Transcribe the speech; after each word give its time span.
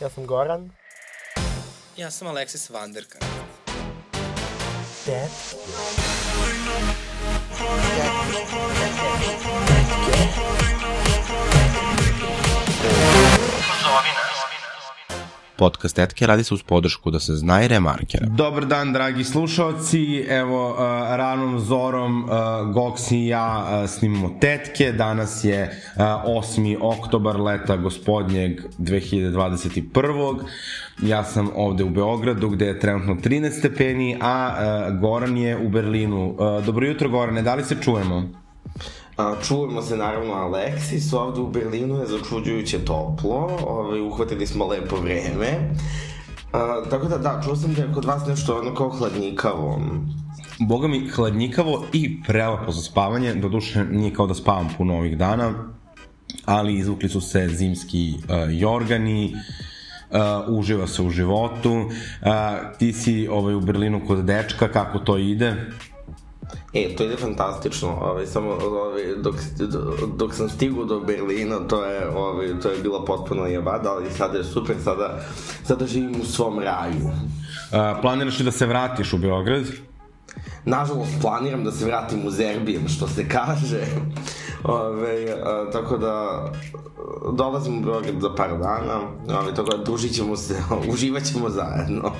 Ja 0.00 0.10
sam 0.10 0.26
Goran. 0.26 0.70
Ja 1.96 2.10
sam 2.10 2.28
Alexis 2.28 2.70
Vanderkar. 2.70 3.22
Dad. 5.06 5.28
Podcast 15.58 15.96
Tetke 15.96 16.26
radi 16.26 16.44
se 16.44 16.54
uz 16.54 16.62
podršku 16.62 17.10
da 17.10 17.20
se 17.20 17.34
zna 17.34 17.62
i 17.64 17.68
remarkera. 17.68 18.26
Dobar 18.26 18.66
dan, 18.66 18.92
dragi 18.92 19.24
slušalci. 19.24 20.26
Evo, 20.28 20.76
ranom 21.08 21.60
zorom 21.60 22.26
Gox 22.74 23.12
i 23.12 23.26
ja 23.26 23.84
snimamo 23.88 24.38
Tetke. 24.40 24.92
Danas 24.92 25.44
je 25.44 25.82
uh, 25.96 26.02
8. 26.02 26.76
oktobar 26.80 27.40
leta 27.40 27.76
gospodnjeg 27.76 28.60
2021. 28.78 30.38
Ja 31.02 31.24
sam 31.24 31.50
ovde 31.54 31.84
u 31.84 31.90
Beogradu 31.90 32.48
gde 32.48 32.66
je 32.66 32.80
trenutno 32.80 33.14
13 33.14 33.58
stepeni, 33.58 34.18
a 34.20 34.90
Goran 35.00 35.36
je 35.36 35.56
u 35.56 35.68
Berlinu. 35.68 36.36
Dobro 36.66 36.86
jutro, 36.86 37.08
Gorane, 37.08 37.42
da 37.42 37.54
li 37.54 37.64
se 37.64 37.76
čujemo? 37.82 38.28
A, 39.18 39.34
čujemo 39.42 39.82
se 39.82 39.96
naravno 39.96 40.32
Aleksis, 40.32 41.12
ovde 41.12 41.40
u 41.40 41.50
Berlinu 41.50 42.00
je 42.00 42.06
začuđujuće 42.06 42.78
toplo, 42.78 43.58
ovaj, 43.66 44.00
uhvatili 44.00 44.46
smo 44.46 44.66
lepo 44.66 44.96
vreme. 44.96 45.74
A, 46.52 46.82
tako 46.90 47.08
da 47.08 47.18
da, 47.18 47.40
čuo 47.44 47.56
sam 47.56 47.74
da 47.74 47.82
je 47.82 47.92
kod 47.94 48.04
vas 48.04 48.26
nešto 48.26 48.58
ono 48.58 48.74
kao 48.74 48.88
hladnikavo. 48.88 49.80
Boga 50.58 50.88
mi, 50.88 51.08
hladnikavo 51.08 51.84
i 51.92 52.22
prelepo 52.22 52.72
za 52.72 52.82
spavanje, 52.82 53.34
do 53.34 53.48
duše 53.48 53.84
nije 53.84 54.14
kao 54.14 54.26
da 54.26 54.34
spavam 54.34 54.68
puno 54.78 54.98
ovih 54.98 55.18
dana, 55.18 55.54
ali 56.44 56.78
izvukli 56.78 57.08
su 57.08 57.20
se 57.20 57.48
zimski 57.48 58.14
uh, 58.18 58.34
jorgani, 58.50 59.34
uh, 60.10 60.58
uživa 60.58 60.86
se 60.86 61.02
u 61.02 61.10
životu. 61.10 61.72
Uh, 61.72 61.88
ti 62.78 62.92
si 62.92 63.28
ovaj, 63.28 63.54
u 63.54 63.60
Berlinu 63.60 64.00
kod 64.06 64.24
dečka, 64.24 64.68
kako 64.68 64.98
to 64.98 65.18
ide? 65.18 65.54
E, 66.72 66.96
to 66.96 67.04
ide 67.04 67.16
fantastično, 67.16 67.88
ovaj, 67.88 68.26
samo 68.26 68.50
ovaj, 68.50 69.02
dok, 69.16 69.34
dok 70.16 70.34
sam 70.34 70.48
stigao 70.48 70.84
do 70.84 71.00
Berlina, 71.00 71.58
to 71.68 71.84
je, 71.84 72.08
ovaj, 72.08 72.60
to 72.62 72.70
je 72.70 72.78
bila 72.78 73.04
potpuno 73.04 73.46
jebada, 73.46 73.92
ali 73.92 74.10
sada 74.10 74.38
je 74.38 74.44
super, 74.44 74.76
sada, 74.84 75.20
sada 75.64 75.86
živim 75.86 76.20
u 76.20 76.24
svom 76.24 76.58
raju. 76.58 77.06
Uh, 77.06 78.00
planiraš 78.02 78.38
li 78.38 78.44
da 78.44 78.50
se 78.50 78.66
vratiš 78.66 79.12
u 79.12 79.18
Beograd? 79.18 79.64
Nažalost, 80.64 81.12
planiram 81.20 81.64
da 81.64 81.72
se 81.72 81.84
vratim 81.84 82.26
u 82.26 82.30
Zerbijem, 82.30 82.88
što 82.88 83.08
se 83.08 83.28
kaže. 83.36 83.80
Ove, 84.64 85.26
a, 85.44 85.70
tako 85.72 85.98
da 85.98 86.44
dolazim 87.32 87.78
u 87.78 87.80
Beograd 87.80 88.20
za 88.20 88.34
par 88.34 88.50
dana, 88.50 89.00
ove, 89.40 89.54
tako 89.54 89.76
da 89.76 89.84
družit 89.84 90.12
ćemo 90.12 90.36
se, 90.36 90.54
uživat 90.92 91.22
ćemo 91.22 91.50
zajedno. 91.50 92.12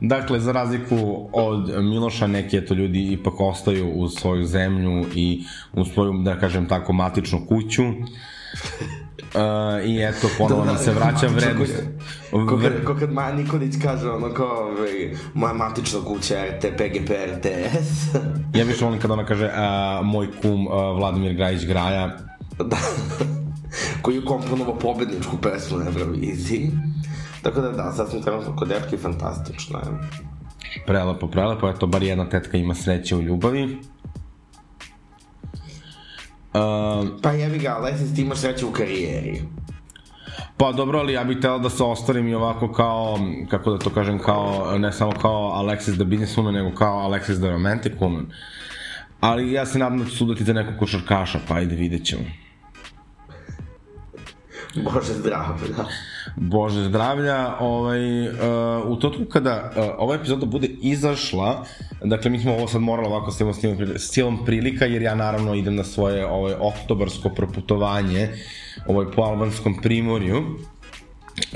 Dakle, 0.00 0.40
za 0.40 0.52
razliku 0.52 1.28
od 1.32 1.84
Miloša, 1.84 2.26
neki 2.26 2.56
eto 2.56 2.74
ljudi 2.74 3.12
ipak 3.12 3.40
ostaju 3.40 3.92
u 3.94 4.08
svoju 4.08 4.44
zemlju 4.44 5.06
i 5.14 5.44
u 5.72 5.84
svoju, 5.84 6.12
da 6.22 6.38
kažem 6.38 6.68
tako, 6.68 6.92
matičnu 6.92 7.46
kuću. 7.48 7.82
Uh, 9.18 9.86
I 9.86 10.02
eto, 10.02 10.28
ponovo 10.38 10.64
nam 10.64 10.78
se 10.78 10.92
vraća 10.92 11.26
vrednost. 11.26 11.82
Ko, 12.30 12.58
kad, 12.62 12.84
ko 12.84 12.94
kad 12.94 13.12
Maja 13.12 13.32
Nikolić 13.32 13.74
kaže 13.82 14.10
ono 14.10 14.34
kao, 14.34 14.58
ovaj, 14.58 15.16
moja 15.34 15.52
matična 15.52 16.00
kuća 16.06 16.34
RT, 16.44 16.66
PGP, 16.76 17.10
RTS. 17.10 18.14
ja 18.54 18.64
više 18.64 18.84
volim 18.84 19.00
kada 19.00 19.14
ona 19.14 19.26
kaže, 19.26 19.46
uh, 19.46 20.06
moj 20.06 20.28
kum 20.42 20.66
uh, 20.66 20.72
Vladimir 20.72 21.34
Grajić 21.34 21.64
Graja. 21.64 22.18
da. 22.58 22.76
Koji 24.02 24.14
je 24.16 24.24
komponovao 24.24 24.78
pobedničku 24.78 25.36
pesmu 25.36 25.78
na 25.78 25.84
Euroviziji. 25.86 26.70
Tako 27.42 27.60
da 27.60 27.70
da, 27.72 27.92
sad 27.92 28.10
sam 28.10 28.22
trenutno 28.22 28.56
kod 28.56 28.68
dečke 28.68 28.96
fantastično 28.96 29.78
je. 29.78 29.84
Prelepo, 30.86 31.26
prelepo, 31.26 31.68
eto, 31.68 31.86
bar 31.86 32.02
jedna 32.02 32.28
tetka 32.28 32.56
ima 32.56 32.74
sreće 32.74 33.16
u 33.16 33.22
ljubavi. 33.22 33.78
Uh, 36.56 37.08
pa 37.22 37.30
jebi 37.30 37.58
ga, 37.58 37.76
Alexis, 37.80 38.14
ti 38.14 38.22
imaš 38.22 38.38
sreće 38.38 38.66
u 38.66 38.72
karijeri. 38.72 39.42
Pa 40.56 40.72
dobro, 40.72 40.98
ali 40.98 41.12
ja 41.12 41.24
bih 41.24 41.38
tela 41.40 41.58
da 41.58 41.70
se 41.70 41.82
ostvarim 41.82 42.28
i 42.28 42.34
ovako 42.34 42.72
kao, 42.72 43.18
kako 43.50 43.70
da 43.70 43.78
to 43.78 43.90
kažem, 43.90 44.18
kao, 44.18 44.78
ne 44.78 44.92
samo 44.92 45.12
kao 45.12 45.52
Alexis 45.62 45.94
the 45.94 46.04
businesswoman, 46.04 46.52
nego 46.52 46.74
kao 46.74 47.10
Alexis 47.10 47.38
the 47.38 47.50
romantic 47.50 47.92
woman. 48.00 48.24
Ali 49.20 49.52
ja 49.52 49.66
se 49.66 49.78
nadam 49.78 49.98
da 49.98 50.04
ću 50.04 50.16
sudati 50.16 50.44
za 50.44 50.52
nekog 50.52 50.74
košarkaša, 50.78 51.38
pa 51.48 51.54
ajde, 51.54 51.74
vidjet 51.74 52.04
ćemo. 52.04 52.24
Bože 54.74 55.12
zdravlja. 55.12 55.84
Bože 56.36 56.84
zdravlja. 56.84 57.54
Ovaj, 57.60 58.28
uh, 58.28 58.34
u 58.86 58.96
totku 58.96 59.24
kada 59.24 59.72
uh, 59.76 59.84
ova 59.98 60.14
epizoda 60.14 60.46
bude 60.46 60.68
izašla, 60.82 61.64
dakle 62.04 62.30
mi 62.30 62.38
smo 62.38 62.54
ovo 62.54 62.68
sad 62.68 62.80
morali 62.80 63.08
ovako 63.08 63.30
s 63.96 64.10
cijelom 64.10 64.44
prilika, 64.44 64.84
jer 64.84 65.02
ja 65.02 65.14
naravno 65.14 65.54
idem 65.54 65.74
na 65.76 65.84
svoje 65.84 66.26
ovaj, 66.26 66.54
oktobarsko 66.60 67.28
proputovanje 67.28 68.28
ovaj, 68.86 69.06
po 69.16 69.22
albanskom 69.22 69.80
primorju. 69.82 70.44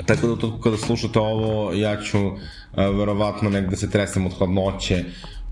Tako 0.05 0.27
da 0.27 0.33
u 0.33 0.37
totku 0.37 0.59
kada 0.59 0.77
slušate 0.77 1.19
ovo, 1.19 1.73
ja 1.73 2.01
ću 2.01 2.27
uh, 2.27 2.35
verovatno 2.75 3.49
negde 3.49 3.75
se 3.75 3.89
tresem 3.89 4.25
od 4.25 4.37
hladnoće 4.37 5.03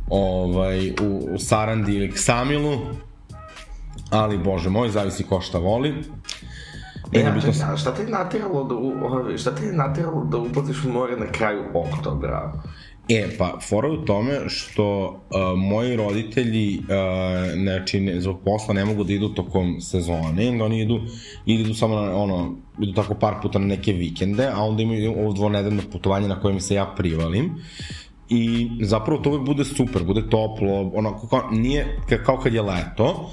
ovaj, 0.10 0.90
u, 0.90 1.30
u 1.34 1.40
Sarandi 1.40 1.96
ili 1.96 2.12
Ksamilu, 2.12 2.80
ali 4.10 4.38
bože 4.38 4.70
moj, 4.70 4.90
zavisi 4.90 5.24
ko 5.24 5.42
šta 5.42 5.58
voli. 5.58 5.94
E, 7.12 7.20
ja, 7.20 7.36
čekaj, 7.42 7.74
a 7.74 7.78
šta 7.78 7.94
te 7.94 8.02
je 8.02 8.10
natiralo 8.10 8.64
da, 8.64 9.38
šta 9.38 9.56
te 9.56 9.66
je 9.66 9.74
natiralo 9.74 10.26
da 10.26 10.38
uplatiš 10.38 10.84
more 10.84 11.18
na 11.18 11.32
kraju 11.32 11.64
oktobra? 11.74 12.54
E, 13.10 13.38
pa, 13.38 13.58
fora 13.70 13.90
u 13.90 13.98
tome 14.06 14.40
što 14.48 15.06
uh, 15.10 15.60
moji 15.60 15.96
roditelji, 15.96 16.80
uh, 16.80 16.86
znači, 17.62 18.00
ne, 18.00 18.22
zbog 18.22 18.40
posla 18.46 18.74
ne 18.74 18.86
mogu 18.86 19.04
da 19.04 19.14
idu 19.14 19.30
tokom 19.30 19.82
sezone, 19.82 20.50
onda 20.50 20.66
oni 20.66 20.82
idu, 20.82 21.00
idu 21.46 21.74
samo 21.74 21.96
na, 21.96 22.16
ono, 22.16 22.56
idu 22.80 22.94
tako 22.94 23.16
par 23.16 23.34
puta 23.42 23.60
na 23.60 23.66
neke 23.66 23.94
vikende, 23.94 24.50
a 24.54 24.64
onda 24.64 24.84
imaju 24.84 25.12
ovo 25.20 25.34
dvonedeljno 25.34 25.82
putovanje 25.92 26.28
na 26.28 26.40
kojem 26.42 26.60
se 26.60 26.76
ja 26.76 26.86
privalim. 26.98 27.56
I 28.30 28.70
zapravo 28.82 29.22
to 29.22 29.30
uvek 29.30 29.46
bude 29.46 29.66
super, 29.66 30.04
bude 30.04 30.30
toplo, 30.30 30.92
onako 30.94 31.28
kao, 31.28 31.50
nije 31.52 31.98
kao 32.26 32.38
kad 32.38 32.54
je 32.54 32.62
leto, 32.62 33.30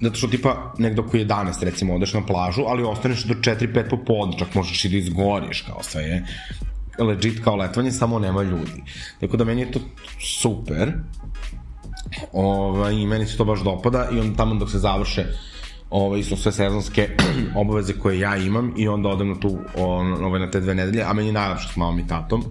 zato 0.00 0.16
što 0.16 0.28
tipa 0.28 0.72
negde 0.78 1.00
oko 1.00 1.16
11 1.16 1.64
recimo 1.64 1.94
odeš 1.94 2.14
na 2.14 2.26
plažu, 2.26 2.62
ali 2.66 2.82
ostaneš 2.82 3.24
do 3.24 3.34
4-5 3.34 3.90
popodne, 3.90 4.38
čak 4.38 4.54
možeš 4.54 4.84
i 4.84 4.88
da 4.88 4.96
izgoriš 4.96 5.62
kao 5.62 5.82
sve 5.82 6.02
je 6.02 6.26
legit 6.98 7.44
kao 7.44 7.56
letovanje, 7.56 7.92
samo 7.92 8.18
nema 8.18 8.42
ljudi. 8.42 8.82
Tako 9.20 9.36
da 9.36 9.44
meni 9.44 9.60
je 9.60 9.72
to 9.72 9.80
super. 10.20 10.92
Ovaj, 12.32 12.94
I 12.94 13.06
meni 13.06 13.26
se 13.26 13.36
to 13.36 13.44
baš 13.44 13.60
dopada 13.60 14.08
i 14.12 14.20
onda 14.20 14.36
tamo 14.36 14.54
dok 14.54 14.70
se 14.70 14.78
završe 14.78 15.24
ovaj, 15.90 16.22
su 16.22 16.36
sve 16.36 16.52
sezonske 16.52 17.08
obaveze 17.60 17.92
koje 17.92 18.18
ja 18.18 18.36
imam 18.36 18.74
i 18.76 18.88
onda 18.88 19.08
odem 19.08 19.28
na 19.28 19.40
tu, 19.40 19.58
on, 19.76 20.24
ovaj, 20.24 20.40
na 20.40 20.50
te 20.50 20.60
dve 20.60 20.74
nedelje, 20.74 21.02
a 21.02 21.12
meni 21.12 21.28
je 21.28 21.32
najlepše 21.32 21.68
s 21.72 21.76
mamom 21.76 21.98
i 21.98 22.06
tatom. 22.06 22.44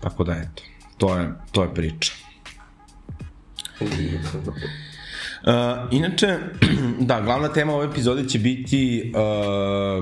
Tako 0.00 0.24
da 0.24 0.32
eto, 0.32 0.62
to 0.98 1.16
je, 1.16 1.32
to 1.52 1.62
je 1.62 1.74
priča. 1.74 2.12
Uh, 5.42 5.52
inače, 5.90 6.38
da, 7.08 7.20
glavna 7.20 7.48
tema 7.48 7.74
ove 7.74 7.86
epizode 7.86 8.28
će 8.28 8.38
biti 8.38 9.12
uh, 9.14 9.20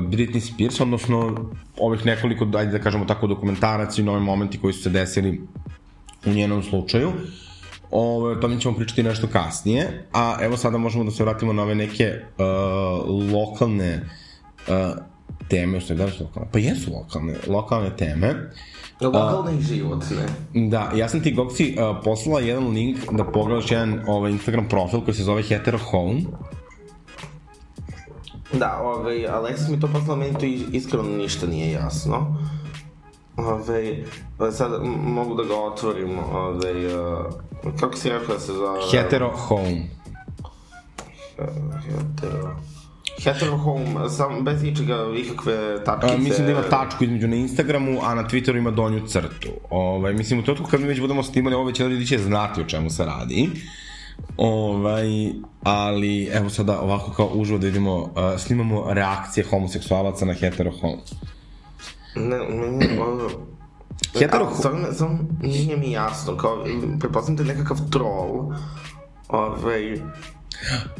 Britney 0.02 0.40
Spears, 0.40 0.80
odnosno 0.80 1.50
ovih 1.78 2.06
nekoliko, 2.06 2.46
ajde 2.54 2.72
da 2.72 2.78
kažemo 2.78 3.04
tako, 3.04 3.26
dokumentaraca 3.26 4.00
i 4.00 4.04
nove 4.04 4.20
momenti 4.20 4.58
koji 4.58 4.72
su 4.72 4.82
se 4.82 4.90
desili 4.90 5.40
u 6.26 6.30
njenom 6.30 6.62
slučaju. 6.62 7.12
Ove, 7.90 8.32
o 8.32 8.40
tome 8.40 8.60
ćemo 8.60 8.76
pričati 8.76 9.02
nešto 9.02 9.26
kasnije, 9.26 10.06
a 10.12 10.36
evo 10.40 10.56
sada 10.56 10.78
možemo 10.78 11.04
da 11.04 11.10
se 11.10 11.24
vratimo 11.24 11.52
na 11.52 11.62
ove 11.62 11.74
neke 11.74 12.14
uh, 12.14 13.32
lokalne 13.32 14.00
uh, 14.68 14.74
teme, 15.48 15.80
što 15.80 15.92
je 15.92 15.96
da 15.96 16.10
su 16.10 16.24
lokalne? 16.24 16.48
Pa 16.52 16.58
jesu 16.58 16.92
lokalne, 16.92 17.34
lokalne 17.46 17.96
teme. 17.96 18.34
Lokalne 19.00 19.58
i 19.58 19.62
životne. 19.62 20.26
Da, 20.54 20.90
ja 20.94 21.08
sam 21.08 21.22
ti, 21.22 21.32
Goksi, 21.32 21.76
uh, 21.78 21.96
poslala 22.04 22.40
jedan 22.40 22.68
link 22.68 22.98
da 23.12 23.24
pogledaš 23.24 23.70
jedan 23.70 24.00
ovaj, 24.06 24.30
Instagram 24.30 24.68
profil 24.68 25.00
koji 25.00 25.14
se 25.14 25.22
zove 25.22 25.42
Hetero 25.42 25.78
Home. 25.78 26.22
Da, 28.52 28.80
ovaj, 28.82 29.16
Alexis 29.16 29.70
mi 29.70 29.80
to 29.80 29.86
poslala, 29.86 30.16
meni 30.16 30.38
to 30.38 30.46
iskreno 30.76 31.08
ništa 31.08 31.46
nije 31.46 31.72
jasno. 31.72 32.36
Ove, 33.36 34.04
sad 34.52 34.70
mogu 35.04 35.34
da 35.34 35.44
ga 35.44 35.54
otvorim, 35.54 36.18
ove, 36.18 36.96
uh, 36.96 37.26
kako 37.80 37.96
si 37.96 38.08
rekao 38.08 38.34
da 38.34 38.40
se 38.40 38.52
zove? 38.52 38.80
Hetero 38.92 39.30
Home. 39.36 39.82
Hetero... 41.86 42.56
Hetero 43.24 43.56
Home, 43.56 44.10
sam 44.10 44.44
bez 44.44 44.62
ičega, 44.64 44.96
ikakve 45.16 45.84
tačkice. 45.84 46.14
A, 46.14 46.18
mislim 46.18 46.46
da 46.46 46.52
ima 46.52 46.62
tačku 46.62 47.04
između 47.04 47.28
na 47.28 47.36
Instagramu, 47.36 47.98
a 48.02 48.14
na 48.14 48.28
Twitteru 48.28 48.58
ima 48.58 48.70
donju 48.70 49.06
crtu. 49.06 49.48
Ovaj, 49.70 50.12
mislim, 50.12 50.40
u 50.40 50.42
trenutku 50.42 50.70
kad 50.70 50.80
mi 50.80 50.86
već 50.86 51.00
budemo 51.00 51.22
snimali 51.22 51.54
ovo, 51.54 51.64
već 51.64 51.80
ljudi 51.80 52.06
će 52.06 52.18
znati 52.18 52.60
o 52.60 52.64
čemu 52.64 52.90
se 52.90 53.04
radi. 53.04 53.50
Ovaj, 54.36 55.08
ali 55.62 56.24
evo 56.32 56.50
sada 56.50 56.80
ovako 56.80 57.12
kao 57.12 57.26
uživo 57.34 57.58
da 57.58 57.66
vidimo, 57.66 57.96
uh, 57.96 58.08
snimamo 58.38 58.84
reakcije 58.92 59.44
homoseksualaca 59.50 60.24
na 60.24 60.32
Hetero 60.32 60.70
Home. 60.80 61.02
Ne, 62.16 62.38
meni, 62.48 62.98
ono... 63.00 63.28
Hetero- 64.14 64.46
A, 64.52 64.54
Stvarno, 64.58 64.92
samo 64.92 65.18
nije 65.42 65.76
mi 65.76 65.92
jasno, 65.92 66.36
kao, 66.36 66.64
pretpostavljam 67.00 67.36
da 67.36 67.42
je 67.52 67.56
nekakav 67.56 67.76
troll, 67.90 68.52
ovaj, 69.28 70.00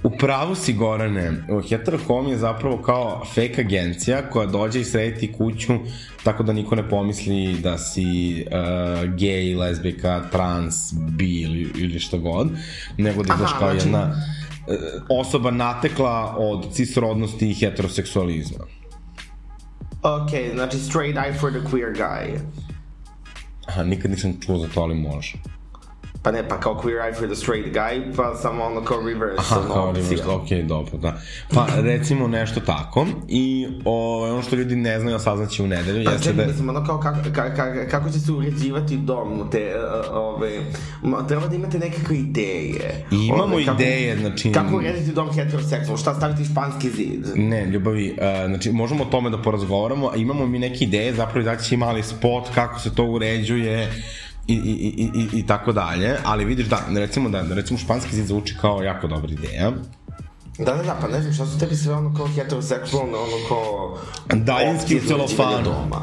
U 0.03 0.11
pravu 0.11 0.55
si, 0.55 0.73
Gorane. 0.73 1.33
Heterohom 1.69 2.29
je 2.29 2.39
zapravo 2.39 2.83
kao 2.83 3.25
fake 3.35 3.55
agencija 3.59 4.31
koja 4.31 4.47
dođe 4.47 4.81
i 4.81 4.85
sredi 4.85 5.19
ti 5.21 5.33
kuću 5.33 5.73
tako 6.25 6.43
da 6.43 6.53
niko 6.53 6.75
ne 6.75 6.89
pomisli 6.89 7.57
da 7.62 7.79
si 7.79 8.05
uh, 8.47 8.53
gay, 9.15 9.59
lesbika, 9.59 10.23
trans, 10.33 10.93
bi 10.93 11.41
ili, 11.41 11.73
ili 11.79 11.99
šta 12.01 12.17
god, 12.17 12.51
nego 12.97 13.23
da 13.23 13.33
Aha, 13.33 13.59
kao 13.59 13.71
znači- 13.71 13.87
jedna 13.87 14.03
uh, 14.07 14.75
osoba 15.09 15.51
natekla 15.51 16.35
od 16.39 16.73
cisrodnosti 16.75 17.51
i 17.51 17.55
heteroseksualizma. 17.55 18.65
ok, 20.03 20.31
znači 20.55 20.79
straight 20.79 21.19
eye 21.19 21.41
for 21.41 21.51
the 21.51 21.61
queer 21.61 21.97
guy. 21.97 22.39
Aha, 23.67 23.83
nikad 23.83 24.11
nisam 24.11 24.41
čuo 24.47 24.59
za 24.59 24.69
to, 24.75 24.81
ali 24.81 24.95
može. 24.95 25.33
Pa 26.22 26.31
ne, 26.31 26.49
pa 26.49 26.56
kao 26.56 26.75
queer 26.75 27.00
eye 27.00 27.14
for 27.14 27.26
the 27.26 27.37
straight 27.37 27.69
guy, 27.70 28.17
pa 28.17 28.34
samo 28.34 28.64
ono 28.64 28.81
kao 28.81 28.99
reverse 28.99 29.37
Aha, 29.38 29.61
ono 29.61 29.69
kao 29.69 29.93
reverse, 29.93 30.25
ok, 30.26 30.49
dobro, 30.61 30.99
da. 30.99 31.20
Pa, 31.49 31.67
recimo 31.76 32.28
nešto 32.28 32.61
tako. 32.61 33.06
I 33.28 33.67
o, 33.84 33.94
ono 34.25 34.43
što 34.43 34.56
ljudi 34.56 34.76
ne 34.76 35.00
znaju, 35.00 35.17
a 35.17 35.20
saznaće 35.20 35.62
u 35.62 35.67
nedelju, 35.67 36.05
Pa 36.05 36.11
jeste 36.11 36.25
da... 36.25 36.31
čekaj, 36.31 36.44
je- 36.44 36.49
mislim, 36.49 36.69
ono 36.69 36.84
kao 36.87 37.00
kako, 37.00 37.19
kako, 37.34 37.56
kako 37.90 38.11
će 38.11 38.20
se 38.20 38.32
uređivati 38.32 38.96
dom, 38.96 39.49
te, 39.50 39.72
uh, 40.06 40.17
ove, 40.17 40.50
ma, 41.02 41.26
treba 41.26 41.46
da 41.46 41.55
imate 41.56 41.78
nekakve 41.78 42.17
ideje. 42.17 43.06
I 43.12 43.26
imamo 43.26 43.55
Ove, 43.55 43.64
kako- 43.64 43.82
ideje, 43.82 44.17
znači- 44.19 44.52
Kako 44.52 44.76
urediti 44.76 45.12
dom 45.12 45.32
heteroseksualno, 45.32 45.96
šta 45.96 46.14
staviti 46.14 46.44
španski 46.44 46.90
zid? 46.90 47.26
Ne, 47.34 47.67
ljubavi, 47.67 48.11
uh, 48.11 48.17
znači 48.46 48.72
možemo 48.72 49.02
o 49.02 49.06
tome 49.06 49.31
da 49.31 49.38
porazgovaramo, 49.38 50.08
a 50.08 50.17
imamo 50.17 50.46
mi 50.46 50.58
neke 50.58 50.84
ideje, 50.84 51.14
zapravo 51.14 51.40
izaći 51.40 51.64
će 51.64 51.76
mali 51.76 52.02
spot 52.02 52.44
kako 52.55 52.81
se 52.81 52.94
to 52.94 53.05
uređuje 53.05 53.93
i, 54.52 54.55
i, 54.55 55.11
i, 55.14 55.29
i, 55.32 55.38
i 55.38 55.47
tako 55.47 55.73
dalje, 55.73 56.17
ali 56.25 56.44
vidiš 56.44 56.67
da, 56.67 56.79
recimo 56.97 57.29
da, 57.29 57.43
da 57.43 57.55
recimo 57.55 57.79
španski 57.79 58.17
zid 58.17 58.26
zvuči 58.26 58.56
kao 58.61 58.82
jako 58.82 59.06
dobra 59.06 59.32
ideja. 59.32 59.70
Da, 60.58 60.75
da, 60.75 60.82
da, 60.82 60.97
pa 61.00 61.08
ne 61.08 61.20
znam, 61.23 61.32
šta 61.35 61.47
su 61.47 61.58
tebi 61.58 61.76
sve 61.76 61.94
ono 61.94 62.14
kao 62.17 62.26
heteroseksualno, 62.26 63.19
ono 63.19 63.49
kao... 63.49 63.99
Daljinski 64.37 64.97
u 64.97 65.00
Doma. 65.64 66.00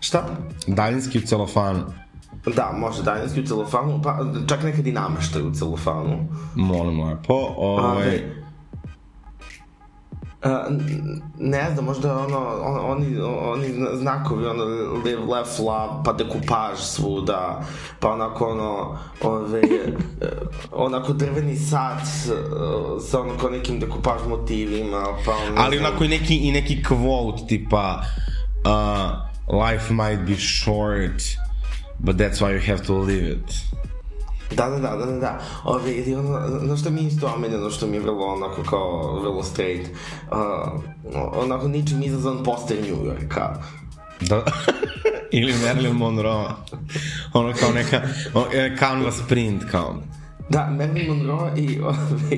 Šta? 0.00 0.26
Daljinski 0.66 1.18
u 1.18 1.22
celofanu, 1.22 1.80
Da, 2.56 2.72
može 2.74 3.02
daljinski 3.02 3.40
u 3.40 3.46
celofanu, 3.46 4.00
pa 4.02 4.18
čak 4.48 4.62
nekad 4.62 4.86
i 4.86 4.92
nameštaj 4.92 5.42
u 5.42 5.54
celofanu. 5.54 6.28
molim 6.54 7.00
lepo, 7.02 7.34
ovaj, 7.56 7.92
Ove, 7.92 8.06
a, 8.06 8.12
n- 8.14 8.45
ne 11.38 11.70
znam, 11.72 11.84
možda 11.84 12.18
ono, 12.18 12.38
on, 12.62 12.78
oni, 12.84 13.20
oni 13.20 13.74
znakovi, 13.94 14.46
ono, 14.46 14.64
live, 15.04 15.22
left, 15.34 15.58
love, 15.58 16.02
pa 16.04 16.12
dekupaž 16.12 16.78
svuda, 16.78 17.64
pa 18.00 18.12
onako 18.12 18.46
ono, 18.46 18.98
ove, 19.22 19.60
e, 19.60 20.28
onako 20.72 21.12
drveni 21.12 21.56
sat 21.56 22.06
s, 22.06 22.30
sa 23.10 23.20
ono 23.20 23.38
kao 23.38 23.50
nekim 23.50 23.80
dekupaž 23.80 24.20
motivima, 24.28 25.04
pa 25.24 25.32
ono, 25.32 25.54
ali 25.56 25.78
onako 25.78 26.04
i 26.04 26.08
neki, 26.08 26.36
i 26.36 26.52
neki 26.52 26.82
quote 26.82 27.46
tipa 27.48 28.02
uh, 28.66 29.26
life 29.48 29.94
might 29.94 30.26
be 30.26 30.36
short, 30.36 31.36
but 32.00 32.16
that's 32.16 32.40
why 32.40 32.52
you 32.52 32.60
have 32.60 32.82
to 32.86 32.94
live 32.94 33.24
it. 33.24 33.66
Da, 34.54 34.68
da, 34.68 34.78
da, 34.78 34.96
da, 34.96 35.06
da, 35.06 35.18
da. 35.18 35.40
Ove, 35.64 35.92
ili 35.92 36.14
ono, 36.14 36.36
ono 36.62 36.76
što 36.76 36.90
mi 36.90 37.00
je 37.00 37.06
isto 37.06 37.32
omiljeno, 37.34 37.70
što 37.70 37.86
mi 37.86 37.96
je 37.96 38.00
vrlo 38.00 38.26
onako 38.26 38.62
kao, 38.70 39.20
vrlo 39.20 39.42
straight, 39.42 39.90
uh, 40.30 40.82
onako 41.42 41.68
ničim 41.68 42.02
izazvan 42.02 42.44
poster 42.44 42.76
New 42.82 43.06
Yorka. 43.06 43.62
Da, 44.20 44.44
ili 45.38 45.52
Marilyn 45.52 45.92
Monroe. 45.92 46.48
Ono 47.32 47.52
kao 47.60 47.70
neka, 47.72 48.02
ono, 48.34 48.46
e, 48.52 48.76
canvas 48.78 49.22
print 49.28 49.62
kao. 49.70 50.02
Da, 50.48 50.68
Marilyn 50.78 51.08
Monroe 51.08 51.52
i, 51.56 51.80
ove, 51.80 52.36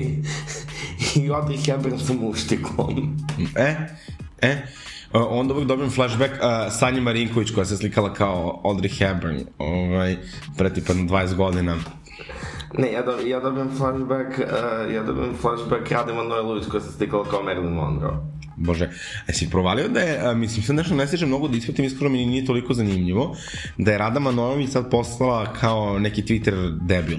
i 1.15 1.29
Audrey 1.29 1.65
Hepburn 1.65 1.99
sa 1.99 2.13
muštiklom. 2.13 3.17
E, 3.55 3.75
e, 4.41 4.57
Uh, 5.13 5.21
onda 5.29 5.53
uvijek 5.53 5.67
dobijem 5.67 5.91
flashback 5.91 6.33
uh, 6.33 6.73
Sanje 6.73 7.01
Marinković 7.01 7.51
koja 7.51 7.65
se 7.65 7.77
slikala 7.77 8.13
kao 8.13 8.61
Audrey 8.63 8.99
Hepburn 8.99 9.39
ovaj, 9.57 10.17
pre 10.57 10.73
tipa 10.73 10.93
na 10.93 11.01
20 11.01 11.35
godina 11.35 11.77
Ne, 12.77 12.91
ja, 12.91 13.01
do, 13.01 13.11
ja 13.25 13.39
dobijem 13.39 13.69
flashback, 13.77 14.39
uh, 14.39 14.93
ja 14.93 15.03
dobijem 15.03 15.33
flashback 15.41 15.91
Rade 15.91 16.13
Manojlović 16.13 16.67
koja 16.67 16.81
se 16.81 16.91
slikala 16.91 17.23
kao 17.29 17.39
Marilyn 17.43 17.73
Monroe. 17.73 18.13
Bože, 18.55 18.89
e 19.27 19.33
si 19.33 19.49
provalio 19.49 19.87
da 19.87 19.99
je, 19.99 20.27
a, 20.27 20.33
mislim, 20.33 20.63
sad 20.63 20.75
nešto 20.75 20.95
ne 20.95 21.07
stižem 21.07 21.29
mnogo 21.29 21.47
da 21.47 21.57
ispratim, 21.57 21.85
iskreno 21.85 22.09
mi 22.09 22.25
nije 22.25 22.45
toliko 22.45 22.73
zanimljivo, 22.73 23.35
da 23.77 23.91
je 23.91 23.97
Rada 23.97 24.19
Manojlović 24.19 24.69
sad 24.69 24.89
postala 24.91 25.53
kao 25.53 25.99
neki 25.99 26.21
Twitter 26.23 26.77
debil. 26.81 27.17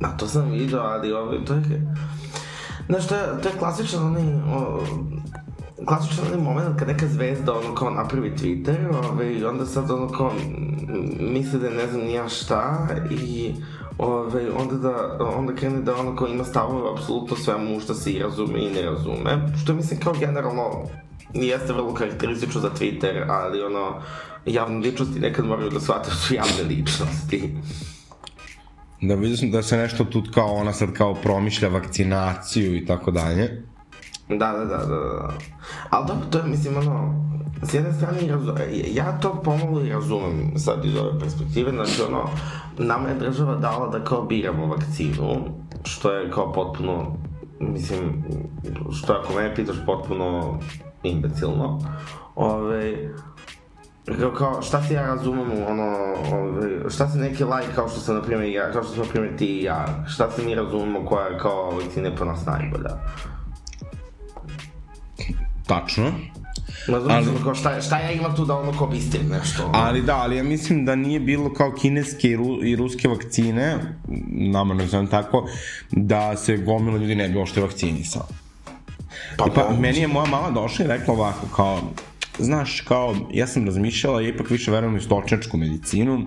Na 0.00 0.16
to 0.16 0.28
sam 0.28 0.50
vidio, 0.50 0.78
ali 0.78 1.12
ovaj, 1.12 1.44
to 1.44 1.54
je... 1.54 1.94
Znaš, 2.86 3.08
to 3.08 3.14
je, 3.14 3.22
to 3.42 3.48
je 3.48 3.54
klasičan 3.58 4.06
onaj... 4.06 4.24
O, 4.56 4.84
klasičan 5.86 6.24
onaj 6.26 6.40
moment 6.40 6.78
kad 6.78 6.88
neka 6.88 7.06
zvezda 7.06 7.52
ono 7.52 7.74
kao 7.74 7.90
napravi 7.90 8.32
Twitter 8.36 9.08
ove, 9.10 9.34
i 9.34 9.44
onda 9.44 9.66
sad 9.66 9.90
ono 9.90 10.08
kao 10.08 10.30
m, 10.30 11.32
misli 11.32 11.60
da 11.60 11.70
ne 11.70 11.86
znam 11.86 12.00
ni 12.00 12.12
ja 12.12 12.28
šta 12.28 12.88
i 13.10 13.54
ove, 13.98 14.50
onda 14.50 14.74
da 14.74 15.18
onda 15.36 15.54
krene 15.54 15.80
da 15.80 15.96
ono 15.96 16.16
kao 16.16 16.28
ima 16.28 16.44
stavove 16.44 16.90
apsolutno 16.92 17.36
svemu 17.36 17.80
što 17.80 17.94
se 17.94 18.12
i 18.12 18.18
razume 18.18 18.64
i 18.64 18.70
ne 18.70 18.82
razume 18.82 19.54
što 19.62 19.74
mislim 19.74 20.00
kao 20.00 20.12
generalno 20.20 20.62
jeste 21.34 21.72
vrlo 21.72 21.94
karakteristično 21.94 22.60
za 22.60 22.70
Twitter 22.80 23.24
ali 23.28 23.62
ono 23.62 24.02
javne 24.46 24.78
ličnosti 24.78 25.20
nekad 25.20 25.46
moraju 25.46 25.70
da 25.70 25.80
shvate 25.80 26.08
da 26.08 26.14
su 26.14 26.34
javne 26.34 26.62
ličnosti 26.68 27.54
Da 29.00 29.14
vidio 29.14 29.36
sam 29.36 29.50
da 29.50 29.62
se 29.62 29.76
nešto 29.76 30.04
tu 30.04 30.22
kao 30.34 30.54
ona 30.54 30.72
sad 30.72 30.92
kao 30.92 31.14
promišlja 31.14 31.68
vakcinaciju 31.68 32.76
i 32.76 32.86
tako 32.86 33.10
dalje. 33.10 33.62
Da, 34.28 34.52
da, 34.52 34.64
da, 34.64 34.76
da, 34.76 34.96
da. 34.96 35.32
Ali 35.90 36.06
dobro, 36.06 36.26
to 36.30 36.38
je, 36.38 36.44
mislim, 36.44 36.76
ono, 36.76 37.14
s 37.62 37.74
jedne 37.74 37.92
strane, 37.92 38.18
razu... 38.28 38.52
ja 38.94 39.18
to 39.20 39.42
pomalo 39.44 39.80
i 39.80 39.92
razumem 39.92 40.52
sad 40.56 40.84
iz 40.84 40.96
ove 40.96 41.18
perspektive, 41.18 41.70
znači, 41.70 42.02
ono, 42.02 42.28
nama 42.78 43.08
je 43.08 43.14
država 43.14 43.54
dala 43.54 43.88
da 43.88 44.04
kao 44.04 44.22
biramo 44.22 44.66
vakcinu, 44.66 45.44
što 45.84 46.12
je 46.12 46.30
kao 46.30 46.52
potpuno, 46.52 47.16
mislim, 47.60 48.24
što 48.92 49.12
ako 49.12 49.32
mene 49.32 49.54
pitaš, 49.54 49.76
potpuno 49.86 50.58
imbecilno. 51.02 51.80
Ove, 52.34 53.12
kao, 54.20 54.30
kao, 54.30 54.62
šta 54.62 54.82
se 54.82 54.94
ja 54.94 55.06
razumem, 55.06 55.50
ono, 55.68 55.96
ove, 56.32 56.90
šta 56.90 57.08
se 57.08 57.18
neki 57.18 57.44
lajk 57.44 57.74
kao 57.74 57.88
što 57.88 58.00
sam, 58.00 58.14
na 58.14 58.22
primjer, 58.22 58.48
ja, 58.48 58.72
kao 58.72 58.82
što 58.82 58.92
smo, 58.92 59.04
na 59.04 59.10
primjer, 59.10 59.36
ti 59.36 59.46
i 59.46 59.62
ja, 59.62 60.04
šta 60.08 60.30
se 60.30 60.42
mi 60.42 60.54
razumemo 60.54 61.06
koja 61.06 61.26
je 61.26 61.38
kao 61.38 61.70
vakcina 61.70 62.10
po 62.18 62.24
nas 62.24 62.46
najbolja. 62.46 62.90
Tačno. 65.74 66.12
Ali- 66.88 67.26
kao 67.44 67.54
šta, 67.54 67.80
šta 67.80 67.98
ja 67.98 68.12
imam 68.12 68.36
tu 68.36 68.44
da 68.44 68.56
ono 68.56 68.78
kao 68.78 68.86
bistrim 68.86 69.28
nešto? 69.28 69.70
Ali 69.74 70.02
da, 70.02 70.16
ali 70.16 70.36
ja 70.36 70.42
mislim 70.42 70.84
da 70.84 70.94
nije 70.94 71.20
bilo 71.20 71.52
kao 71.52 71.72
kineske 71.72 72.28
i, 72.28 72.36
ru, 72.36 72.64
i 72.64 72.76
ruske 72.76 73.08
vakcine, 73.08 73.78
nama 74.28 74.74
ne 74.74 74.86
znam 74.86 75.06
tako, 75.06 75.48
da 75.90 76.36
se 76.36 76.56
gomila 76.56 76.98
ljudi 76.98 77.14
ne 77.14 77.28
bi 77.28 77.38
ošte 77.38 77.60
vakcinisao. 77.60 78.26
Pa, 79.36 79.44
I 79.46 79.50
pa, 79.54 79.60
moguće. 79.62 79.80
meni 79.80 79.98
je 79.98 80.08
moja 80.08 80.26
mama 80.26 80.50
došla 80.50 80.84
i 80.84 80.88
rekla 80.88 81.14
ovako, 81.14 81.46
kao, 81.56 81.80
znaš, 82.38 82.80
kao, 82.80 83.16
ja 83.32 83.46
sam 83.46 83.66
razmišljala, 83.66 84.20
ja 84.20 84.28
ipak 84.28 84.50
više 84.50 84.70
verujem 84.70 84.94
u 84.94 84.98
istočnjačku 84.98 85.56
medicinu 85.56 86.26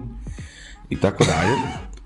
i 0.90 1.00
tako 1.00 1.24
dalje. 1.24 1.52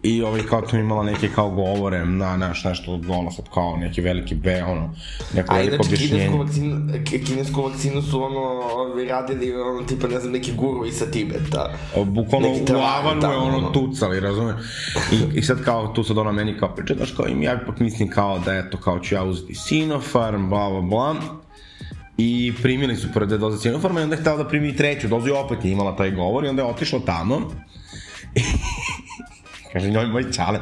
I 0.03 0.21
ovaj, 0.23 0.41
kao 0.43 0.61
to 0.61 0.77
imala 0.77 1.03
neke 1.03 1.29
kao 1.35 1.49
govore 1.49 2.05
na 2.05 2.37
naš 2.37 2.63
nešto, 2.63 2.99
ono 3.09 3.31
sad 3.31 3.45
kao 3.53 3.77
neki 3.77 4.01
veliki 4.01 4.35
be, 4.35 4.63
ono, 4.63 4.95
neko 5.33 5.53
veliko 5.53 5.75
inače, 5.75 6.07
kinesku 6.07 6.37
vakcinu, 6.37 6.93
ki- 7.05 7.23
kinesku 7.25 7.61
vakcinu 7.61 8.01
su 8.01 8.23
ono, 8.23 8.39
ovi 8.75 9.05
radili, 9.05 9.53
ono, 9.55 9.83
tipa, 9.83 10.07
ne 10.07 10.19
znam, 10.19 10.31
neki 10.31 10.53
guru 10.55 10.85
iz 10.85 10.93
sa 10.93 11.05
Tibeta. 11.05 11.73
Bukvalno 12.05 12.47
u 12.49 12.77
Avanu 12.77 13.21
je 13.21 13.37
ono 13.37 13.57
ono. 13.57 13.69
tucali, 13.69 14.19
razumeš? 14.19 14.55
I, 15.11 15.37
I 15.37 15.41
sad 15.41 15.63
kao, 15.63 15.87
tu 15.87 16.03
sad 16.03 16.17
ona 16.17 16.31
meni 16.31 16.57
kao 16.59 16.75
priča, 16.75 16.93
znaš 16.93 17.11
kao, 17.11 17.27
im 17.27 17.41
ja 17.43 17.59
ipak 17.63 17.79
mislim 17.79 18.09
kao 18.09 18.39
da 18.39 18.53
eto, 18.55 18.77
kao 18.77 18.99
ću 18.99 19.15
ja 19.15 19.23
uzeti 19.23 19.55
Sinopharm, 19.55 20.49
bla, 20.49 20.69
bla, 20.69 20.81
bla. 20.81 21.15
I 22.17 22.53
primili 22.61 22.95
su 22.95 23.07
prve 23.13 23.37
doze 23.37 23.57
Sinopharma 23.57 23.99
i 23.99 24.03
onda 24.03 24.15
je 24.15 24.21
htela 24.21 24.37
da 24.37 24.47
primi 24.47 24.67
i 24.69 24.75
treću 24.75 25.07
dozu 25.07 25.27
i 25.27 25.31
opet 25.31 25.65
je 25.65 25.71
imala 25.71 25.95
taj 25.95 26.11
govor 26.11 26.45
i 26.45 26.47
onda 26.47 26.61
je 26.61 26.67
otišla 26.69 26.99
tamo. 27.05 27.41
Kaže, 29.73 29.89
njoj 29.91 30.07
moj 30.07 30.31
čale. 30.31 30.59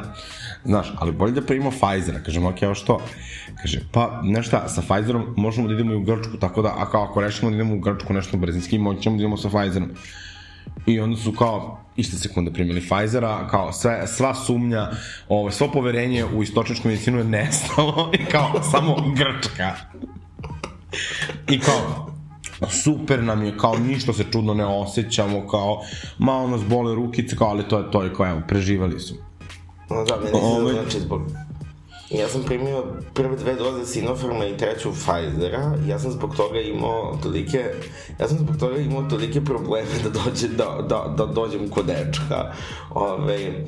Znaš, 0.64 0.92
ali 0.98 1.12
bolje 1.12 1.32
da 1.32 1.42
primimo 1.46 1.70
Pfizera. 1.70 2.22
Kažem, 2.22 2.46
ok, 2.46 2.62
evo 2.62 2.74
što? 2.74 3.00
Kaže, 3.62 3.80
pa, 3.92 4.22
znaš 4.24 4.46
šta, 4.46 4.68
sa 4.68 4.82
Pfizerom 4.82 5.34
možemo 5.36 5.68
da 5.68 5.74
idemo 5.74 5.92
i 5.92 5.96
u 5.96 6.02
Grčku, 6.02 6.36
tako 6.40 6.62
da, 6.62 6.74
ako, 6.76 6.98
ako 6.98 7.20
rešimo 7.20 7.50
da 7.50 7.54
idemo 7.54 7.74
u 7.74 7.78
Grčku 7.78 8.12
nešto 8.12 8.36
brzinski, 8.36 8.78
moći 8.78 9.02
ćemo 9.02 9.16
da 9.16 9.20
idemo 9.20 9.36
sa 9.36 9.48
Pfizerom. 9.48 9.90
I 10.86 11.00
onda 11.00 11.16
su 11.16 11.32
kao 11.32 11.80
iste 11.96 12.16
sekunde 12.16 12.52
primili 12.52 12.80
Pfizera, 12.80 13.48
kao 13.48 13.72
sve, 13.72 14.06
sva 14.06 14.34
sumnja, 14.34 14.90
ovo, 15.28 15.50
svo 15.50 15.72
poverenje 15.72 16.24
u 16.24 16.42
istočničku 16.42 16.88
medicinu 16.88 17.18
je 17.18 17.24
nestalo 17.24 18.10
i 18.20 18.24
kao 18.24 18.62
samo 18.62 18.96
Grčka. 19.16 19.76
I 21.48 21.60
kao, 21.60 22.10
super 22.66 23.22
nam 23.22 23.44
je, 23.44 23.58
kao 23.58 23.78
ništa 23.78 24.12
se 24.12 24.24
čudno 24.32 24.54
ne 24.54 24.66
osjećamo, 24.66 25.46
kao 25.48 25.82
malo 26.18 26.48
nas 26.48 26.60
bole 26.64 26.94
rukice, 26.94 27.36
kao 27.36 27.48
ali 27.48 27.68
to 27.68 27.78
je 27.78 27.90
to, 27.90 28.06
i 28.06 28.14
kao 28.14 28.26
evo, 28.26 28.40
preživali 28.48 29.00
smo. 29.00 29.16
No 29.90 30.04
da, 30.04 30.16
meni 30.16 30.30
se 30.30 30.36
Ovaj- 30.42 30.72
znači 30.72 31.00
zbog... 31.00 31.22
Ja 32.10 32.28
sam 32.28 32.42
primio 32.42 32.84
prve 33.14 33.36
dve 33.36 33.54
doze 33.54 33.86
Sinopharma 33.86 34.46
i 34.46 34.56
treću 34.56 34.90
Pfizera, 34.92 35.74
ja 35.86 35.98
sam 35.98 36.10
zbog 36.10 36.36
toga 36.36 36.60
imao 36.60 37.18
tolike, 37.22 37.64
ja 38.20 38.28
sam 38.28 38.38
zbog 38.38 38.56
toga 38.56 38.76
imao 38.76 39.02
tolike 39.02 39.44
probleme 39.44 39.88
da, 40.04 40.10
dođe, 40.10 40.48
da, 40.48 40.86
da, 40.88 41.14
da 41.16 41.26
dođem 41.26 41.68
kod 41.68 41.86
dečka. 41.86 42.52
Ove, 42.90 43.64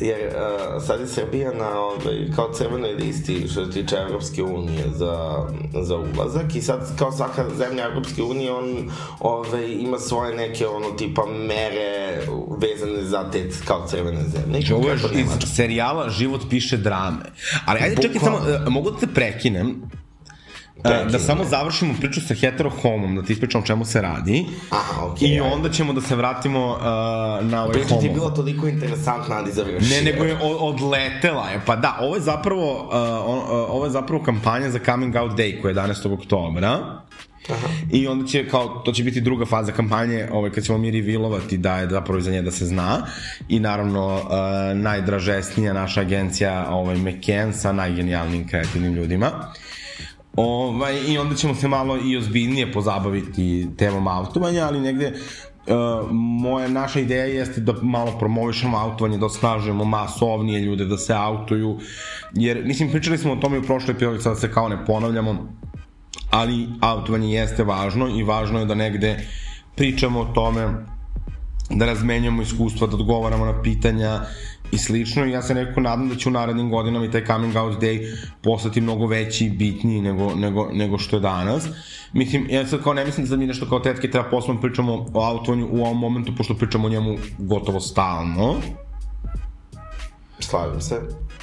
jer 0.00 0.20
uh, 0.26 0.82
sad 0.82 1.00
je 1.00 1.06
Srbija 1.06 1.52
na 1.52 1.80
ove, 1.80 2.30
kao 2.36 2.52
crvenoj 2.54 2.92
listi 2.94 3.48
što 3.48 3.64
se 3.64 3.70
tiče 3.70 3.96
Evropske 3.96 4.42
unije 4.42 4.84
za, 4.94 5.46
za 5.82 5.96
ulazak 5.96 6.54
i 6.54 6.62
sad 6.62 6.98
kao 6.98 7.12
svaka 7.12 7.44
zemlja 7.58 7.84
Evropske 7.84 8.22
unije 8.22 8.52
on 8.52 8.90
ove, 9.20 9.72
ima 9.72 9.98
svoje 9.98 10.36
neke 10.36 10.66
ono 10.66 10.90
tipa 10.90 11.26
mere 11.26 12.20
vezane 12.58 13.04
za 13.04 13.30
te 13.30 13.50
kao 13.64 13.86
crvene 13.86 14.22
zemlje. 14.22 14.60
Znači, 14.60 14.72
ovo 14.72 14.88
je 14.88 14.94
iz 14.94 15.54
serijala 15.54 16.10
Život 16.10 16.40
piše 16.50 16.76
drame. 16.76 17.24
Ali 17.64 17.80
ajde 17.80 18.02
čekaj 18.02 18.20
samo, 18.20 18.38
e, 18.38 18.70
mogu 18.70 18.90
da 18.90 18.98
te 18.98 19.06
prekinem? 19.06 19.82
E, 20.84 21.04
da 21.10 21.18
samo 21.18 21.44
završimo 21.44 21.94
priču 22.00 22.20
sa 22.20 22.34
heterohomom, 22.34 23.16
da 23.16 23.22
ti 23.22 23.32
ispričam 23.32 23.60
o 23.60 23.66
čemu 23.66 23.84
se 23.84 24.00
radi. 24.00 24.46
Aha, 24.70 25.06
okej. 25.06 25.28
I 25.28 25.40
onda 25.40 25.70
ćemo 25.70 25.92
da 25.92 26.00
se 26.00 26.16
vratimo 26.16 26.70
uh, 26.70 26.80
na 27.50 27.62
ovaj 27.62 27.72
Priča 27.72 27.88
ti 27.88 27.94
je 27.94 28.00
homo. 28.00 28.12
bila 28.12 28.34
toliko 28.34 28.68
interesantna, 28.68 29.36
ali 29.36 29.52
završi. 29.52 29.94
Ne, 29.94 30.02
nego 30.12 30.24
je 30.24 30.36
odletela 30.42 31.48
je. 31.50 31.60
Pa 31.66 31.76
da, 31.76 31.98
ovo 32.00 32.14
je 32.14 32.20
zapravo, 32.20 32.72
uh, 32.72 33.70
ovo 33.70 33.84
je 33.84 33.90
zapravo 33.90 34.22
kampanja 34.22 34.70
za 34.70 34.78
Coming 34.84 35.16
Out 35.16 35.32
Day 35.32 35.62
koja 35.62 35.70
je 35.70 35.76
11. 35.76 36.14
oktobra. 36.14 37.02
Aha. 37.50 37.68
I 37.90 38.06
onda 38.08 38.26
će 38.26 38.48
kao, 38.48 38.68
to 38.68 38.92
će 38.92 39.04
biti 39.04 39.20
druga 39.20 39.46
faza 39.46 39.72
kampanje, 39.72 40.28
ovaj, 40.32 40.50
kad 40.50 40.64
ćemo 40.64 40.78
mi 40.78 40.90
revealovati 40.90 41.56
da 41.56 41.78
je 41.78 41.88
zapravo 41.88 42.18
iza 42.18 42.30
nje 42.30 42.42
da 42.42 42.50
se 42.50 42.66
zna. 42.66 43.06
I 43.48 43.60
naravno, 43.60 44.14
uh, 44.14 44.78
najdražesnija 44.78 45.72
naša 45.72 46.00
agencija, 46.00 46.66
ovaj, 46.70 46.96
McCann 46.96 47.52
sa 47.52 47.72
najgenijalnijim 47.72 48.48
kreativnim 48.48 48.94
ljudima. 48.94 49.30
Ovaj, 50.36 50.94
I 51.08 51.18
onda 51.18 51.34
ćemo 51.34 51.54
se 51.54 51.68
malo 51.68 51.98
i 52.04 52.16
ozbiljnije 52.16 52.72
pozabaviti 52.72 53.68
temom 53.78 54.08
autovanja, 54.08 54.66
ali 54.66 54.80
negde 54.80 55.12
Uh, 55.66 56.10
moja 56.10 56.68
naša 56.68 57.00
ideja 57.00 57.24
jeste 57.24 57.60
da 57.60 57.72
malo 57.82 58.12
promovišemo 58.18 58.78
autovanje, 58.78 59.18
da 59.18 59.26
osnažujemo 59.26 59.84
masovnije 59.84 60.60
ljude 60.60 60.84
da 60.84 60.98
se 60.98 61.14
autuju, 61.14 61.78
jer 62.32 62.64
mislim 62.64 62.90
pričali 62.90 63.18
smo 63.18 63.32
o 63.32 63.36
tome 63.36 63.58
u 63.58 63.62
prošloj 63.62 63.92
epizodi, 63.92 64.22
sada 64.22 64.36
se 64.36 64.52
kao 64.52 64.68
ne 64.68 64.86
ponavljamo, 64.86 65.54
ali 66.30 66.68
autovanje 66.80 67.34
jeste 67.34 67.64
važno 67.64 68.08
i 68.18 68.22
važno 68.22 68.58
je 68.58 68.66
da 68.66 68.74
negde 68.74 69.26
pričamo 69.76 70.20
o 70.20 70.32
tome 70.34 70.68
da 71.70 71.86
razmenjamo 71.86 72.42
iskustva, 72.42 72.86
da 72.86 72.96
odgovaramo 72.96 73.44
na 73.44 73.62
pitanja 73.62 74.20
i 74.72 74.78
slično. 74.78 75.26
I 75.26 75.30
ja 75.30 75.42
se 75.42 75.54
nekako 75.54 75.80
nadam 75.80 76.08
da 76.08 76.14
će 76.14 76.28
u 76.28 76.32
narednim 76.32 76.70
godinama 76.70 77.04
i 77.04 77.10
taj 77.10 77.26
coming 77.26 77.56
out 77.56 77.80
day 77.80 78.16
postati 78.42 78.80
mnogo 78.80 79.06
veći 79.06 79.46
i 79.46 79.50
bitniji 79.50 80.00
nego, 80.00 80.34
nego, 80.34 80.68
nego 80.72 80.98
što 80.98 81.16
je 81.16 81.20
danas. 81.20 81.68
Mislim, 82.12 82.46
ja 82.50 82.66
sad 82.66 82.82
kao 82.82 82.94
ne 82.94 83.04
mislim 83.04 83.26
da 83.26 83.36
mi 83.36 83.46
nešto 83.46 83.68
kao 83.68 83.80
tetke 83.80 84.10
treba 84.10 84.30
posebno 84.30 84.60
pričamo 84.60 85.06
o 85.14 85.24
autovanju 85.24 85.68
u 85.70 85.80
ovom 85.80 85.98
momentu, 85.98 86.32
pošto 86.36 86.54
pričamo 86.54 86.86
o 86.86 86.90
njemu 86.90 87.16
gotovo 87.38 87.80
stalno. 87.80 88.54
Slavim 90.38 90.80
se. 90.80 91.00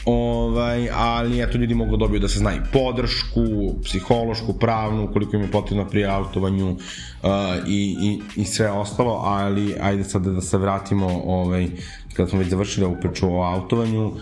Ovaj, 0.10 0.90
ali 0.94 1.42
eto 1.42 1.58
ljudi 1.58 1.76
mogu 1.76 1.92
da 1.92 1.98
dobiju 1.98 2.20
da 2.20 2.28
se 2.28 2.40
zna 2.40 2.54
i 2.56 2.60
podršku, 2.74 3.42
psihološku, 3.84 4.54
pravnu, 4.54 5.04
ukoliko 5.04 5.36
im 5.36 5.42
je 5.42 5.52
potrebno 5.52 5.86
pri 5.86 6.06
autovanju 6.06 6.72
uh, 6.72 6.78
i, 7.68 7.96
i, 8.02 8.42
i 8.42 8.46
sve 8.46 8.72
ostalo, 8.72 9.22
ali 9.26 9.76
ajde 9.82 10.04
sad 10.04 10.26
da 10.26 10.42
se 10.42 10.58
vratimo 10.58 11.22
ovaj, 11.26 11.68
kada 12.14 12.30
smo 12.30 12.40
već 12.40 12.50
završili 12.50 12.86
ovu 12.86 12.98
priču 13.02 13.28
o 13.28 13.44
autovanju, 13.44 14.08
uh, 14.08 14.14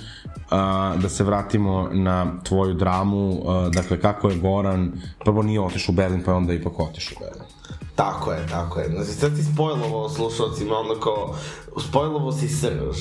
da 1.02 1.10
se 1.10 1.24
vratimo 1.24 1.90
na 1.92 2.40
tvoju 2.44 2.74
dramu, 2.74 3.30
uh, 3.30 3.68
dakle 3.74 4.02
kako 4.02 4.30
je 4.30 4.38
Goran, 4.38 4.92
prvo 5.26 5.44
nije 5.44 5.62
otišao 5.62 5.94
u 5.94 5.96
Berlin, 5.96 6.24
pa 6.26 6.32
je 6.32 6.38
onda 6.38 6.54
ipak 6.54 6.80
otišao 6.80 7.18
u 7.20 7.24
Berlin. 7.24 7.48
Tako 7.96 8.32
je, 8.32 8.48
tako 8.48 8.80
je. 8.80 8.90
Znači, 8.90 9.12
sad 9.12 9.36
ti 9.36 9.44
spojlovo 9.54 10.10
slušalcima, 10.10 10.76
onda 10.76 11.00
kao, 11.00 11.36
spojlovo 11.90 12.32
si 12.32 12.50
srž. 12.50 12.98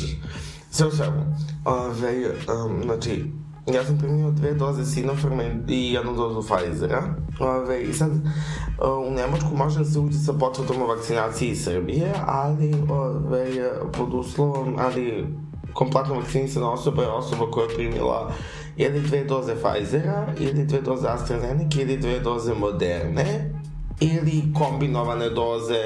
Sve 0.77 0.87
u 0.87 0.91
svemu. 0.91 1.37
Ove, 1.65 2.31
um, 2.65 2.83
znači, 2.85 3.25
ja 3.67 3.85
sam 3.85 3.99
primio 3.99 4.31
dve 4.31 4.55
doze 4.55 4.85
Sinopharma 4.85 5.43
i 5.69 5.93
jednu 5.93 6.13
dozu 6.15 6.49
Pfizera. 6.49 7.03
Ove, 7.41 7.83
I 7.83 7.93
sad, 7.93 8.11
uh, 8.11 9.09
u 9.09 9.11
Nemačku 9.11 9.57
može 9.57 9.79
da 9.79 9.85
se 9.85 9.99
uđe 9.99 10.19
sa 10.19 10.33
potvrdom 10.33 10.83
o 10.83 10.87
vakcinaciji 10.87 11.49
iz 11.49 11.65
Srbije, 11.65 12.13
ali 12.27 12.75
ove, 12.89 13.71
pod 13.93 14.15
uslovom, 14.15 14.77
ali 14.79 15.27
kompletno 15.73 16.15
vakcinisana 16.15 16.71
osoba 16.71 17.03
je 17.03 17.09
osoba 17.09 17.51
koja 17.51 17.65
je 17.65 17.75
primila 17.75 18.33
ili 18.77 19.01
dve 19.01 19.25
doze 19.25 19.55
Pfizera, 19.55 20.35
ili 20.39 20.65
dve 20.65 20.81
doze 20.81 21.09
AstraZeneca, 21.09 21.81
ili 21.81 21.97
dve 21.97 22.21
doze 22.21 22.55
Moderne, 22.55 23.55
ili 24.01 24.43
kombinovane 24.59 25.31
doze, 25.31 25.83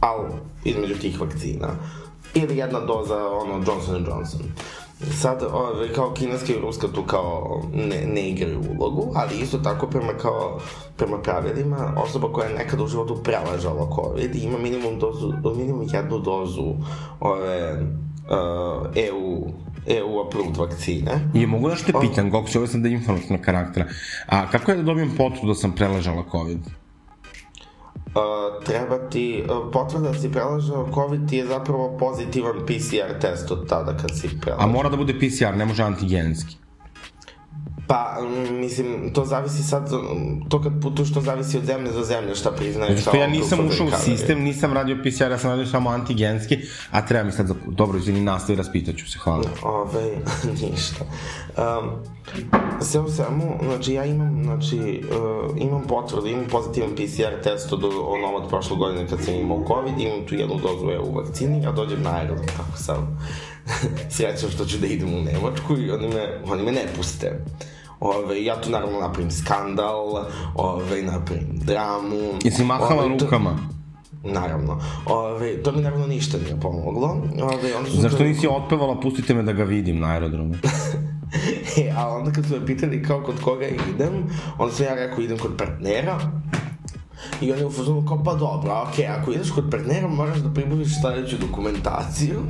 al 0.00 0.28
između 0.64 0.94
tih 0.94 1.20
vakcina. 1.20 1.68
Ili 2.34 2.56
jedna 2.56 2.80
doza, 2.80 3.28
ono, 3.28 3.54
Johnson 3.66 4.04
Johnson. 4.08 4.40
Sad, 5.20 5.42
ove, 5.52 5.92
kao 5.92 6.12
kineska 6.14 6.52
i 6.52 6.60
ruska 6.60 6.88
tu 6.88 7.02
kao 7.02 7.62
ne, 7.72 8.06
ne 8.06 8.28
igraju 8.28 8.62
ulogu, 8.78 9.12
ali 9.14 9.40
isto 9.40 9.58
tako 9.58 9.86
prema 9.86 10.12
kao, 10.12 10.60
prema 10.96 11.18
pravilima, 11.18 11.94
osoba 11.96 12.32
koja 12.32 12.48
je 12.48 12.54
nekada 12.54 12.84
u 12.84 12.88
životu 12.88 13.22
preležala 13.22 13.90
COVID 13.94 14.36
ima 14.36 14.58
minimum 14.58 14.98
dozu, 14.98 15.32
minimum 15.56 15.86
jednu 15.92 16.18
dozu 16.18 16.74
ove, 17.20 17.72
uh, 18.30 18.86
EU 18.94 19.46
EU 19.86 20.20
approved 20.26 20.56
vakcine. 20.56 21.30
I 21.34 21.46
mogu 21.46 21.68
da 21.68 21.76
što 21.76 21.92
te 21.92 22.08
pitam, 22.08 22.30
Goks, 22.30 22.56
ovo 22.56 22.66
sam 22.66 22.82
da 22.82 22.88
je 22.88 22.94
informativnog 22.94 23.40
karaktera, 23.40 23.86
a 24.26 24.50
kako 24.50 24.70
je 24.70 24.76
da 24.76 24.82
dobijem 24.82 25.14
potvrdu 25.16 25.46
da 25.46 25.54
sam 25.54 25.72
preležala 25.72 26.24
COVID? 26.30 26.60
Uh, 28.14 28.64
treba 28.64 28.98
ti, 29.08 29.44
uh, 29.44 29.70
potvrda 29.72 30.08
da 30.08 30.18
si 30.18 30.32
prelažao 30.32 30.88
COVID 30.94 31.28
ti 31.28 31.36
je 31.36 31.46
zapravo 31.46 31.96
pozitivan 31.98 32.66
PCR 32.66 33.20
test 33.20 33.50
od 33.50 33.68
tada 33.68 33.96
kad 33.96 34.18
si 34.18 34.26
A 34.26 34.40
prelažao. 34.40 34.68
mora 34.68 34.88
da 34.88 34.96
bude 34.96 35.14
PCR, 35.14 35.56
ne 35.56 35.64
može 35.64 35.82
antigenski. 35.82 36.56
Pa, 37.90 38.16
mm, 38.20 38.60
mislim, 38.60 39.10
to 39.12 39.24
zavisi 39.24 39.62
sad, 39.62 39.92
mm, 39.92 40.48
to 40.48 40.62
kad 40.62 40.72
putuješ, 40.82 41.12
to 41.12 41.20
zavisi 41.20 41.58
od 41.58 41.64
zemlje 41.64 41.92
do 41.92 42.04
zemlje, 42.04 42.34
šta. 42.34 42.50
Zato 42.72 42.96
što 43.00 43.16
ja 43.16 43.26
nisam 43.26 43.58
ušao 43.68 43.86
u 43.86 43.90
sistem, 44.04 44.42
nisam 44.42 44.72
radio 44.72 44.96
PCR, 45.02 45.30
ja 45.30 45.38
sam 45.38 45.50
radio 45.50 45.66
samo 45.66 45.90
antigenski, 45.90 46.58
a 46.90 47.06
treba 47.06 47.24
mi 47.24 47.32
sad 47.32 47.46
za... 47.46 47.54
Dobro, 47.66 47.98
izvini, 47.98 48.20
nastavi, 48.20 48.56
raspitaću 48.56 49.10
se, 49.10 49.18
hvala. 49.18 49.44
Ove, 49.62 50.16
ništa. 50.70 51.04
Um, 51.56 51.90
sve 52.80 53.00
u 53.00 53.08
svemu, 53.08 53.58
znači 53.62 53.92
ja 53.92 54.04
imam, 54.04 54.44
znači, 54.44 55.02
uh, 55.10 55.56
imam 55.56 55.82
potvrdu, 55.82 56.26
imam 56.26 56.44
pozitivan 56.50 56.90
PCR 56.94 57.42
test 57.42 57.72
od 57.72 57.84
onom 57.84 58.34
od 58.34 58.48
prošle 58.48 58.76
godine 58.76 59.06
kad 59.08 59.24
sam 59.24 59.34
imao 59.34 59.64
COVID, 59.68 59.98
imam 59.98 60.26
tu 60.28 60.34
jednu 60.34 60.54
dozu 60.54 60.90
EU 60.90 61.12
vakcini, 61.12 61.62
ja 61.62 61.72
dođem 61.72 62.02
na 62.02 62.16
aerodrom, 62.16 62.46
kako 62.46 62.78
sam 62.78 63.18
srećan 64.14 64.50
što 64.50 64.64
ću 64.64 64.78
da 64.78 64.86
idem 64.86 65.14
u 65.14 65.22
Nemačku 65.22 65.76
i 65.78 65.90
oni 65.90 66.08
me, 66.08 66.40
oni 66.52 66.62
me 66.62 66.72
ne 66.72 66.84
puste. 66.96 67.44
Ove, 68.00 68.44
ja 68.44 68.60
tu 68.60 68.70
naravno 68.70 69.00
napravim 69.00 69.30
skandal, 69.30 70.24
ove, 70.54 71.02
napravim 71.02 71.48
dramu. 71.52 72.16
Jesi 72.44 72.64
mahala 72.64 73.02
Ove, 73.04 73.18
to- 73.18 73.24
rukama? 73.24 73.58
Naravno. 74.24 74.80
Ove, 75.06 75.62
to 75.62 75.72
mi 75.72 75.80
naravno 75.82 76.06
ništa 76.06 76.38
nije 76.38 76.60
pomoglo. 76.60 77.08
Ove, 77.42 77.76
onda 77.76 77.90
Zašto 77.90 78.24
nisi 78.24 78.48
otpevala, 78.48 79.00
pustite 79.00 79.34
me 79.34 79.42
da 79.42 79.52
ga 79.52 79.64
vidim 79.64 79.98
na 79.98 80.06
aerodromu? 80.08 80.54
E, 81.76 81.92
a 81.96 82.08
onda 82.08 82.32
kad 82.32 82.46
su 82.46 82.60
me 82.60 82.66
pitali 82.66 83.02
kao 83.02 83.22
kod 83.22 83.40
koga 83.40 83.66
idem, 83.66 84.24
onda 84.58 84.74
sam 84.74 84.86
ja 84.86 84.94
rekao 84.94 85.20
idem 85.20 85.38
kod 85.38 85.56
partnera. 85.58 86.18
I 87.40 87.52
on 87.52 87.58
je 87.58 87.66
u 87.66 87.70
fazonu 87.70 88.06
kao, 88.06 88.24
pa 88.24 88.34
dobro, 88.34 88.84
okej, 88.88 89.06
ako 89.06 89.32
ideš 89.32 89.50
kod 89.50 89.70
partnera, 89.70 90.08
moraš 90.08 90.38
da 90.38 90.54
pribaviš 90.54 91.00
sledeću 91.00 91.36
dokumentaciju. 91.38 92.40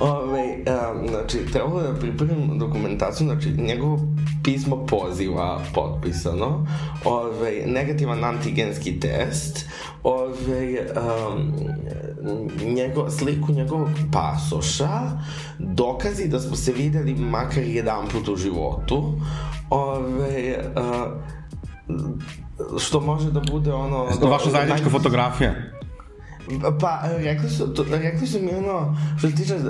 Ove, 0.00 0.56
um, 0.56 1.08
znači, 1.08 1.38
trebalo 1.52 1.82
da 1.82 1.94
pripremim 1.94 2.58
dokumentaciju, 2.58 3.26
znači, 3.26 3.50
njegovo 3.50 4.00
pismo 4.44 4.86
poziva 4.86 5.60
potpisano, 5.74 6.66
ove, 7.04 7.62
negativan 7.66 8.24
antigenski 8.24 9.00
test, 9.00 9.68
ove, 10.02 10.86
um, 11.32 11.52
njego, 12.64 13.10
sliku 13.10 13.52
njegovog 13.52 13.88
pasoša, 14.12 15.00
dokazi 15.58 16.28
da 16.28 16.40
smo 16.40 16.56
se 16.56 16.72
videli 16.72 17.14
makar 17.14 17.62
jedan 17.62 18.08
put 18.08 18.28
u 18.28 18.36
životu, 18.36 19.12
ove, 19.70 20.58
uh, 20.76 22.26
što 22.78 23.00
može 23.00 23.30
da 23.30 23.40
bude 23.42 23.72
ono... 23.72 24.04
Vaša 24.22 24.50
zajednička 24.50 24.86
naj- 24.86 24.92
fotografija? 24.92 25.54
Pa, 26.80 27.00
rekli 27.16 27.50
su, 27.50 27.74
to, 27.74 27.84
rekli 27.90 28.26
su 28.26 28.38
mi 28.40 28.54
ono, 28.56 28.96
što 29.18 29.28
se 29.30 29.36
tiče, 29.36 29.54
uh, 29.54 29.62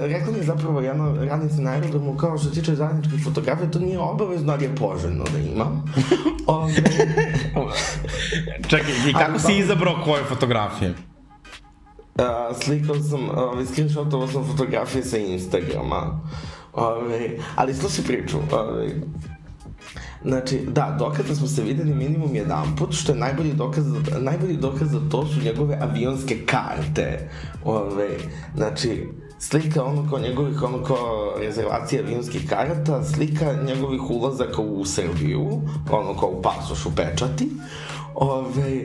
rekli 0.00 0.32
mi 0.32 0.44
zapravo 0.44 0.80
jedno 0.80 1.14
radnice 1.20 1.56
na 1.56 1.70
aerodromu, 1.70 2.16
kao 2.16 2.38
što 2.38 2.48
se 2.48 2.54
tiče 2.54 2.74
zajedničkih 2.74 3.24
fotografija, 3.24 3.70
to 3.70 3.78
nije 3.78 3.98
obavezno, 3.98 4.52
ali 4.52 4.64
je 4.64 4.76
poželjno 4.76 5.24
da 5.24 5.38
imam. 5.40 5.84
Ove, 6.46 6.72
Čekaj, 8.68 8.92
i 9.08 9.12
kako 9.12 9.30
Ali 9.30 9.40
si 9.40 9.46
pa- 9.46 9.52
izabrao 9.52 9.94
koje 10.04 10.24
fotografije? 10.24 10.90
uh, 10.90 12.24
slikao 12.60 12.96
sam, 12.96 13.24
uh, 13.24 13.34
screenshotovao 13.66 14.28
sam 14.28 14.44
fotografije 14.44 15.04
sa 15.04 15.18
Instagrama. 15.18 16.20
Ove, 16.72 17.28
ali 17.56 17.74
slušaj 17.74 18.04
priču, 18.04 18.36
ove, 18.52 18.86
Znači, 20.24 20.60
da, 20.66 20.96
dokaz 20.98 21.26
da 21.28 21.34
smo 21.34 21.46
se 21.46 21.62
videli 21.62 21.94
minimum 21.94 22.34
jedan 22.34 22.76
put, 22.76 22.94
što 22.94 23.12
je 23.12 23.18
najbolji 23.18 23.52
dokaz, 23.52 23.84
najbolji 24.20 24.56
dokaz 24.56 24.90
za 24.90 25.00
to 25.10 25.26
su 25.26 25.40
njegove 25.40 25.78
avionske 25.80 26.46
karte. 26.46 27.30
Ove, 27.64 28.08
znači, 28.54 29.08
slika 29.38 29.84
ono 29.84 30.10
kao 30.10 30.18
njegovih 30.18 30.62
ono 30.62 30.82
kao 30.82 31.34
rezervacije 31.38 32.02
avionskih 32.02 32.48
karata, 32.48 33.04
slika 33.04 33.52
njegovih 33.66 34.10
ulazaka 34.10 34.62
u 34.62 34.84
Srbiju, 34.84 35.60
ono 35.90 36.16
kao 36.20 36.28
u 36.28 36.42
pasošu 36.42 36.90
pečati. 36.96 37.48
Ove, 38.14 38.84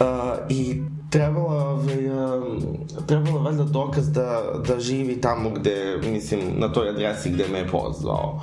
uh, 0.00 0.06
I 0.48 0.82
trebalo, 1.10 1.74
um, 1.74 2.60
trebalo 3.06 3.38
valjda 3.38 3.64
dokaz 3.64 4.12
da, 4.12 4.42
da 4.68 4.80
živi 4.80 5.20
tamo 5.20 5.50
gde, 5.50 5.98
mislim, 6.04 6.40
na 6.56 6.72
toj 6.72 6.88
adresi 6.88 7.30
gde 7.30 7.48
me 7.52 7.58
je 7.58 7.68
pozvao. 7.68 8.40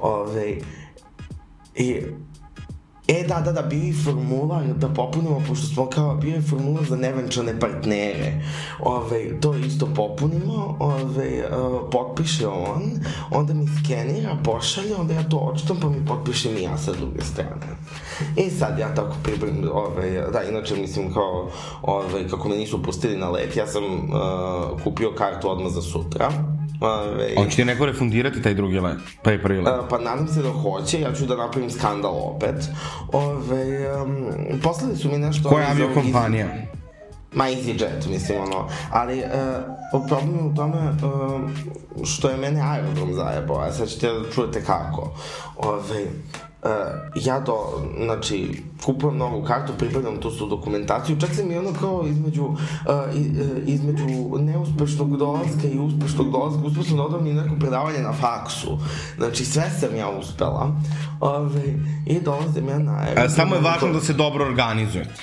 Ove, 0.00 0.56
I, 1.78 2.02
e, 3.08 3.24
da, 3.28 3.40
da, 3.40 3.52
da, 3.52 3.62
bio 3.62 3.82
je 3.82 3.92
formular 4.04 4.64
da 4.66 4.88
popunimo, 4.88 5.42
pošto 5.48 5.66
smo 5.66 5.86
kao, 5.86 6.16
bio 6.16 6.34
je 6.34 6.42
formular 6.42 6.84
za 6.84 6.96
nevenčane 6.96 7.60
partnere. 7.60 8.32
Ove, 8.80 9.40
to 9.40 9.54
isto 9.54 9.88
popunimo, 9.94 10.76
ove, 10.80 11.48
uh, 11.50 11.90
potpiše 11.90 12.46
on, 12.46 12.82
onda 13.30 13.54
mi 13.54 13.66
skenira, 13.66 14.36
pošalje, 14.44 14.96
onda 14.96 15.14
ja 15.14 15.28
to 15.28 15.36
očitam, 15.36 15.76
pa 15.80 15.88
mi 15.88 16.06
potpišem 16.06 16.56
i 16.56 16.62
ja 16.62 16.78
sa 16.78 16.92
druge 16.92 17.20
strane. 17.20 17.76
I 18.36 18.50
sad 18.50 18.78
ja 18.78 18.94
tako 18.94 19.16
pripremim, 19.22 19.68
ove, 19.72 20.10
da, 20.32 20.42
inače 20.42 20.76
mislim 20.76 21.12
kao, 21.12 21.50
ove, 21.82 22.28
kako 22.28 22.48
me 22.48 22.56
nisu 22.56 22.82
pustili 22.82 23.16
na 23.16 23.30
let, 23.30 23.56
ja 23.56 23.66
sam 23.66 23.84
uh, 23.84 24.82
kupio 24.84 25.12
kartu 25.14 25.50
odmah 25.50 25.72
za 25.72 25.82
sutra. 25.82 26.57
Ove, 26.80 27.34
Hoće 27.36 27.56
ti 27.56 27.64
neko 27.64 27.86
refundirati 27.86 28.42
taj 28.42 28.54
drugi 28.54 28.80
let? 28.80 28.98
Pa 29.22 29.30
je 29.30 29.42
prvi 29.42 29.60
let. 29.60 29.74
Uh, 29.80 29.86
pa 29.90 29.98
nadam 29.98 30.28
se 30.28 30.42
da 30.42 30.52
hoće, 30.52 31.00
ja 31.00 31.12
ću 31.12 31.26
da 31.26 31.36
napravim 31.36 31.70
skandal 31.70 32.14
opet. 32.14 32.68
Ove, 33.12 34.02
um, 34.02 34.26
poslali 34.62 34.96
su 34.96 35.10
mi 35.10 35.18
nešto... 35.18 35.48
Koja 35.48 35.72
iz 35.72 35.80
ovog 35.80 35.90
aviokompanija? 35.90 36.46
Ma 37.32 37.44
EasyJet, 37.44 38.08
mislim, 38.08 38.38
ono. 38.40 38.68
Ali, 38.90 39.18
uh, 39.18 40.06
problem 40.08 40.36
je 40.36 40.42
u 40.42 40.54
tome 40.54 40.78
uh, 40.78 42.04
što 42.04 42.30
je 42.30 42.36
mene 42.36 42.60
aerodrom 42.60 43.14
zajebao, 43.14 43.60
a 43.60 43.72
sad 43.72 43.88
ćete 43.88 44.06
da 44.06 44.30
čujete 44.34 44.64
kako. 44.64 45.14
Ove, 45.56 46.06
Uh, 46.62 46.70
ja 47.14 47.40
do, 47.40 47.54
znači, 48.04 48.62
kupujem 48.84 49.16
novu 49.16 49.42
kartu, 49.42 49.72
pripadam 49.78 50.16
tu 50.20 50.30
su 50.30 50.46
dokumentaciju, 50.46 51.20
čak 51.20 51.30
sam 51.34 51.52
i 51.52 51.58
ono 51.58 51.72
kao 51.80 52.04
između, 52.06 52.44
uh, 52.44 52.56
uh, 52.86 53.06
između 53.66 54.06
neuspešnog 54.38 55.16
dolaska 55.16 55.68
i 55.72 55.78
uspešnog 55.78 56.30
dolaska, 56.30 56.60
uspeo 56.66 56.82
sam 56.82 56.96
da 56.96 57.02
odam 57.02 57.26
i 57.26 57.34
neko 57.34 57.54
predavanje 57.60 57.98
na 57.98 58.12
faksu. 58.12 58.78
Znači, 59.16 59.44
sve 59.44 59.70
sam 59.80 59.96
ja 59.96 60.10
uspela. 60.10 60.76
Ove, 61.20 61.62
I 62.06 62.20
dolazim 62.20 62.68
ja 62.68 62.78
na. 62.78 63.06
E, 63.16 63.28
samo 63.28 63.54
je 63.54 63.60
važno 63.60 63.92
da 63.92 64.00
se 64.00 64.12
dobro 64.12 64.44
organizujete. 64.44 65.22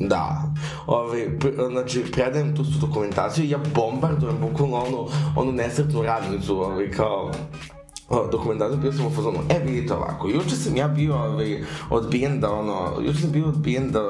Da. 0.00 0.42
Ove, 0.86 1.38
pr, 1.38 1.48
znači, 1.70 2.04
predajem 2.12 2.56
tu 2.56 2.64
su 2.64 2.78
dokumentaciju 2.80 3.44
i 3.44 3.50
ja 3.50 3.58
bombardujem 3.74 4.36
bukvalno 4.40 4.76
onu, 4.76 5.08
onu 5.36 5.52
nesretnu 5.52 6.02
radnicu, 6.02 6.60
ove, 6.60 6.90
kao 6.90 7.30
o, 8.08 8.26
dokumentaciju, 8.32 8.78
bio 8.80 8.92
sam 8.92 9.06
u 9.06 9.10
fazonu, 9.10 9.38
e 9.48 9.58
vidite 9.66 9.94
ovako, 9.94 10.28
juče 10.28 10.56
sam 10.56 10.76
ja 10.76 10.88
bio 10.88 11.16
ovaj, 11.16 11.62
odbijen 11.90 12.40
da 12.40 12.52
ono, 12.52 13.00
juče 13.06 13.20
sam 13.20 13.30
bio 13.30 13.48
odbijen 13.48 13.90
da, 13.90 14.02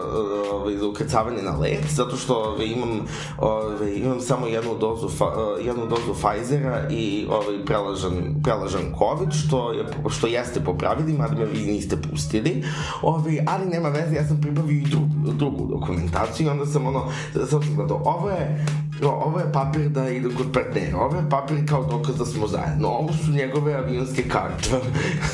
ovaj, 0.52 0.76
za 0.76 0.86
ukrcavanje 0.86 1.42
na 1.42 1.56
let, 1.56 1.84
zato 1.88 2.16
što 2.16 2.34
ovaj, 2.34 2.66
imam, 2.66 3.00
ovaj, 3.38 3.94
imam 3.94 4.20
samo 4.20 4.46
jednu 4.46 4.74
dozu, 4.80 5.08
fa, 5.08 5.24
eh, 5.24 5.64
jednu 5.66 5.86
dozu 5.86 6.14
Pfizera 6.14 6.88
i 6.90 7.26
ovaj, 7.30 7.64
prelažan, 7.64 8.12
prelažan 8.42 8.94
COVID, 8.98 9.32
što, 9.32 9.72
je, 9.72 9.84
što 10.08 10.26
jeste 10.26 10.60
po 10.60 10.74
pravilima, 10.74 11.28
da 11.28 11.34
me 11.34 11.44
vi 11.44 11.66
niste 11.66 11.96
pustili, 12.10 12.64
ovaj, 13.02 13.38
ali 13.46 13.66
nema 13.66 13.88
veze, 13.88 14.16
ja 14.16 14.26
sam 14.26 14.40
pribavio 14.40 14.78
i 14.78 14.90
drugu, 14.90 15.32
drugu 15.32 15.66
dokumentaciju 15.66 16.46
i 16.46 16.50
onda 16.50 16.66
sam 16.66 16.86
ono, 16.86 17.04
sam 17.50 17.60
gledao, 17.76 18.02
ovo 18.04 18.30
je, 18.30 18.66
ovo 19.02 19.38
je 19.38 19.52
papir 19.52 19.88
da 19.88 20.10
idem 20.10 20.36
kod 20.36 20.46
partnera, 20.52 20.98
ovo 20.98 21.16
je 21.16 21.30
papir 21.30 21.68
kao 21.68 21.84
dokaz 21.84 22.18
da 22.18 22.24
smo 22.24 22.46
zajedno, 22.46 22.88
ovo 22.88 23.12
su 23.12 23.32
njegove 23.32 23.74
avionske 23.74 24.28
karte, 24.28 24.68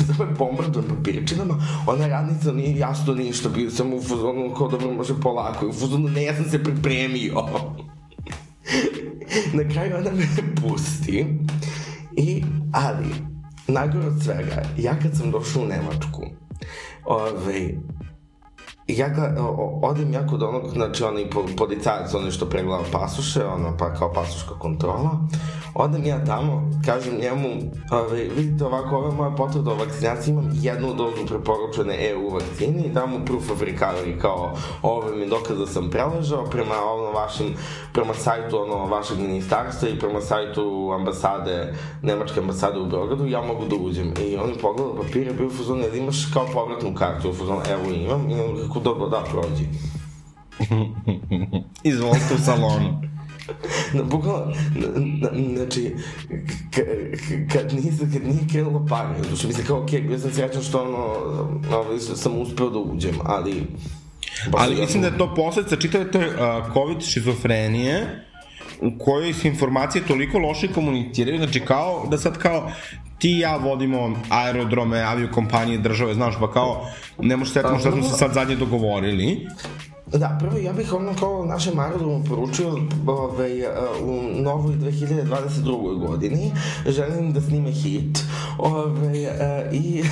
samo 0.07 0.31
je 0.31 0.37
bombardujem 0.39 0.89
papirčinama, 0.89 1.55
ona 1.87 2.07
radnica 2.07 2.53
nije 2.53 2.79
jasno 2.79 3.15
ništa, 3.15 3.49
bio 3.49 3.71
sam 3.71 3.95
u 3.95 4.03
fazonu 4.03 4.55
kao 4.59 4.69
dobro 4.69 4.93
može 4.93 5.21
polako, 5.21 5.69
u 5.69 5.73
fazonu 5.73 6.09
ne, 6.09 6.25
ja 6.25 6.35
sam 6.35 6.45
se 6.45 6.65
pripremio. 6.65 7.35
Na 9.57 9.69
kraju 9.73 9.97
ona 9.97 10.11
me 10.11 10.27
pusti. 10.63 11.27
I, 12.17 12.45
ali, 12.73 13.07
najgore 13.69 14.07
od 14.07 14.23
svega, 14.25 14.63
ja 14.79 14.99
kad 15.03 15.17
sam 15.17 15.31
došao 15.31 15.63
u 15.63 15.67
Nemačku, 15.67 16.23
ovaj, 18.89 18.99
ja 18.99 19.09
ga, 19.09 19.35
odem 19.83 20.13
ja 20.13 20.27
kod 20.27 20.43
onog, 20.43 20.69
znači 20.73 21.05
onaj 21.05 21.31
po, 21.31 21.45
policajac, 21.57 22.15
onaj 22.15 22.31
što 22.31 22.47
pregleda 22.47 22.85
pasoše, 22.93 23.45
ono 23.45 23.77
pa 23.79 23.95
kao 23.95 24.13
pasoška 24.13 24.55
kontrola, 24.59 25.11
odem 25.75 26.05
ja 26.05 26.25
tamo, 26.25 26.71
kažem 26.85 27.15
njemu, 27.21 27.49
ove, 27.91 28.25
vidite 28.37 28.65
ovako, 28.65 28.97
ova 28.97 29.09
je 29.09 29.15
moja 29.15 29.31
potvrda 29.31 29.71
o 29.71 29.75
vakcinaciji, 29.75 30.33
imam 30.33 30.51
jednu 30.53 30.95
dozu 30.95 31.27
preporučene 31.27 32.11
EU 32.11 32.31
vakcine 32.31 32.83
i 32.83 32.91
dam 32.91 33.25
proof 33.25 33.51
of 33.51 33.61
recovery, 33.61 34.19
kao 34.21 34.55
ovo 34.83 35.17
mi 35.17 35.27
dokaz 35.27 35.59
da 35.59 35.67
sam 35.67 35.91
preležao 35.91 36.45
prema 36.45 36.75
ono 36.95 37.11
vašim, 37.11 37.55
prema 37.93 38.15
sajtu 38.15 38.63
ono 38.63 38.87
vašeg 38.87 39.19
ministarstva 39.19 39.89
i 39.89 39.99
prema 39.99 40.21
sajtu 40.21 40.93
ambasade, 40.99 41.75
Nemačke 42.03 42.41
ambasade 42.41 42.79
u 42.79 42.87
Beogradu, 42.87 43.27
ja 43.27 43.43
mogu 43.43 43.65
da 43.71 43.77
uđem. 43.77 44.15
I 44.21 44.37
on 44.37 44.49
je 44.49 44.59
pogledao 44.59 44.97
papire, 44.97 45.33
bio 45.33 45.47
u 45.47 45.51
fazonu, 45.51 45.81
jel 45.81 45.97
imaš 45.97 46.27
kao 46.33 46.47
povratnu 46.53 46.95
kartu? 46.95 47.31
U 47.31 47.35
fazonu, 47.35 47.61
evo 47.71 47.95
imam, 47.95 48.31
i 48.31 48.41
on 48.41 48.69
kako 48.69 48.81
dobro, 48.81 49.09
da, 49.09 49.25
prođi. 49.31 49.69
Izvolite 51.91 52.35
u 52.35 52.39
salonu. 52.39 53.14
Na, 53.93 54.03
bukvalno, 54.03 54.53
na, 54.75 54.89
na, 55.31 55.57
znači, 55.57 55.95
kad, 57.53 57.73
nisam, 57.73 58.11
kad 58.13 58.25
nije 58.25 58.49
krenulo 58.53 58.87
paranje, 58.89 59.23
znači, 59.29 59.47
mislim, 59.47 59.67
kao, 59.67 59.83
okej, 59.83 60.01
okay, 60.01 60.09
bio 60.09 60.19
sam 60.19 60.33
srećan 60.33 60.63
što, 60.63 60.83
ono, 60.83 60.97
ovaj, 61.77 61.99
što 61.99 62.17
sam 62.17 62.39
uspeo 62.39 62.71
da 62.71 62.79
uđem, 62.79 63.15
ali... 63.25 63.63
baš 64.51 64.63
Ali 64.63 64.81
mislim 64.81 65.03
da 65.03 65.09
je 65.09 65.19
to 65.19 65.35
posledica 65.35 65.77
čitave 65.77 66.11
te 66.11 66.19
uh, 66.19 66.35
COVID 66.75 67.03
šizofrenije 67.03 68.25
u 68.81 68.99
kojoj 68.99 69.33
se 69.33 69.49
informacije 69.49 70.07
toliko 70.07 70.39
loše 70.39 70.69
komuniciraju, 70.69 71.39
znači 71.39 71.61
kao 71.61 72.07
da 72.11 72.19
sad 72.19 72.39
kao 72.39 72.71
ti 73.19 73.31
i 73.31 73.39
ja 73.39 73.57
vodimo 73.57 74.17
aerodrome, 74.31 75.01
aviokompanije, 75.01 75.79
države, 75.79 76.15
znaš, 76.15 76.35
pa 76.41 76.53
kao 76.53 76.87
ne 77.19 77.37
možeš 77.37 77.55
setimo 77.55 77.79
šta 77.79 77.91
smo 77.91 78.03
se 78.03 78.17
sad 78.17 78.33
zadnje 78.33 78.57
dogovorili. 78.57 79.47
Da, 80.13 80.39
prvo 80.41 80.59
ja 80.59 80.73
bih 80.73 80.93
ono 80.93 81.15
kao 81.21 81.45
našem 81.47 81.79
aerodromu 81.79 82.25
poručio 82.25 82.69
ovaj, 83.07 83.63
uh, 83.63 83.69
u 84.03 84.43
novoj 84.43 84.75
2022. 84.75 86.07
godini 86.07 86.53
želim 86.87 87.33
da 87.33 87.41
snime 87.41 87.71
hit 87.71 88.25
ovaj, 88.59 89.27
uh, 89.27 89.73
i 89.73 90.03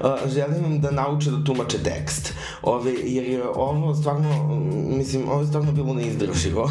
Uh, 0.00 0.30
želim 0.34 0.64
im 0.64 0.80
da 0.80 0.90
nauče 0.90 1.30
da 1.30 1.44
tumače 1.44 1.78
tekst. 1.78 2.34
Ove, 2.62 2.92
jer 3.04 3.24
je 3.24 3.48
ovo 3.48 3.94
stvarno, 3.94 4.56
mislim, 4.96 5.28
ovo 5.28 5.40
je 5.40 5.46
stvarno 5.46 5.72
bilo 5.72 5.94
neizdrživo. 5.94 6.70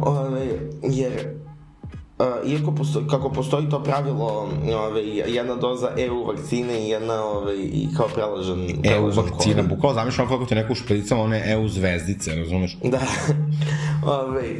Ove, 0.00 0.46
jer 0.82 1.36
Uh, 2.18 2.50
iako 2.50 2.72
postoji, 2.72 3.06
kako 3.06 3.30
postoji 3.30 3.68
to 3.68 3.82
pravilo, 3.82 4.48
ove, 4.86 5.06
jedna 5.06 5.54
doza 5.54 5.90
EU 5.96 6.24
vakcine 6.26 6.86
i 6.86 6.88
jedna 6.88 7.24
ove, 7.24 7.56
i 7.58 7.88
kao 7.96 8.08
prelažan, 8.14 8.66
EU 8.84 9.10
vakcina, 9.10 9.62
bukvalo 9.62 9.94
zamišljam 9.94 10.28
kako 10.28 10.44
ti 10.44 10.54
neko 10.54 10.72
u 10.72 10.76
špedicama 10.76 11.22
one 11.22 11.52
EU 11.52 11.68
zvezdice, 11.68 12.34
razumeš? 12.34 12.78
Da. 12.84 13.00
Ove, 14.20 14.54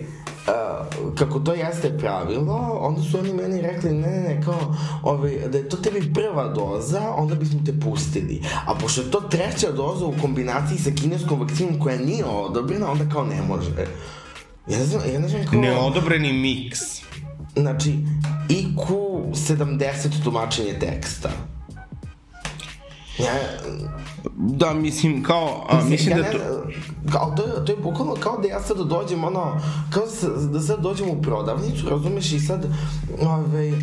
uh, 0.47 1.15
kako 1.15 1.41
to 1.41 1.55
jeste 1.55 1.99
pravilo, 1.99 2.79
onda 2.81 3.03
su 3.03 3.19
oni 3.19 3.33
meni 3.33 3.61
rekli, 3.61 3.91
ne, 3.91 4.11
ne, 4.11 4.21
ne, 4.21 4.43
kao, 4.45 4.77
ove, 5.03 5.49
da 5.49 5.59
je 5.59 5.69
to 5.69 5.77
tebi 5.77 6.13
prva 6.15 6.49
doza, 6.49 7.13
onda 7.17 7.35
bismo 7.35 7.61
te 7.67 7.81
pustili. 7.81 8.43
A 8.67 8.75
pošto 8.75 9.01
je 9.01 9.11
to 9.11 9.21
treća 9.21 9.73
doza 9.73 10.07
u 10.07 10.15
kombinaciji 10.21 10.79
sa 10.79 10.91
kineskom 10.91 11.41
vakcinom 11.41 11.81
koja 11.81 11.99
nije 11.99 12.25
odobrena, 12.25 12.91
onda 12.91 13.05
kao 13.13 13.25
ne 13.25 13.43
može. 13.43 13.71
Ja 14.69 14.79
ne 14.79 14.85
znam, 14.85 15.03
ja 15.13 15.21
ne 15.21 15.29
znam 15.29 15.47
kao... 15.51 15.61
Neodobreni 15.61 16.33
miks. 16.33 17.07
Znači, 17.57 17.99
IQ 18.49 18.87
70 19.33 20.25
tumačenje 20.25 20.79
teksta. 20.79 21.31
Ja, 23.19 23.33
Da, 24.37 24.75
mislim, 24.75 25.23
kao, 25.23 25.67
a, 25.69 25.85
mislim 25.85 26.11
ja 26.11 26.17
da 26.17 26.23
ne, 26.23 26.33
to... 26.33 26.39
Kao, 27.13 27.35
to, 27.37 27.43
je, 27.43 27.65
to 27.65 27.73
je 27.73 27.79
bukvalno 27.83 28.15
kao 28.15 28.39
da 28.39 28.49
ja 28.49 28.63
sad 28.63 28.77
dođem, 28.79 29.25
ono, 29.25 29.61
kao 29.91 30.03
da, 30.23 30.47
da 30.47 30.61
sad 30.61 30.81
dođem 30.81 31.11
u 31.11 31.23
prodavnicu, 31.23 31.89
razumeš, 31.89 32.33
i 32.33 32.41
sad, 32.41 32.67
ove, 33.23 33.69
uh, 33.69 33.79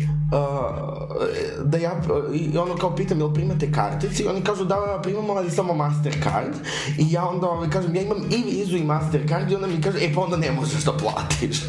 da 1.64 1.78
ja, 1.78 1.92
i 2.34 2.58
ono 2.58 2.76
kao 2.76 2.96
pitam, 2.96 3.18
jel 3.18 3.34
primate 3.34 3.72
kartice? 3.72 4.22
I 4.22 4.26
oni 4.26 4.40
kažu 4.40 4.64
da, 4.64 4.74
da, 4.74 5.00
primamo, 5.02 5.32
ali 5.32 5.50
samo 5.50 5.74
Mastercard. 5.74 6.54
I 6.98 7.12
ja 7.12 7.28
onda 7.28 7.48
ove, 7.48 7.70
kažem, 7.70 7.94
ja 7.96 8.02
imam 8.02 8.18
i 8.30 8.50
Vizu 8.50 8.76
i 8.76 8.84
Mastercard 8.84 9.50
i 9.50 9.54
onda 9.54 9.66
mi 9.66 9.82
kaže, 9.82 9.98
e 10.00 10.14
pa 10.14 10.20
onda 10.20 10.36
ne 10.36 10.52
možeš 10.52 10.84
da 10.84 10.92
platiš. 10.92 11.62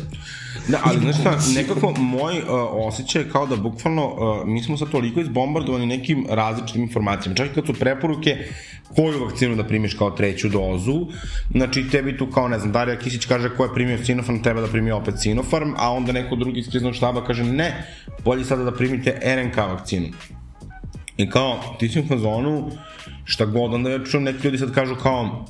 Da, 0.68 0.82
ali 0.84 1.00
znaš 1.00 1.20
šta, 1.20 1.38
nekako 1.56 1.94
moj 1.98 2.40
uh, 2.40 2.46
osjećaj 2.72 3.22
je 3.22 3.30
kao 3.30 3.46
da 3.48 3.56
bukvalno 3.56 4.06
uh, 4.08 4.48
mi 4.48 4.64
smo 4.64 4.78
sad 4.78 4.90
toliko 4.90 5.20
izbombardovani 5.20 5.86
nekim 5.86 6.26
različitim 6.30 6.82
informacijama. 6.82 7.36
Čak 7.36 7.48
i 7.48 7.54
kad 7.54 7.66
su 7.66 7.74
preporuke 7.74 8.38
koju 8.96 9.24
vakcinu 9.24 9.56
da 9.56 9.64
primiš 9.64 9.94
kao 9.94 10.12
treću 10.12 10.50
dozu, 10.50 11.08
znači 11.52 11.90
tebi 11.92 12.18
tu 12.18 12.28
kao, 12.28 12.48
ne 12.48 12.60
znam, 12.60 12.72
Darija 12.72 13.00
Kisić 13.00 13.26
kaže 13.26 13.50
ko 13.50 13.64
je 13.64 13.74
primio 13.74 14.06
Sinopharm, 14.06 14.42
treba 14.42 14.62
da 14.62 14.68
primi 14.68 14.92
opet 14.92 15.14
Sinopharm, 15.18 15.74
a 15.78 15.92
onda 15.92 16.12
neko 16.12 16.36
drugi 16.36 16.60
iz 16.60 16.70
kriznog 16.70 16.96
štaba 16.96 17.26
kaže 17.26 17.44
ne, 17.44 17.86
bolje 18.24 18.46
sada 18.46 18.64
da 18.64 18.72
primite 18.72 19.20
RNK 19.24 19.58
vakcinu. 19.58 20.08
I 21.18 21.30
kao, 21.30 21.60
ti 21.80 21.90
si 21.90 22.00
u 22.00 22.08
fazonu, 22.08 22.72
šta 23.24 23.46
god, 23.46 23.74
onda 23.74 23.90
ja 23.90 24.04
čujem 24.04 24.24
neki 24.24 24.46
ljudi 24.46 24.58
sad 24.58 24.74
kažu 24.74 24.96
kao, 24.96 25.46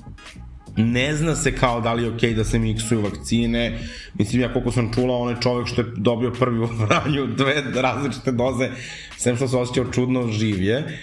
ne 0.78 1.16
zna 1.16 1.36
se 1.36 1.56
kao 1.56 1.82
da 1.82 1.94
li 1.94 2.04
je 2.04 2.10
okej 2.10 2.30
okay 2.30 2.36
da 2.36 2.44
se 2.44 2.60
miksuju 2.60 3.02
vakcine. 3.02 3.80
Mislim, 4.14 4.42
ja 4.42 4.54
koliko 4.54 4.72
sam 4.72 4.94
čula, 4.94 5.18
onaj 5.18 5.36
čovek 5.42 5.68
što 5.68 5.82
je 5.82 5.88
dobio 5.98 6.32
prvi 6.32 6.60
u 6.60 6.66
Vranju 6.66 7.28
dve 7.28 7.64
različite 7.76 8.32
doze, 8.32 8.70
sem 9.18 9.36
što 9.36 9.48
se 9.48 9.58
osjećao 9.58 9.92
čudno 9.92 10.28
živ 10.32 10.62
je. 10.64 11.00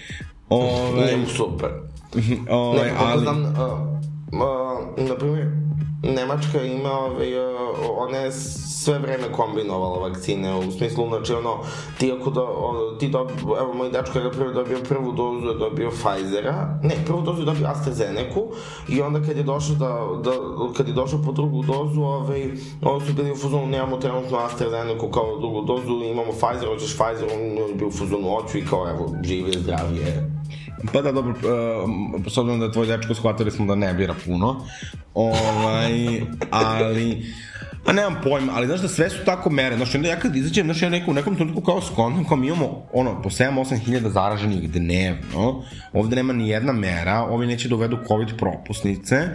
Ove, 0.49 1.13
super. 1.37 1.69
ove, 2.49 2.83
Ne, 2.83 2.91
ali, 2.97 3.21
znam, 3.21 3.55
uh, 4.41 5.07
na 5.09 5.15
primjer, 5.15 5.47
Nemačka 6.03 6.61
ima 6.61 6.91
ove, 6.91 7.45
uh, 7.45 7.77
ona 7.97 8.17
je 8.17 8.31
sve 8.83 8.99
vreme 8.99 9.31
kombinovala 9.31 9.99
vakcine, 9.99 10.55
u 10.55 10.71
smislu, 10.71 11.07
znači 11.07 11.33
ono, 11.33 11.57
ti 11.97 12.13
ako 12.19 12.29
do, 12.29 12.41
o, 12.41 12.95
ti 12.99 13.09
do, 13.09 13.27
evo 13.61 13.73
moj 13.73 13.89
dečko 13.89 14.19
je 14.19 14.31
prvo 14.31 14.51
dobio 14.51 14.77
prvu 14.89 15.11
dozu, 15.11 15.47
je 15.47 15.53
dobio 15.53 15.89
Pfizera, 15.89 16.79
ne, 16.83 16.95
prvu 17.05 17.21
dozu 17.21 17.41
je 17.41 17.45
dobio 17.45 17.67
AstraZeneca 17.67 18.39
i 18.89 19.01
onda 19.01 19.21
kad 19.21 19.37
je 19.37 19.43
došao 19.43 19.75
da, 19.75 20.07
da 20.23 20.31
kad 20.77 20.87
je 20.87 20.93
došao 20.93 21.21
po 21.25 21.31
drugu 21.31 21.63
dozu, 21.63 22.01
ove, 22.01 22.49
oni 22.81 23.05
su 23.05 23.13
bili 23.13 23.31
u 23.31 23.35
fuzonu, 23.35 23.67
nemamo 23.67 23.97
trenutno 23.97 24.37
AstraZeneca 24.37 25.11
kao 25.13 25.39
drugu 25.39 25.61
dozu, 25.61 26.03
imamo 26.05 26.31
Pfizer, 26.31 26.67
hoćeš 26.67 26.97
Pfizer, 26.97 27.27
on 27.35 27.41
je 27.69 27.75
bio 27.75 27.87
u 27.87 27.91
fuzonu, 27.91 28.29
hoću 28.29 28.57
i 28.57 28.65
kao, 28.65 28.89
evo, 28.89 29.15
živi 29.23 29.51
je, 29.51 29.59
zdravi 29.59 29.97
je, 29.97 30.31
Pa 30.93 31.01
da, 31.01 31.11
dobro, 31.11 31.31
uh, 31.31 32.21
s 32.27 32.37
obzirom 32.37 32.59
da 32.59 32.65
je 32.65 32.71
tvoj 32.71 32.87
dečko 32.87 33.13
shvatili 33.13 33.51
smo 33.51 33.65
da 33.65 33.75
ne 33.75 33.93
bira 33.93 34.13
puno, 34.25 34.65
ovaj, 35.13 36.21
ali, 36.51 37.25
a 37.85 37.93
nemam 37.93 38.15
pojma, 38.23 38.53
ali 38.55 38.67
znaš 38.67 38.81
da 38.81 38.87
sve 38.87 39.09
su 39.09 39.25
tako 39.25 39.49
mere, 39.49 39.75
znaš, 39.75 39.95
onda 39.95 40.09
ja 40.09 40.19
kad 40.19 40.35
izađem, 40.35 40.65
znaš, 40.65 40.81
ja 40.81 40.89
neko, 40.89 41.11
u 41.11 41.13
nekom 41.13 41.35
trenutku 41.35 41.61
kao 41.61 41.81
skontam, 41.81 42.25
kao 42.25 42.37
mi 42.37 42.47
imamo, 42.47 42.85
ono, 42.93 43.21
po 43.21 43.29
7-8 43.29 43.77
hiljada 43.77 44.09
zaraženih 44.09 44.71
dnevno, 44.71 45.63
ovde 45.93 46.15
nema 46.15 46.33
ni 46.33 46.49
jedna 46.49 46.73
mera, 46.73 47.21
ovi 47.21 47.47
neće 47.47 47.69
da 47.69 47.75
uvedu 47.75 47.97
COVID 48.07 48.37
propusnice, 48.37 49.29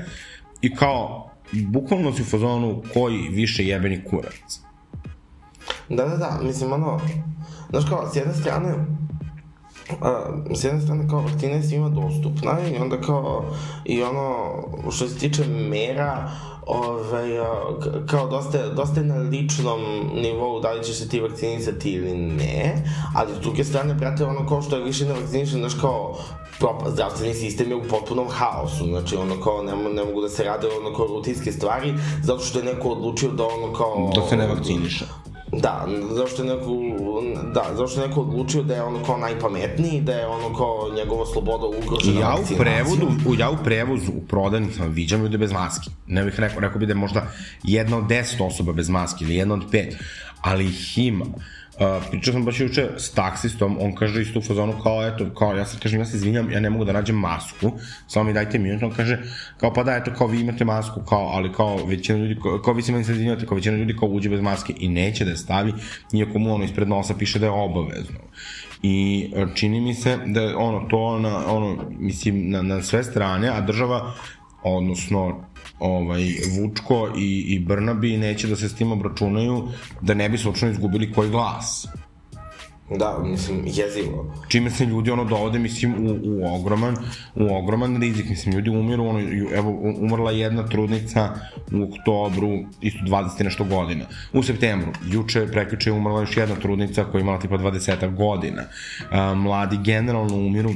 i 0.60 0.74
kao, 0.74 1.30
bukvalno 1.52 2.12
si 2.12 2.22
u 2.22 2.24
fazonu 2.24 2.82
koji 2.94 3.28
više 3.28 3.66
jebeni 3.66 4.04
kurac. 4.04 4.60
Da, 5.88 6.04
da, 6.04 6.16
da, 6.16 6.38
mislim, 6.42 6.72
ono, 6.72 7.00
znaš 7.70 7.84
kao, 7.88 8.10
s 8.12 8.16
jedne 8.16 8.34
strane, 8.34 8.74
a, 10.00 10.24
s 10.54 10.64
jedne 10.64 10.80
strane 10.80 11.08
kao 11.08 11.20
vakcina 11.20 11.54
je 11.54 11.62
svima 11.62 11.88
dostupna 11.88 12.58
i 12.72 12.76
onda 12.76 13.00
kao, 13.00 13.44
i 13.84 14.02
ono, 14.02 14.34
što 14.90 15.08
se 15.08 15.18
tiče 15.18 15.44
mera, 15.44 16.30
ovaj, 16.66 17.30
kao 18.06 18.28
dosta, 18.28 18.68
dosta 18.68 19.00
je 19.00 19.06
na 19.06 19.16
ličnom 19.16 19.80
nivou 20.14 20.60
da 20.60 20.72
li 20.72 20.84
ćeš 20.84 20.98
se 20.98 21.08
ti 21.08 21.20
vakcinisati 21.20 21.90
ili 21.90 22.16
ne, 22.16 22.84
ali 23.14 23.34
s 23.34 23.40
druge 23.40 23.64
strane, 23.64 23.94
brate, 23.94 24.24
ono 24.24 24.46
kao 24.48 24.62
što 24.62 24.76
je 24.76 24.84
više 24.84 25.04
ne 25.04 25.12
vakcinišen, 25.12 25.58
znaš 25.58 25.74
kao, 25.80 26.18
propa, 26.58 26.90
zdravstveni 26.90 27.34
sistem 27.34 27.70
je 27.70 27.76
u 27.76 27.88
potpunom 27.90 28.26
haosu, 28.30 28.84
znači 28.84 29.16
ono 29.16 29.40
kao 29.40 29.62
ne, 29.62 29.72
ne 29.94 30.04
mogu 30.04 30.20
da 30.20 30.28
se 30.28 30.44
rade 30.44 30.66
ono 30.80 30.96
kao 30.96 31.06
rutinske 31.06 31.52
stvari, 31.52 31.94
zato 32.22 32.44
što 32.44 32.58
je 32.58 32.64
neko 32.64 32.88
odlučio 32.88 33.30
da 33.30 33.44
ono 33.44 33.72
kao... 33.72 34.10
Da 34.14 34.28
se 34.28 34.36
ne 34.36 34.46
vakciniše. 34.46 35.04
Da, 35.52 35.86
zašto 36.10 36.42
je 36.42 36.56
neko, 36.56 36.72
da, 37.54 37.64
zašto 37.76 38.00
je 38.00 38.08
neko 38.08 38.20
odlučio 38.20 38.62
da 38.62 38.74
je 38.74 38.82
ono 38.82 39.04
kao 39.04 39.16
najpametniji, 39.16 40.00
da 40.00 40.12
je 40.12 40.26
ono 40.26 40.56
kao 40.56 40.90
njegova 40.96 41.26
sloboda 41.26 41.66
ugrožena 41.66 42.20
ja 42.20 42.36
u 42.42 42.58
prevodu, 42.58 43.08
u, 43.26 43.34
ja 43.34 43.50
u 43.50 43.56
prevozu, 43.64 44.12
u 44.12 44.26
prodavnicama 44.28 44.88
viđam 44.88 45.22
ljude 45.22 45.38
bez 45.38 45.52
maski. 45.52 45.90
Ne 46.06 46.24
bih 46.24 46.40
rekao, 46.40 46.60
rekao 46.60 46.78
bi 46.78 46.86
da 46.86 46.90
je 46.90 46.96
možda 46.96 47.26
jedna 47.62 47.98
od 47.98 48.06
deset 48.06 48.40
osoba 48.40 48.72
bez 48.72 48.88
maski 48.88 49.24
ili 49.24 49.34
jedna 49.34 49.54
od 49.54 49.64
pet, 49.70 49.96
ali 50.40 50.64
ih 50.64 50.98
ima. 50.98 51.24
Pričao 52.10 52.32
sam 52.32 52.44
baš 52.44 52.60
juče 52.60 52.88
s 52.96 53.10
taksistom, 53.10 53.76
on 53.80 53.94
kaže 53.94 54.22
isto 54.22 54.38
u 54.38 54.42
fazonu 54.42 54.72
kao, 54.82 55.06
eto, 55.06 55.30
kao, 55.38 55.54
ja 55.54 55.64
sam, 55.64 55.80
kažem, 55.80 56.00
ja 56.00 56.04
se 56.04 56.16
izvinjam, 56.16 56.50
ja 56.50 56.60
ne 56.60 56.70
mogu 56.70 56.84
da 56.84 56.92
nađem 56.92 57.16
masku, 57.16 57.72
samo 58.06 58.24
mi 58.24 58.32
dajte 58.32 58.58
minut, 58.58 58.82
on 58.82 58.90
kaže, 58.90 59.18
kao, 59.56 59.72
pa 59.72 59.82
da, 59.82 59.96
eto, 59.96 60.10
kao, 60.18 60.26
vi 60.26 60.40
imate 60.40 60.64
masku, 60.64 61.00
kao, 61.08 61.30
ali 61.34 61.52
kao, 61.52 61.84
većina 61.86 62.18
ljudi, 62.18 62.40
kao, 62.42 62.58
kao 62.58 62.74
vi 62.74 62.82
se 62.82 62.92
meni 62.92 63.04
se 63.04 63.12
izvinjate, 63.12 63.46
kao, 63.46 63.56
većina 63.56 63.76
ljudi 63.76 63.96
kao 63.96 64.08
uđe 64.08 64.28
bez 64.28 64.40
maske 64.40 64.74
i 64.78 64.88
neće 64.88 65.24
da 65.24 65.30
je 65.30 65.36
stavi, 65.36 65.72
iako 66.12 66.38
mu 66.38 66.54
ono 66.54 66.64
ispred 66.64 66.88
nosa 66.88 67.14
piše 67.14 67.38
da 67.38 67.46
je 67.46 67.52
obavezno. 67.52 68.18
I 68.82 69.30
e, 69.36 69.46
čini 69.54 69.80
mi 69.80 69.94
se 69.94 70.18
da 70.26 70.58
ono 70.58 70.80
to 70.88 71.18
na 71.18 71.52
ono 71.52 71.76
mislim 71.98 72.50
na, 72.50 72.62
na 72.62 72.82
sve 72.82 73.04
strane, 73.04 73.48
a 73.48 73.60
država 73.60 74.14
odnosno 74.62 75.44
ovaj 75.80 76.22
Vučko 76.58 77.08
i 77.18 77.44
i 77.48 77.58
Brnabi 77.58 78.16
neće 78.16 78.46
da 78.46 78.56
se 78.56 78.68
s 78.68 78.74
tim 78.74 78.92
obračunaju 78.92 79.68
da 80.00 80.14
ne 80.14 80.28
bi 80.28 80.38
slučajno 80.38 80.72
izgubili 80.72 81.12
koji 81.12 81.30
glas. 81.30 81.88
Da, 82.96 83.18
mislim, 83.24 83.62
jezivo. 83.66 84.34
Čime 84.48 84.70
se 84.70 84.84
ljudi 84.84 85.10
ono 85.10 85.24
dovode 85.24 85.58
mislim 85.58 85.94
u, 86.06 86.18
u 86.24 86.54
ogroman 86.54 86.96
u 87.34 87.56
ogroman 87.56 88.00
rizik 88.00 88.28
mislim 88.28 88.54
ljudi 88.54 88.70
umiru 88.70 89.06
ono 89.06 89.20
evo 89.54 89.94
umrla 90.00 90.30
je 90.30 90.38
jedna 90.38 90.68
trudnica 90.68 91.30
u 91.72 91.82
oktobru 91.82 92.58
isto 92.80 92.98
20 93.04 93.40
i 93.40 93.44
nešto 93.44 93.64
godina 93.64 94.04
u 94.32 94.42
septembru 94.42 94.92
juče 95.06 95.46
prekjuče 95.46 95.90
je 95.90 95.94
umrla 95.94 96.20
još 96.20 96.36
jedna 96.36 96.54
trudnica 96.54 97.04
koja 97.04 97.18
je 97.18 97.22
imala 97.22 97.38
tipa 97.38 97.58
20 97.58 98.16
godina 98.16 98.62
A, 99.10 99.34
mladi 99.34 99.78
generalno 99.84 100.36
umiru 100.36 100.70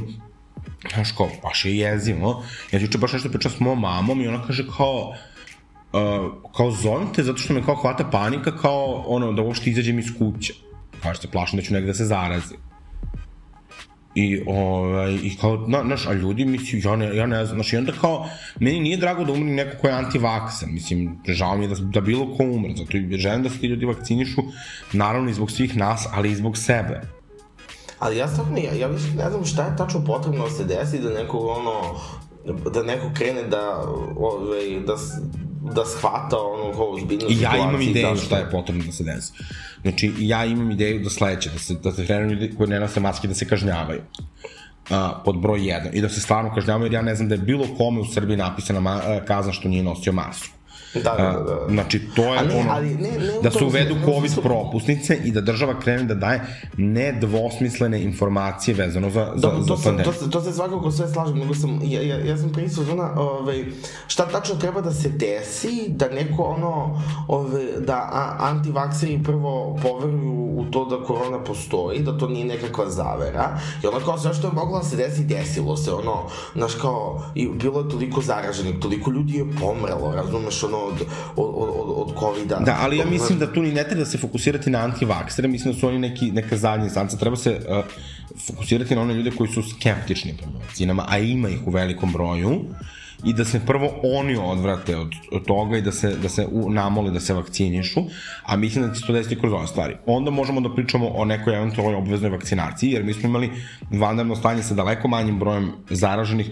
znaš 0.95 1.13
kao, 1.13 1.31
baš 1.43 1.65
je 1.65 1.77
jezivo. 1.77 2.45
Ja 2.73 2.79
juče 2.79 2.99
baš 2.99 3.13
nešto 3.13 3.29
pričam 3.29 3.51
s 3.51 3.61
mojom 3.61 3.81
mamom 3.81 4.21
i 4.21 4.29
ona 4.29 4.47
kaže 4.47 4.65
kao, 4.77 5.15
uh, 5.93 6.53
kao 6.57 6.71
zovem 6.71 7.13
te 7.15 7.23
zato 7.23 7.39
što 7.39 7.55
me 7.55 7.63
kao 7.63 7.75
hvata 7.75 8.11
panika 8.11 8.57
kao 8.57 9.05
ono 9.07 9.33
da 9.33 9.43
uopšte 9.43 9.71
izađem 9.71 9.99
iz 9.99 10.07
kuće. 10.19 10.55
Kaže 11.03 11.21
se 11.21 11.31
plašim 11.31 11.57
da 11.57 11.63
ću 11.63 11.75
negde 11.75 11.87
da 11.87 11.95
se 11.95 12.05
zarazim. 12.05 12.59
I, 14.15 14.43
ovaj, 14.47 15.15
i 15.15 15.37
kao, 15.41 15.65
na, 15.69 15.83
znaš, 15.83 16.07
a 16.07 16.13
ljudi, 16.13 16.45
mislim, 16.45 16.83
ja 16.85 16.97
ne, 16.97 17.17
ja 17.17 17.27
ne 17.27 17.45
znam, 17.45 17.57
znaš, 17.57 17.73
i 17.73 17.77
onda 17.77 17.93
kao, 17.93 18.29
meni 18.61 18.81
nije 18.81 18.97
drago 18.97 19.25
da 19.25 19.33
umri 19.33 19.51
neko 19.51 19.79
ko 19.81 19.89
je 19.89 19.95
antivakser, 19.95 20.69
mislim, 20.69 21.19
žao 21.29 21.57
mi 21.57 21.65
je 21.65 21.69
da, 21.69 21.75
da 21.75 22.01
bilo 22.01 22.37
ko 22.37 22.45
umre, 22.45 22.75
zato 22.77 22.97
i 22.97 23.19
želim 23.19 23.43
da 23.43 23.51
se 23.51 23.59
ti 23.59 23.67
ljudi 23.67 23.87
vakcinišu, 23.87 24.43
naravno 24.93 25.31
i 25.31 25.35
zbog 25.35 25.51
svih 25.51 25.77
nas, 25.77 26.09
ali 26.13 26.31
i 26.31 26.35
zbog 26.35 26.59
sebe. 26.59 27.01
Ali 28.03 28.17
ja 28.17 28.29
stvarno, 28.29 28.59
ja, 28.59 28.73
ja 28.73 28.87
više 28.87 29.09
ne 29.09 29.31
znam 29.31 29.45
šta 29.45 29.65
je 29.65 29.77
tačno 29.77 30.05
potrebno 30.05 30.45
da 30.45 30.51
se 30.51 30.65
desi 30.65 30.99
da 30.99 31.11
neko 31.11 31.39
ono, 31.39 31.73
da 32.71 32.83
neko 32.83 33.11
krene 33.15 33.43
da, 33.43 33.85
ovaj, 34.19 34.81
da, 34.87 34.95
da 35.75 35.85
shvata 35.87 36.37
ono 36.39 36.73
kao 36.73 36.91
ozbiljnu 36.91 37.25
I 37.25 37.33
ja 37.33 37.39
situaciju. 37.41 37.63
imam 37.63 37.81
ideju 37.83 38.07
zašto- 38.07 38.27
šta 38.27 38.39
je 38.39 38.51
potrebno 38.51 38.85
da 38.85 38.93
se 38.93 39.05
desi. 39.05 39.33
Znači, 39.83 40.13
ja 40.19 40.45
imam 40.45 40.71
ideju 40.71 41.01
da 41.01 41.11
sledeće, 41.11 41.51
da 41.51 41.59
se, 41.59 41.75
da 41.75 41.93
se 41.93 42.07
krenu 42.07 42.31
ljudi 42.31 42.55
koji 42.57 42.71
ne 42.71 42.81
nose 42.81 43.01
maske 43.01 43.29
da 43.29 43.35
se 43.35 43.49
kažnjavaju. 43.49 44.01
A, 44.91 45.23
pod 45.25 45.39
broj 45.39 45.61
1. 45.61 45.91
I 45.93 46.01
da 46.01 46.09
se 46.09 46.21
stvarno 46.21 46.55
kažnjavaju, 46.55 46.87
jer 46.87 46.93
ja 46.93 47.03
ne 47.03 47.15
znam 47.15 47.29
da 47.29 47.35
je 47.35 47.41
bilo 47.41 47.67
kome 47.79 48.01
u 48.01 48.05
Srbiji 48.05 48.37
napisana 48.37 48.81
ma, 48.81 49.01
kazna 49.27 49.53
što 49.53 49.69
nije 49.69 49.83
nosio 49.83 50.13
masku. 50.13 50.57
Da, 50.95 51.01
da, 51.01 51.17
da. 51.17 51.45
da. 51.45 51.67
Znači, 51.73 52.01
to 52.17 52.25
je 52.25 52.39
A 52.39 52.43
ne, 52.43 52.55
ono, 52.55 52.71
ali 52.71 52.95
ne- 52.95 53.11
ne 53.11 53.33
da 53.43 53.51
se 53.51 53.65
uvedu 53.65 53.95
smislu, 53.95 54.13
COVID 54.13 54.31
smislu- 54.31 54.43
propusnice 54.43 55.17
i 55.25 55.31
da 55.33 55.41
država 55.41 55.81
krene 55.81 56.05
da 56.05 56.15
daje 56.15 56.41
nedvosmislene 56.77 58.03
informacije 58.03 58.75
vezano 58.75 59.11
za, 59.11 59.33
za, 59.35 59.51
za 59.61 59.67
to, 59.67 59.81
pandemiju. 59.85 60.05
to, 60.05 60.25
se, 60.25 60.31
to 60.31 60.41
se 60.41 60.53
svakako 60.53 60.91
sve 60.91 61.09
slažem, 61.09 61.39
nego 61.39 61.55
sam, 61.55 61.81
ja, 61.85 62.01
ja, 62.03 62.17
ja 62.19 62.37
sam 62.37 62.53
pristo 62.53 62.85
zona, 62.85 63.11
ovaj, 63.17 63.65
šta 64.07 64.27
tačno 64.29 64.55
treba 64.55 64.81
da 64.81 64.91
se 64.93 65.09
desi, 65.09 65.85
da 65.89 66.09
neko 66.09 66.43
ono, 66.43 67.03
ovaj, 67.29 67.65
da 67.79 68.09
a, 68.13 68.37
antivakseri 68.41 69.21
prvo 69.25 69.79
poveruju 69.83 70.33
u 70.57 70.65
to 70.71 70.85
da 70.85 71.05
korona 71.05 71.45
postoji, 71.45 71.99
da 72.03 72.19
to 72.19 72.29
nije 72.29 72.45
nekakva 72.45 72.91
zavera, 72.91 73.59
i 73.85 73.87
ono 73.87 74.01
kao 74.05 74.19
sve 74.19 74.35
što 74.35 74.47
je 74.47 74.53
moglo 74.53 74.79
da 74.79 74.85
se 74.85 74.97
desi, 74.97 75.25
desilo 75.25 75.77
se, 75.77 75.93
ono, 75.93 76.23
znaš 76.55 76.75
kao, 76.75 77.23
i 77.35 77.49
bilo 77.49 77.81
je 77.81 77.89
toliko 77.89 78.21
zaraženih, 78.21 78.75
toliko 78.81 79.11
ljudi 79.11 79.37
je 79.37 79.47
pomrelo, 79.61 80.13
razumeš, 80.15 80.63
ono, 80.63 80.82
od, 80.83 80.95
od, 81.37 81.55
od, 81.57 82.09
od, 82.09 82.19
COVID-a. 82.19 82.61
Da, 82.61 82.79
ali 82.81 82.99
ja 82.99 83.07
mislim 83.07 83.39
da 83.39 83.53
tu 83.53 83.63
ni 83.63 83.73
ne 83.73 83.85
treba 83.85 84.05
da 84.05 84.11
se 84.11 84.19
fokusirati 84.19 84.71
na 84.71 84.79
antivaksere, 84.79 85.49
mislim 85.49 85.75
da 85.75 85.81
su 85.81 85.89
oni 85.89 85.99
neki, 85.99 86.31
neka 86.33 86.57
zadnja 86.57 86.85
instanca, 86.85 87.17
treba 87.17 87.37
se 87.37 87.61
uh, 87.69 87.85
fokusirati 88.47 88.95
na 88.95 89.03
one 89.03 89.15
ljude 89.15 89.31
koji 89.31 89.51
su 89.51 89.63
skeptični 89.63 90.35
prema 90.37 90.59
vakcinama, 90.59 91.05
a 91.09 91.19
ima 91.19 91.49
ih 91.49 91.67
u 91.67 91.71
velikom 91.71 92.13
broju, 92.13 92.61
i 93.25 93.33
da 93.33 93.45
se 93.45 93.61
prvo 93.67 93.91
oni 94.03 94.37
odvrate 94.37 94.97
od, 94.97 95.13
od 95.33 95.45
toga 95.47 95.79
i 95.79 95.83
da 95.83 95.93
se, 95.93 96.17
da 96.23 96.29
se 96.29 96.47
u, 96.53 96.71
namole 96.71 97.11
da 97.11 97.21
se 97.21 97.35
vakcinišu, 97.35 98.01
a 98.43 98.57
mislim 98.57 98.87
da 98.87 98.95
će 98.95 99.01
se 99.01 99.07
to 99.07 99.13
desiti 99.13 99.41
kroz 99.41 99.53
ove 99.53 99.67
stvari. 99.67 99.97
Onda 100.07 100.31
možemo 100.31 100.61
da 100.61 100.75
pričamo 100.75 101.09
o 101.09 101.25
nekoj 101.25 101.57
eventualnoj 101.57 101.95
obveznoj 101.95 102.31
vakcinaciji, 102.31 102.91
jer 102.91 103.05
mi 103.05 103.15
smo 103.15 103.29
imali 103.29 103.51
vandarno 103.91 104.37
stanje 104.37 104.63
sa 104.63 104.75
daleko 104.75 105.09
manjim 105.09 105.39
brojem 105.39 105.73
zaraženih. 105.91 106.51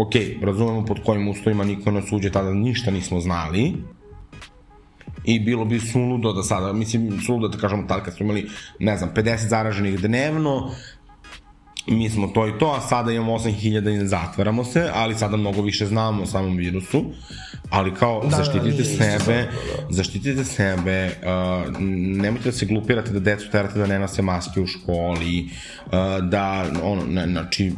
Ok, 0.00 0.14
razumemo 0.42 0.84
pod 0.84 1.02
kojim 1.04 1.28
uslovima 1.28 1.64
niko 1.64 1.90
nas 1.90 2.12
uđe, 2.12 2.30
tada 2.30 2.54
ništa 2.54 2.90
nismo 2.90 3.20
znali, 3.20 3.74
i 5.24 5.40
bilo 5.40 5.64
bi 5.64 5.80
suludo 5.80 6.32
da 6.32 6.42
sada, 6.42 6.72
mislim, 6.72 7.20
suludo 7.26 7.48
da 7.48 7.58
kažemo 7.58 7.84
tad 7.88 8.04
kad 8.04 8.14
smo 8.14 8.24
imali, 8.24 8.48
ne 8.78 8.96
znam, 8.96 9.10
50 9.14 9.48
zaraženih 9.48 10.00
dnevno, 10.00 10.70
mi 11.86 12.10
smo 12.10 12.26
to 12.26 12.46
i 12.48 12.58
to, 12.58 12.74
a 12.76 12.80
sada 12.80 13.12
imamo 13.12 13.38
8000 13.38 13.94
i 13.94 13.98
ne 13.98 14.06
zatvaramo 14.06 14.64
se, 14.64 14.90
ali 14.94 15.14
sada 15.14 15.36
mnogo 15.36 15.62
više 15.62 15.86
znamo 15.86 16.22
o 16.22 16.26
samom 16.26 16.56
virusu, 16.56 17.04
ali 17.70 17.94
kao 17.94 18.24
da, 18.24 18.36
zaštitite 18.36 18.82
da, 18.82 18.84
sebe, 18.84 19.36
da. 19.36 19.86
zaštitite 19.90 20.44
sebe, 20.44 21.06
uh, 21.06 21.76
nemojte 22.20 22.50
da 22.50 22.52
se 22.52 22.66
glupirate 22.66 23.10
da 23.10 23.20
decu 23.20 23.50
terate 23.50 23.78
da 23.78 23.86
ne 23.86 23.98
nose 23.98 24.22
maske 24.22 24.60
u 24.60 24.66
školi, 24.66 25.48
uh, 25.86 25.92
da, 26.28 26.66
ono, 26.82 27.02
ne, 27.06 27.26
znači, 27.26 27.72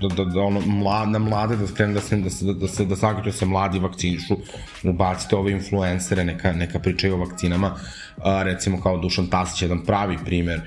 da, 0.00 0.08
da, 0.08 0.24
da 0.24 0.40
ono, 0.40 0.60
mla, 0.60 1.06
na 1.06 1.18
mlade 1.18 1.56
da 1.56 1.66
skrenu 1.66 1.94
da 1.94 2.00
se, 2.00 2.16
da 2.16 2.30
se, 2.30 2.44
da 2.44 2.68
se, 2.68 2.84
da 2.84 2.96
svakako 2.96 3.24
da 3.24 3.32
se 3.32 3.46
mladi 3.46 3.78
vakcinišu, 3.78 4.36
ubacite 4.84 5.36
ove 5.36 5.52
influencere, 5.52 6.24
neka, 6.24 6.52
neka 6.52 6.78
pričaju 6.78 7.14
o 7.14 7.18
vakcinama, 7.18 7.74
a, 8.16 8.42
recimo 8.42 8.80
kao 8.80 8.98
Dušan 8.98 9.26
Tasić, 9.26 9.62
jedan 9.62 9.84
pravi 9.84 10.18
primer 10.24 10.60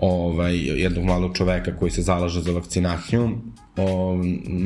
ovaj, 0.00 0.56
jednog 0.56 1.04
mladog 1.04 1.36
čoveka 1.36 1.76
koji 1.78 1.90
se 1.90 2.02
zalaže 2.02 2.40
za 2.40 2.52
vakcinaciju. 2.52 3.30
O, 3.76 4.18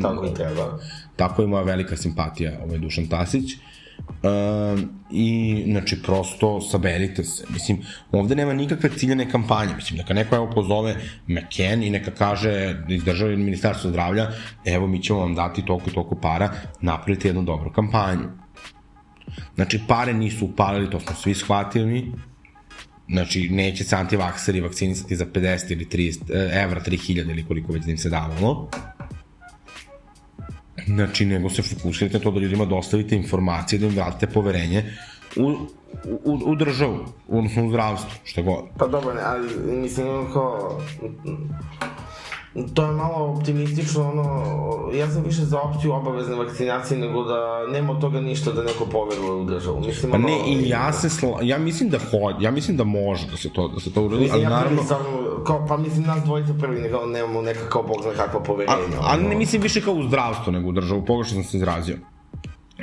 tako 0.02 0.26
i 0.26 0.34
treba. 0.34 0.78
Tako 1.16 1.42
je 1.42 1.48
moja 1.48 1.62
velika 1.62 1.96
simpatija 1.96 2.58
ovaj 2.64 2.78
Dušan 2.78 3.06
Tasić. 3.06 3.54
Uh, 3.54 3.69
I, 5.10 5.62
znači, 5.66 6.02
prosto 6.02 6.60
saberite 6.60 7.24
se. 7.24 7.44
Mislim, 7.50 7.78
ovde 8.12 8.34
nema 8.34 8.52
nikakve 8.52 8.90
ciljene 8.96 9.30
kampanje. 9.30 9.74
Mislim, 9.74 9.98
neka 9.98 10.14
neko 10.14 10.36
evo 10.36 10.50
pozove 10.54 10.96
McKen 11.28 11.82
i 11.82 11.90
neka 11.90 12.10
kaže 12.10 12.84
iz 12.88 13.04
države 13.04 13.36
ministarstva 13.36 13.90
zdravlja, 13.90 14.30
evo 14.64 14.86
mi 14.86 15.02
ćemo 15.02 15.18
vam 15.18 15.34
dati 15.34 15.64
toliko 15.64 15.90
i 15.90 15.92
toliko 15.92 16.14
para, 16.14 16.50
napravite 16.80 17.28
jednu 17.28 17.42
dobru 17.42 17.72
kampanju. 17.72 18.28
Znači, 19.54 19.80
pare 19.88 20.14
nisu 20.14 20.44
upalili, 20.44 20.90
to 20.90 21.00
smo 21.00 21.14
svi 21.14 21.34
shvatili, 21.34 22.12
Znači, 23.10 23.48
neće 23.48 23.84
se 23.84 23.96
antivakseri 23.96 24.60
vakcinisati 24.60 25.16
za 25.16 25.26
50 25.26 25.72
ili 25.72 25.84
30 25.84 26.20
e, 26.34 26.62
evra, 26.62 26.80
3000 26.80 27.30
ili 27.30 27.44
koliko 27.44 27.72
već 27.72 27.84
da 27.84 27.90
im 27.90 27.98
se 27.98 28.08
davalo. 28.08 28.70
Znači, 30.94 31.26
nego 31.26 31.50
se 31.50 31.62
fokusirate 31.62 32.18
na 32.18 32.24
to 32.24 32.30
da 32.30 32.40
ljudima 32.40 32.64
dostavite 32.64 33.16
informacije, 33.16 33.78
da 33.78 33.86
im 33.86 33.94
vratite 33.94 34.26
poverenje 34.26 34.84
u, 35.36 35.50
u, 36.24 36.38
u 36.46 36.56
državu, 36.56 36.98
odnosno 37.28 37.66
u 37.66 37.70
zdravstvu, 37.70 38.10
što 38.24 38.42
god. 38.42 38.64
Pa 38.78 38.86
dobro, 38.86 39.12
ali 39.24 39.48
mislim, 39.80 40.06
kao 40.32 40.80
To 42.74 42.84
je 42.84 42.92
malo 42.92 43.34
optimistično, 43.36 44.08
ono, 44.08 44.44
ja 44.92 45.10
sam 45.10 45.22
više 45.24 45.44
za 45.44 45.60
opciju 45.60 45.92
obavezne 45.92 46.36
vakcinacije 46.36 47.00
nego 47.00 47.24
da 47.24 47.66
nema 47.72 47.92
od 47.92 48.00
toga 48.00 48.20
ništa 48.20 48.52
da 48.52 48.62
neko 48.62 48.86
poveruje 48.86 49.30
u 49.30 49.44
državu. 49.44 49.80
Mislim, 49.80 50.12
pa 50.12 50.18
ne, 50.18 50.38
i 50.46 50.68
ja 50.68 50.92
se 50.92 51.10
sla, 51.10 51.38
ja 51.42 51.58
mislim 51.58 51.88
da 51.88 51.98
hod, 51.98 52.42
ja 52.42 52.50
mislim 52.50 52.76
da 52.76 52.84
može 52.84 53.26
da 53.30 53.36
se 53.36 53.52
to, 53.52 53.68
da 53.68 53.80
se 53.80 53.92
to 53.92 54.02
uradi, 54.02 54.28
ali 54.32 54.42
ja 54.42 54.50
naravno... 54.50 54.82
Sam, 54.82 54.98
kao, 55.46 55.66
pa 55.68 55.76
mislim 55.76 56.06
nas 56.06 56.24
dvojica 56.24 56.54
prvi, 56.60 56.80
nego 56.80 57.06
nemamo 57.06 57.42
neka 57.42 57.68
kao 57.68 57.82
bog 57.82 58.02
zna 58.02 58.12
kakva 58.12 58.42
poverenja. 58.42 58.76
A, 58.76 59.00
ali 59.00 59.22
ne 59.22 59.36
mislim 59.36 59.62
više 59.62 59.80
kao 59.80 59.94
u 59.94 60.02
zdravstvu 60.02 60.52
nego 60.52 60.68
u 60.68 60.72
državu, 60.72 61.04
pogrešno 61.04 61.34
sam 61.34 61.44
se 61.44 61.56
izrazio. 61.56 61.96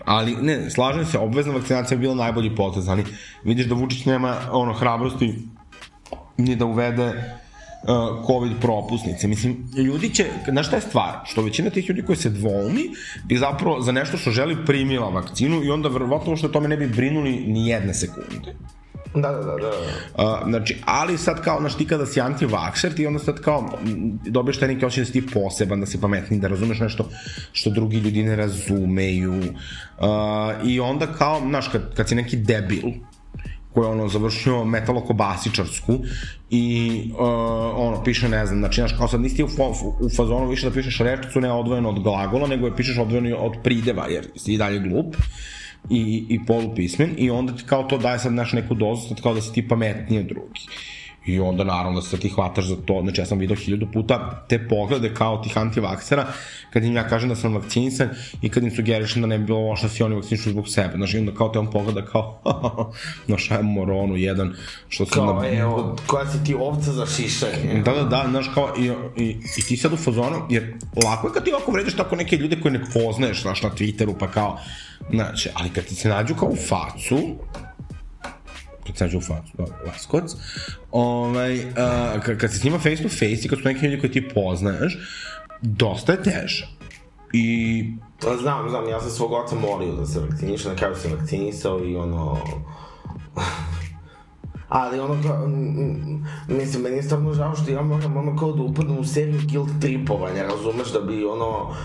Ali, 0.05 0.35
ne, 0.35 0.69
slažem 0.69 1.05
se, 1.05 1.19
obvezna 1.19 1.53
vakcinacija 1.53 1.95
je 1.95 1.99
bila 1.99 2.15
najbolji 2.15 2.55
potez, 2.55 2.89
ali 2.89 3.05
vidiš 3.43 3.65
da 3.65 3.75
Vučić 3.75 4.05
nema 4.05 4.35
ono 4.51 4.73
hrabrosti 4.73 5.35
ni 6.37 6.55
da 6.55 6.65
uvede 6.65 7.37
COVID 8.27 8.51
propusnice. 8.61 9.27
Mislim, 9.27 9.69
ljudi 9.77 10.09
će, 10.09 10.25
znaš 10.51 10.67
šta 10.67 10.75
je 10.75 10.81
stvar? 10.81 11.13
Što 11.25 11.41
većina 11.41 11.69
tih 11.69 11.89
ljudi 11.89 12.01
koji 12.01 12.15
se 12.15 12.29
dvoumi 12.29 12.83
bi 13.25 13.37
zapravo 13.37 13.81
za 13.81 13.91
nešto 13.91 14.17
što 14.17 14.31
želi 14.31 14.65
primila 14.65 15.09
vakcinu 15.09 15.63
i 15.63 15.69
onda 15.69 15.89
verovatno 15.89 16.35
što 16.35 16.47
tome 16.47 16.67
ne 16.67 16.77
bi 16.77 16.87
brinuli 16.87 17.31
ni 17.31 17.67
jedne 17.69 17.93
sekunde. 17.93 18.55
Da, 19.15 19.31
da, 19.31 19.41
da, 19.41 19.55
da. 19.55 19.69
Uh, 20.23 20.49
znači, 20.49 20.77
ali 20.85 21.17
sad 21.17 21.43
kao, 21.43 21.59
znaš, 21.59 21.77
ti 21.77 21.87
kada 21.87 22.05
si 22.05 22.21
anti-vakser, 22.21 22.93
ti 22.93 23.07
onda 23.07 23.19
sad 23.19 23.41
kao 23.41 23.79
dobiješ 24.25 24.59
taj 24.59 24.67
neki 24.67 24.85
osjećaj 24.85 25.01
da 25.01 25.05
si 25.05 25.13
ti 25.13 25.33
poseban, 25.33 25.79
da 25.79 25.85
si 25.85 26.01
pametni, 26.01 26.39
da 26.39 26.47
razumeš 26.47 26.79
nešto 26.79 27.09
što 27.51 27.69
drugi 27.69 27.97
ljudi 27.97 28.23
ne 28.23 28.35
razumeju. 28.35 29.33
Uh, 29.33 30.67
I 30.67 30.79
onda 30.79 31.07
kao, 31.07 31.39
znaš, 31.39 31.67
kad, 31.67 31.95
kad 31.95 32.09
si 32.09 32.15
neki 32.15 32.37
debil, 32.37 32.91
koji 33.77 33.85
je 33.85 33.91
ono 33.91 34.07
završio 34.07 34.63
metalokobasičarsku 34.65 35.99
i 36.49 37.01
uh, 37.11 37.19
ono 37.75 38.03
piše 38.03 38.29
ne 38.29 38.45
znam 38.45 38.59
znači 38.59 38.81
znaš 38.81 38.93
kao 38.97 39.07
sad 39.07 39.21
nisi 39.21 39.43
u, 39.43 39.47
u 39.99 40.09
fazonu 40.09 40.49
više 40.49 40.69
da 40.69 40.73
pišeš 40.73 40.97
rečicu 40.99 41.41
ne 41.41 41.51
odvojeno 41.51 41.89
od 41.89 41.99
glagola 42.03 42.47
nego 42.47 42.65
je 42.65 42.75
pišeš 42.75 42.97
odvojeno 42.97 43.37
od 43.37 43.53
prideva 43.63 44.07
jer 44.07 44.27
si 44.35 44.53
i 44.53 44.57
dalje 44.57 44.79
glup 44.79 45.15
i, 45.89 46.25
i 46.29 46.45
polupismen 46.45 47.13
i 47.17 47.29
onda 47.29 47.55
ti 47.55 47.63
kao 47.65 47.83
to 47.83 47.97
daje 47.97 48.19
sad 48.19 48.33
naš 48.33 48.53
neku 48.53 48.73
dozu 48.73 49.07
sad 49.07 49.21
kao 49.21 49.33
da 49.33 49.41
si 49.41 49.53
ti 49.53 49.67
pametnije 49.67 50.21
od 50.21 50.27
drugih 50.27 50.65
I 51.27 51.39
onda 51.39 51.63
naravno 51.63 51.99
da 51.99 52.07
se 52.07 52.17
ti 52.17 52.29
hvataš 52.29 52.65
za 52.65 52.75
to. 52.85 53.01
Znači 53.01 53.21
ja 53.21 53.25
sam 53.25 53.37
vidio 53.37 53.55
hiljadu 53.55 53.87
puta 53.93 54.45
te 54.49 54.67
poglede 54.67 55.13
kao 55.13 55.37
tih 55.43 55.57
antivaksera 55.57 56.27
kad 56.73 56.83
im 56.83 56.95
ja 56.95 57.07
kažem 57.07 57.29
da 57.29 57.35
sam 57.35 57.53
vakcinisan 57.53 58.09
i 58.41 58.49
kad 58.49 58.63
im 58.63 58.71
sugerišem 58.71 59.21
da 59.21 59.27
ne 59.27 59.37
bi 59.37 59.45
bilo 59.45 59.59
loše 59.59 59.83
da 59.83 59.89
si 59.89 60.03
oni 60.03 60.15
vakcinišu 60.15 60.49
zbog 60.49 60.69
sebe. 60.69 60.93
Znači 60.95 61.17
onda 61.17 61.31
kao 61.31 61.49
te 61.49 61.59
on 61.59 61.71
pogleda 61.71 62.05
kao 62.05 62.41
znaš, 63.27 63.51
ajmo 63.51 63.71
moronu 63.71 64.15
jedan 64.15 64.55
što 64.89 65.05
sam 65.05 65.27
kao, 65.27 65.41
na... 65.41 65.49
evo, 65.49 65.95
koja 66.07 66.31
si 66.31 66.43
ti 66.43 66.55
ovca 66.55 66.91
za 66.91 67.05
šišanje. 67.05 67.81
Da, 67.85 67.91
da, 67.91 68.03
da, 68.03 68.25
znaš 68.29 68.45
kao 68.53 68.73
i, 68.77 68.91
i, 69.23 69.37
i 69.57 69.61
ti 69.67 69.77
sad 69.77 69.93
u 69.93 69.97
fazonu, 69.97 70.41
jer 70.49 70.73
lako 71.05 71.27
je 71.27 71.33
kad 71.33 71.43
ti 71.43 71.51
ovako 71.53 71.71
vređaš 71.71 71.93
tako 71.93 72.15
neke 72.15 72.37
ljude 72.37 72.61
koje 72.61 72.71
ne 72.71 72.81
poznaješ, 72.93 73.41
znaš, 73.41 73.63
na 73.63 73.69
Twitteru, 73.69 74.15
pa 74.19 74.27
kao, 74.27 74.57
znači, 75.11 75.49
ali 75.53 75.69
kad 75.69 75.85
ti 75.85 75.95
se 75.95 76.09
nađu 76.09 76.35
kao 76.35 76.49
u 76.49 76.55
facu, 76.55 77.17
kad 78.87 79.11
se 79.11 79.19
facu, 79.19 79.51
dobro, 79.57 79.73
Laskovac, 79.87 80.31
ovaj, 80.91 81.59
uh, 81.59 82.37
kad 82.39 82.51
se 82.51 82.59
snima 82.59 82.77
face 82.77 83.03
to 83.03 83.09
face 83.09 83.41
i 83.43 83.47
kad 83.47 83.59
su 83.59 83.65
neki 83.65 83.85
ljudi 83.85 83.99
koji 83.99 84.11
ti 84.11 84.29
poznaješ, 84.29 84.97
dosta 85.61 86.11
je 86.11 86.23
teže. 86.23 86.67
I... 87.33 87.85
Pa 88.21 88.37
znam, 88.37 88.69
znam, 88.69 88.89
ja 88.89 88.99
sam 89.01 89.09
svog 89.09 89.31
oca 89.31 89.55
molio 89.55 89.95
da 89.95 90.05
se 90.05 90.19
vakciniše, 90.19 90.69
na 90.69 90.75
kraju 90.75 90.95
sam 90.95 91.11
vakcinisao 91.11 91.85
i 91.85 91.95
ono... 91.95 92.37
Ali 94.69 94.99
ono 94.99 95.15
kao, 95.23 95.47
mislim, 96.47 96.83
meni 96.83 96.95
je 96.95 97.03
stvarno 97.03 97.33
žao 97.33 97.55
što 97.55 97.71
ja 97.71 97.81
moram 97.81 98.17
ono 98.17 98.37
kao 98.37 98.51
da 98.51 98.61
upadnem 98.61 98.97
u 98.97 99.03
seriju 99.03 99.39
guilt 99.51 99.69
tripovanja, 99.81 100.43
razumeš, 100.43 100.93
da 100.93 100.99
bi 100.99 101.25
ono, 101.25 101.75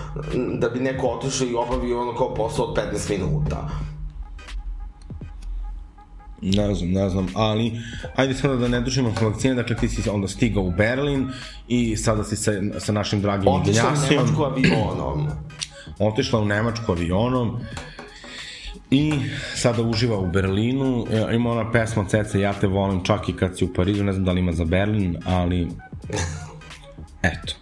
da 0.59 0.69
bi 0.69 0.81
neko 0.81 1.07
otišao 1.07 1.47
i 1.47 1.55
obavio 1.55 2.01
ono 2.01 2.15
kao 2.17 2.35
posao 2.35 2.65
od 2.65 2.77
15 2.77 3.11
minuta. 3.11 3.69
Ne 6.43 6.75
znam, 6.75 6.91
ne 6.91 7.09
znam, 7.09 7.27
ali 7.35 7.81
ajde 8.17 8.35
sada 8.35 8.57
da 8.57 8.69
ne 8.69 8.81
dužimo 8.81 9.15
vakcine, 9.23 9.55
dakle 9.55 9.77
ti 9.77 9.89
si 9.89 10.11
onda 10.11 10.29
stigao 10.29 10.63
u 10.63 10.71
Berlin 10.71 11.29
i 11.69 11.97
sada 11.97 12.25
si 12.25 12.37
sa, 12.37 12.53
sa 12.79 12.93
našim 12.93 13.23
dragim 13.23 13.49
Otišla. 13.49 13.91
Otišla 13.91 14.09
u 14.09 14.15
Nemačku 14.15 14.43
avionom. 14.43 15.29
Otišla 15.99 16.41
u 16.41 16.45
Nemačku 16.45 16.93
avionom 16.93 17.61
i 18.91 19.13
sada 19.55 19.83
uživa 19.83 20.19
u 20.19 20.27
Berlinu. 20.27 21.07
E, 21.11 21.35
ima 21.35 21.51
ona 21.51 21.71
pesma 21.73 22.05
Cece, 22.09 22.41
ja 22.41 22.53
te 22.53 22.67
volim 22.67 23.05
čak 23.05 23.29
i 23.29 23.33
kad 23.33 23.59
si 23.59 23.65
u 23.65 23.73
Parizu, 23.75 24.05
ne 24.05 24.13
znam 24.13 24.25
da 24.25 24.33
li 24.33 24.41
ima 24.41 24.53
za 24.53 24.65
Berlin, 24.65 25.17
ali 25.25 25.69
eto. 27.23 27.55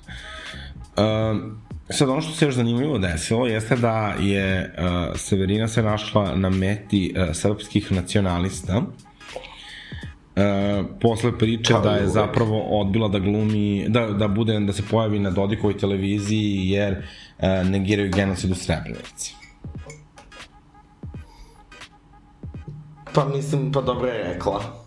Um, 0.97 1.61
Sad 1.93 2.09
ono 2.09 2.21
što 2.21 2.33
se 2.33 2.45
još 2.45 2.55
zanimljivo 2.55 2.99
desilo 2.99 3.47
jeste 3.47 3.77
da 3.77 4.15
je 4.21 4.75
uh, 4.79 5.17
Severina 5.17 5.69
se 5.69 5.83
našla 5.83 6.37
na 6.37 6.51
meti 6.51 7.15
uh, 7.17 7.37
srpskih 7.37 7.93
nacionalista 7.93 8.79
uh, 8.79 8.85
posle 11.01 11.39
priče 11.39 11.73
Kao 11.73 11.83
da 11.83 11.93
je 11.93 12.07
zapravo 12.07 12.61
odbila 12.81 13.09
da 13.09 13.19
glumi, 13.19 13.89
da, 13.89 14.07
da 14.07 14.29
bude, 14.29 14.61
da 14.61 14.73
se 14.73 14.83
pojavi 14.91 15.19
na 15.19 15.31
Dodikovoj 15.31 15.79
televiziji 15.79 16.69
jer 16.69 16.93
uh, 16.93 17.71
negiraju 17.71 18.11
genocid 18.15 18.51
u 18.51 18.55
Srebrenici. 18.55 19.35
Pa 23.15 23.25
mislim, 23.25 23.73
pa 23.73 23.81
dobro 23.81 24.09
je 24.09 24.33
rekla. 24.33 24.80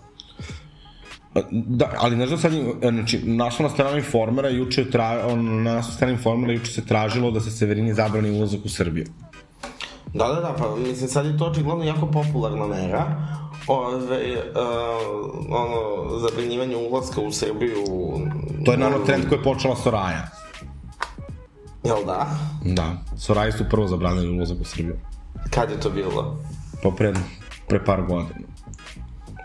Da, 1.52 1.92
ali 1.98 2.16
znaš 2.16 2.30
da 2.30 2.38
sad, 2.38 2.52
znači, 2.82 3.22
našla 3.26 3.64
na 3.64 3.70
stranu 3.70 3.98
informera 3.98 4.50
juče, 4.50 4.92
tra, 4.92 5.28
on, 5.28 5.64
na 5.64 5.74
našla 5.74 5.94
stranu 5.94 6.14
informera 6.14 6.54
juče 6.54 6.72
se 6.72 6.86
tražilo 6.86 7.32
da 7.32 7.42
se 7.42 7.52
Severini 7.52 7.94
zabrani 7.94 8.38
ulazak 8.38 8.60
u 8.66 8.70
Srbiju. 8.70 9.06
Da, 10.14 10.28
da, 10.28 10.42
da, 10.42 10.56
pa 10.58 10.76
mislim 10.76 11.10
sad 11.10 11.26
je 11.26 11.38
to 11.38 11.46
očigledno 11.46 11.84
jako 11.84 12.08
popularna 12.08 12.68
mera. 12.68 13.06
ove, 13.68 13.98
uh, 13.98 14.66
ono, 15.50 16.20
zabranjivanje 16.20 16.76
ulazka 16.76 17.22
u 17.22 17.32
Srbiju... 17.32 17.84
To 18.66 18.72
je 18.72 18.78
naravno 18.78 19.06
trend 19.06 19.30
koji 19.30 19.40
je 19.40 19.44
počela 19.44 19.76
Soraja. 19.76 20.28
Jel 21.84 22.06
da? 22.06 22.28
Da, 22.66 22.98
Soraja 23.18 23.52
su 23.52 23.64
prvo 23.70 23.88
zabranili 23.88 24.38
ulazak 24.38 24.58
u 24.62 24.66
Srbiju. 24.66 24.96
Kad 25.50 25.72
je 25.72 25.80
to 25.80 25.90
bilo? 25.90 26.40
Pa 26.84 26.90
pre, 26.90 27.14
pre 27.68 27.86
par 27.86 28.02
godina. 28.02 28.53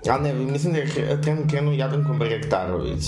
A 0.06 0.18
ne, 0.18 0.32
mislim 0.34 0.72
da 0.72 0.78
je 0.78 0.88
trend 1.22 1.50
krenuo 1.50 1.72
Jadranko 1.72 2.12
Barektarović. 2.14 3.04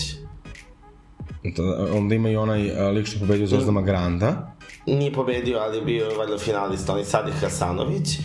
Da, 1.46 1.62
onda 1.94 2.14
ima 2.14 2.28
i 2.30 2.36
onaj 2.36 2.70
a, 2.72 2.90
lik 2.90 3.06
što 3.06 3.16
je 3.16 3.20
pobedio 3.20 3.46
Zvezdama 3.46 3.82
Granda. 3.82 4.54
Nije 4.86 5.12
pobedio, 5.12 5.58
ali 5.58 5.76
je 5.76 5.82
bio 5.82 6.08
valjda 6.18 6.38
finalista, 6.38 6.92
onaj 6.92 7.04
Sadih 7.04 7.34
Hasanović. 7.34 8.18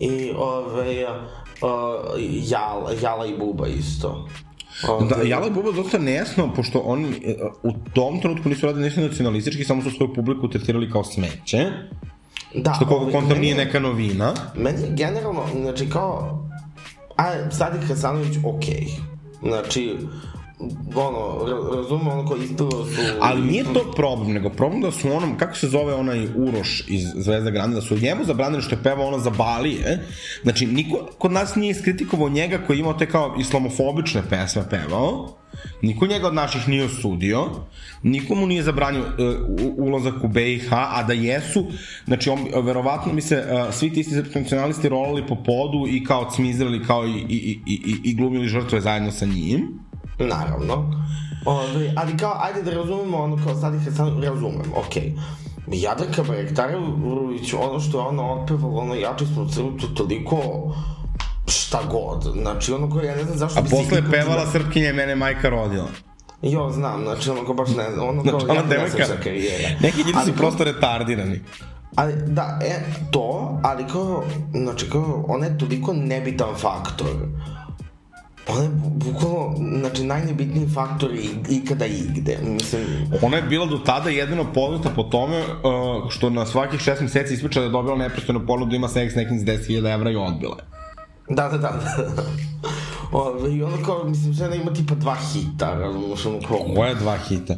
I 0.00 0.32
ove, 0.36 1.06
uh, 1.06 1.68
Jala, 2.42 2.90
Jala 3.02 3.26
i 3.26 3.38
Buba 3.38 3.66
isto. 3.68 4.28
Ove, 4.88 5.08
Da, 5.08 5.22
Jala 5.22 5.46
i 5.46 5.50
Buba 5.50 5.72
dosta 5.72 5.98
nejasno, 5.98 6.54
pošto 6.54 6.78
oni 6.78 7.08
e, 7.24 7.34
u 7.62 7.72
tom 7.94 8.20
trenutku 8.20 8.48
nisu 8.48 8.66
radili 8.66 8.84
ništa 8.84 9.00
nacionalistički, 9.00 9.64
samo 9.64 9.82
su 9.82 9.90
svoju 9.90 10.14
publiku 10.14 10.48
tretirali 10.48 10.90
kao 10.90 11.04
smeće, 11.04 11.70
da, 12.54 12.72
što 12.74 12.86
konta 12.86 13.20
meni 13.28 13.40
nije 13.40 13.50
je- 13.50 13.64
neka 13.64 13.80
novina. 13.80 14.34
Meni 14.56 14.78
generalno, 14.90 15.42
znači 15.54 15.90
kao, 15.90 16.48
a 17.22 17.50
Sadik 17.50 17.88
Hasanović 17.88 18.38
okej. 18.44 18.86
Znači, 19.42 19.98
ono, 20.94 21.46
ra- 21.46 21.76
razumem 21.76 22.08
ono 22.08 22.26
ko 22.26 22.36
ispilo 22.36 22.70
su... 22.70 23.00
Ali 23.20 23.42
nije 23.42 23.64
to 23.64 23.92
problem, 23.96 24.32
nego 24.32 24.50
problem 24.50 24.80
da 24.80 24.90
su 24.90 25.12
onom, 25.12 25.36
kako 25.38 25.56
se 25.56 25.68
zove 25.68 25.94
onaj 25.94 26.28
Uroš 26.36 26.84
iz 26.88 27.02
Zvezda 27.14 27.50
Grande, 27.50 27.74
da 27.74 27.80
su 27.82 27.98
njemu 27.98 28.24
zabranili 28.24 28.62
što 28.62 28.74
je 28.74 28.82
pevao 28.82 29.06
ono 29.06 29.18
za 29.18 29.30
Balije. 29.30 30.06
Znači, 30.42 30.66
niko 30.66 31.08
kod 31.18 31.32
nas 31.32 31.54
nije 31.54 31.70
iskritikovao 31.70 32.28
njega 32.28 32.58
koji 32.66 32.76
je 32.76 32.80
imao 32.80 32.94
te 32.94 33.06
kao 33.06 33.36
islamofobične 33.38 34.22
pesme 34.30 34.62
pevao. 34.70 35.36
Niko 35.82 36.06
njega 36.06 36.26
od 36.26 36.34
naših 36.34 36.68
nije 36.68 36.84
osudio, 36.84 37.44
nikomu 38.02 38.46
nije 38.46 38.62
zabranio 38.62 39.00
uh, 39.00 39.86
ulazak 39.86 40.14
u 40.24 40.28
BiH, 40.28 40.72
a 40.72 41.02
da 41.02 41.12
jesu, 41.12 41.66
znači 42.06 42.30
on, 42.30 42.64
verovatno 42.64 43.12
bi 43.12 43.20
se 43.20 43.36
uh, 43.36 43.74
svi 43.74 43.92
ti 43.92 44.00
isti 44.00 44.14
srpski 44.14 44.88
rolali 44.88 45.26
po 45.26 45.34
podu 45.34 45.86
i 45.88 46.04
kao 46.04 46.30
cmizrali 46.30 46.84
kao 46.84 47.06
i, 47.06 47.10
i, 47.10 47.58
i, 47.66 47.74
i, 47.74 48.10
i 48.10 48.14
glumili 48.14 48.48
žrtve 48.48 48.80
zajedno 48.80 49.12
sa 49.12 49.26
njim. 49.26 49.68
Naravno. 50.28 51.02
Ove, 51.44 51.92
ali 51.96 52.16
kao, 52.16 52.36
ajde 52.40 52.62
da 52.62 52.70
razumemo 52.70 53.18
ono 53.18 53.44
kao 53.44 53.54
Sadik 53.54 53.84
Hasanović, 53.84 54.24
razumem, 54.24 54.72
okej. 54.86 55.02
Okay. 55.02 55.20
Jadranka 55.66 56.22
Barektarović, 56.22 57.52
ono 57.52 57.80
što 57.80 57.98
je 57.98 58.06
ona 58.06 58.32
otpevala, 58.32 58.80
ono 58.80 58.94
jači 58.94 59.26
smo 59.26 59.48
crtu, 59.48 59.72
to 59.78 59.86
toliko 59.86 60.38
šta 61.46 61.78
god. 61.90 62.32
Znači, 62.42 62.72
ono 62.72 62.90
koje 62.90 63.06
ja 63.06 63.16
ne 63.16 63.24
znam 63.24 63.38
zašto 63.38 63.58
A 63.58 63.62
bi 63.62 63.68
se 63.68 63.76
posle 63.76 63.98
je 63.98 64.10
pevala 64.10 64.46
Srpkinje 64.52 64.92
mene 64.92 65.14
majka 65.14 65.48
rodila. 65.48 65.88
Jo, 66.42 66.70
znam, 66.70 67.02
znači 67.02 67.30
ono 67.30 67.44
kao 67.44 67.54
baš 67.54 67.68
ne 67.68 67.90
znam, 67.94 68.08
ono 68.08 68.22
kao 68.22 68.40
Znači, 68.40 68.44
ona 68.44 68.54
jako 68.54 68.68
devojka, 68.68 69.22
karijera. 69.22 69.68
neki 69.80 69.98
ljudi 69.98 70.18
su 70.24 70.32
prosto 70.32 70.64
retardirani. 70.64 71.40
Ali, 71.96 72.12
da, 72.26 72.58
e, 72.62 72.80
to, 73.10 73.60
ali 73.62 73.84
kao, 73.92 74.24
znači 74.52 74.90
kao, 74.90 75.24
ona 75.28 75.46
je 75.46 75.58
toliko 75.58 75.92
nebitan 75.92 76.54
faktor. 76.56 77.06
Ona 78.48 78.62
je 78.62 78.68
bu- 78.68 79.12
bukvalno, 79.12 79.54
znači, 79.80 80.04
najnebitniji 80.04 80.68
faktor 80.68 81.10
ikada 81.50 81.86
i 81.86 81.96
igde. 81.98 82.38
Mislim, 82.42 82.82
Ona 83.22 83.36
je 83.36 83.42
bila 83.42 83.66
do 83.66 83.78
tada 83.78 84.10
jedino 84.10 84.52
poznata 84.52 84.90
po 84.96 85.02
tome 85.02 85.38
uh, 85.38 85.44
što 86.10 86.30
na 86.30 86.46
svakih 86.46 86.80
šest 86.80 87.00
meseci 87.00 87.34
ispriča 87.34 87.60
da 87.60 87.66
je 87.66 87.72
dobila 87.72 87.96
nepristojnu 87.96 88.46
ponudu 88.46 88.70
da 88.70 88.76
ima 88.76 88.88
seks 88.88 89.14
nekim 89.14 89.38
s 89.40 89.42
10.000 89.42 89.94
evra 89.94 90.10
i 90.10 90.16
odbila 90.16 90.56
je. 90.56 90.64
da, 91.28 91.48
da, 91.48 91.58
da. 91.58 91.72
Ove, 93.12 93.54
I 93.54 93.62
ono 93.62 93.76
kao, 93.84 94.04
mislim, 94.04 94.32
žena 94.32 94.54
ima 94.54 94.72
tipa 94.72 94.94
dva 94.94 95.14
hita, 95.14 95.74
razumiješ, 95.74 96.26
ono 96.26 96.38
kao... 96.48 96.58
Koja 96.76 96.94
dva 96.94 97.16
hita? 97.18 97.54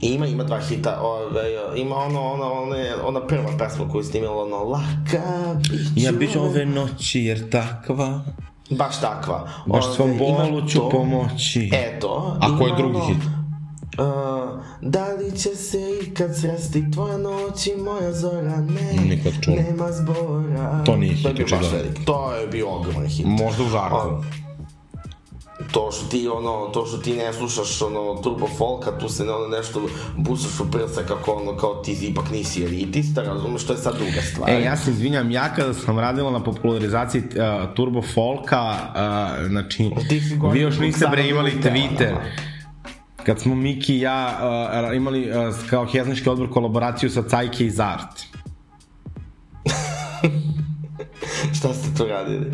Ima, 0.00 0.26
ima 0.26 0.44
dva 0.44 0.60
hita, 0.60 1.00
ove, 1.02 1.42
ima 1.76 1.96
ono, 1.96 2.20
ono, 2.22 2.52
ono, 2.52 2.76
ona 3.04 3.26
prva 3.26 3.50
pesma 3.58 3.88
koju 3.88 4.00
je 4.00 4.04
snimila, 4.04 4.42
ono, 4.42 4.56
laka, 4.56 5.54
biću... 5.60 5.84
Ja 5.96 6.12
bih 6.12 6.30
ove 6.36 6.66
noći 6.66 7.20
jer 7.20 7.50
takva, 7.50 8.24
Baš 8.70 9.00
takva. 9.00 9.48
baš 9.66 9.84
Ove, 9.84 9.94
svom 9.94 10.10
ima 10.10 10.20
bolu 10.20 10.68
ću 10.68 10.78
to. 10.78 10.88
pomoći. 10.88 11.70
Eto. 11.74 12.36
A 12.40 12.58
koji 12.58 12.72
drugi 12.76 12.98
hit? 12.98 13.16
Uh, 13.98 14.04
da 14.82 15.06
li 15.06 15.38
će 15.38 15.48
se 15.48 15.78
ikad 16.02 16.36
sresti 16.36 16.90
tvoja 16.90 17.18
noć 17.18 17.66
i 17.66 17.76
moja 17.78 18.12
zora? 18.12 18.56
Ne, 18.56 18.92
Nikad 19.04 19.32
čuo. 19.40 19.54
nema 19.54 19.92
zbora. 19.92 20.84
To 20.84 20.96
nije 20.96 21.14
hit. 21.14 21.26
To 22.04 22.34
je 22.34 22.46
bio 22.46 22.70
ogroman 22.70 23.06
hit. 23.06 23.26
Možda 23.26 23.64
u 23.64 23.68
žarku. 23.68 24.24
To 25.70 25.90
što 25.92 26.06
ti 26.08 26.28
ono, 26.28 26.70
to 26.72 26.86
što 26.86 26.98
ti 26.98 27.12
ne 27.12 27.32
slušaš 27.32 27.82
ono 27.82 28.20
turbo 28.22 28.46
folka, 28.58 28.98
tu 28.98 29.08
se 29.08 29.22
ono 29.22 29.56
nešto 29.56 29.82
busaš 30.16 30.60
u 30.60 30.70
prsa 30.70 31.02
kako 31.08 31.32
ono, 31.32 31.56
kao 31.56 31.74
ti 31.74 31.98
ipak 32.00 32.30
nisi 32.30 32.64
elitista, 32.64 33.22
razumeš, 33.22 33.66
to 33.66 33.72
je 33.72 33.78
sad 33.78 33.96
druga 33.96 34.22
stvar. 34.32 34.50
E, 34.50 34.62
ja 34.62 34.76
se 34.76 34.90
izvinjam, 34.90 35.30
ja 35.30 35.54
kada 35.54 35.74
sam 35.74 35.98
radila 35.98 36.30
na 36.30 36.44
popularizaciji 36.44 37.22
uh, 37.22 37.74
Turbo 37.74 38.02
Folka, 38.02 38.70
uh, 38.70 39.46
znači, 39.48 39.90
vi 40.52 40.60
još 40.60 40.78
niste 40.78 41.06
bre 41.10 41.28
imali 41.28 41.50
Twitter. 41.50 41.98
telama. 41.98 42.20
Kad 43.26 43.40
smo 43.40 43.54
Miki 43.54 43.96
i 43.96 44.00
ja 44.00 44.38
uh, 44.90 44.96
imali 44.96 45.30
uh, 45.30 45.54
kao 45.70 45.86
heznički 45.86 46.28
odbor 46.28 46.50
kolaboraciju 46.50 47.10
sa 47.10 47.22
Cajke 47.22 47.66
i 47.66 47.70
Zart. 47.70 48.22
Šta 51.58 51.74
ste 51.74 51.96
tu 51.96 52.06
radili? 52.06 52.52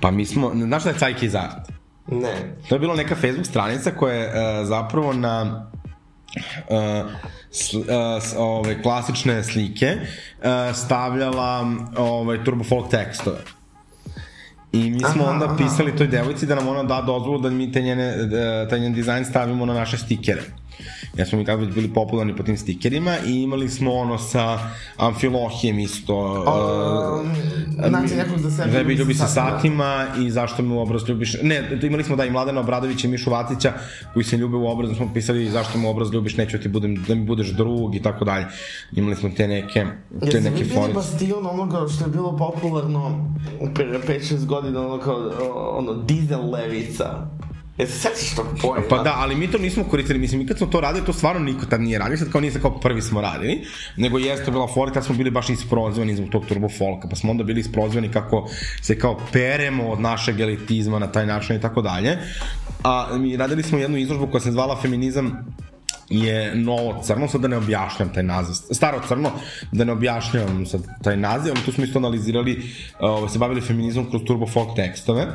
Pa 0.00 0.10
mi 0.10 0.26
smo, 0.26 0.52
znaš 0.54 0.82
šta 0.82 0.90
je 0.90 0.98
Cajke 0.98 1.26
i 1.26 1.28
Zart? 1.28 1.77
Ne. 2.10 2.54
To 2.68 2.74
je 2.74 2.78
bila 2.78 2.96
neka 2.96 3.14
Facebook 3.14 3.46
stranica 3.46 3.90
koja 3.90 4.14
je 4.14 4.26
uh, 4.28 4.66
zapravo 4.66 5.12
na 5.12 5.66
uh, 6.68 7.10
s, 7.50 7.74
uh, 7.74 7.82
ove, 8.36 8.82
klasične 8.82 9.44
slike 9.44 9.96
uh, 9.96 10.76
stavljala 10.76 11.66
ove, 11.96 12.44
turbo 12.44 12.64
folk 12.64 12.90
tekstove. 12.90 13.38
I 14.72 14.90
mi 14.90 15.00
smo 15.00 15.22
Aha, 15.22 15.32
onda 15.32 15.46
aha. 15.46 15.56
pisali 15.56 15.96
toj 15.96 16.06
devojci 16.06 16.46
da 16.46 16.54
nam 16.54 16.68
ona 16.68 16.82
da 16.82 17.00
dozvolu 17.02 17.38
da 17.38 17.50
mi 17.50 17.72
te 17.72 17.82
njene, 17.82 18.04
e, 18.04 18.68
taj 18.70 18.80
njen 18.80 18.94
dizajn 18.94 19.24
stavimo 19.24 19.66
na 19.66 19.74
naše 19.74 19.98
stikere. 19.98 20.42
Jer 21.16 21.28
smo 21.28 21.38
mi 21.38 21.44
tada 21.44 21.62
već 21.62 21.74
bili 21.74 21.88
popularni 21.94 22.36
po 22.36 22.42
tim 22.42 22.56
stikerima 22.56 23.16
i 23.26 23.42
imali 23.42 23.68
smo 23.68 23.92
ono 23.92 24.18
sa 24.18 24.58
Amfilohijem 24.96 25.78
isto. 25.78 26.44
Um, 27.22 27.30
znači 27.88 28.14
nekog 28.14 28.38
za 28.38 28.50
sebe 28.50 28.70
Zebi 28.70 28.94
ljubi 28.94 29.14
se 29.14 29.26
satima. 29.26 29.50
satima 29.50 30.06
i 30.18 30.30
zašto 30.30 30.62
me 30.62 30.74
u 30.74 30.80
obraz 30.80 31.08
ljubiš... 31.08 31.36
Ne, 31.42 31.78
to 31.80 31.86
imali 31.86 32.04
smo 32.04 32.16
da 32.16 32.24
i 32.24 32.30
Mladena 32.30 32.60
Obradovića 32.60 33.06
i 33.06 33.10
Mišu 33.10 33.30
Vatića 33.30 33.72
koji 34.12 34.24
se 34.24 34.36
ljube 34.36 34.56
u 34.56 34.66
obraz, 34.66 34.96
smo 34.96 35.10
pisali 35.14 35.50
zašto 35.50 35.78
me 35.78 35.86
u 35.86 35.90
obraz 35.90 36.12
ljubiš, 36.12 36.36
neću 36.36 36.58
ti 36.58 36.68
budem, 36.68 37.04
da 37.08 37.14
mi 37.14 37.24
budeš 37.24 37.48
drug 37.48 37.94
i 37.94 38.02
tako 38.02 38.24
dalje. 38.24 38.46
Imali 38.92 39.16
smo 39.16 39.30
te 39.36 39.48
neke, 39.48 39.86
te 40.20 40.26
Jeste 40.26 40.38
vi 40.38 40.44
neke 40.44 40.64
bili 40.64 40.74
forice. 40.74 40.94
bastion 40.94 41.46
onoga 41.46 41.88
što 41.88 42.04
je 42.04 42.10
bilo 42.10 42.36
popularno 42.36 43.34
pre 43.74 44.00
5-6 44.06 44.46
godina, 44.46 44.86
ono 44.86 44.98
kao, 44.98 45.30
ono, 45.72 45.94
dizel 45.94 46.50
levica? 46.50 47.28
Jesi 47.78 47.92
se 47.92 47.98
setiš 47.98 48.34
tog 48.34 48.46
pojma? 48.62 48.86
Pa 48.88 49.02
da, 49.02 49.14
ali 49.16 49.34
mi 49.34 49.50
to 49.50 49.58
nismo 49.58 49.84
koristili, 49.84 50.18
mislim, 50.18 50.40
mi 50.40 50.46
kad 50.46 50.58
smo 50.58 50.66
to 50.66 50.80
radili, 50.80 51.06
to 51.06 51.12
stvarno 51.12 51.40
niko 51.40 51.66
tad 51.66 51.80
nije 51.80 51.98
radio, 51.98 52.16
sad 52.16 52.32
kao 52.32 52.40
nije 52.40 52.52
se 52.52 52.60
kao 52.60 52.80
prvi 52.80 53.02
smo 53.02 53.20
radili, 53.20 53.64
nego 53.96 54.18
jeste 54.18 54.50
bila 54.50 54.68
fora, 54.74 54.92
tad 54.92 55.04
smo 55.04 55.14
bili 55.14 55.30
baš 55.30 55.50
isprozvani 55.50 56.16
zbog 56.16 56.28
tog 56.28 56.46
turbo 56.46 56.68
folka, 56.68 57.08
pa 57.08 57.16
smo 57.16 57.30
onda 57.30 57.44
bili 57.44 57.60
isprozvani 57.60 58.08
kako 58.08 58.48
se 58.82 58.98
kao 58.98 59.20
peremo 59.32 59.88
od 59.88 60.00
našeg 60.00 60.40
elitizma 60.40 60.98
na 60.98 61.12
taj 61.12 61.26
način 61.26 61.56
i 61.56 61.60
tako 61.60 61.82
dalje. 61.82 62.18
A 62.84 63.16
mi 63.18 63.36
radili 63.36 63.62
smo 63.62 63.78
jednu 63.78 63.96
izložbu 63.96 64.26
koja 64.26 64.40
se 64.40 64.52
zvala 64.52 64.80
Feminizam 64.82 65.44
je 66.08 66.54
novo 66.54 67.02
crno, 67.02 67.28
sad 67.28 67.40
da 67.40 67.48
ne 67.48 67.56
objašnjam 67.56 68.12
taj 68.14 68.22
naziv, 68.22 68.54
staro 68.74 69.00
crno, 69.08 69.30
da 69.72 69.84
ne 69.84 69.92
objašnjam 69.92 70.66
sad 70.66 70.86
taj 71.02 71.16
naziv, 71.16 71.52
ali 71.56 71.64
tu 71.64 71.72
smo 71.72 71.84
isto 71.84 71.98
analizirali, 71.98 72.62
uh, 73.00 73.30
se 73.30 73.38
bavili 73.38 73.60
feminizmom 73.60 74.10
kroz 74.10 74.22
turbo 74.26 74.46
folk 74.46 74.76
tekstove, 74.76 75.26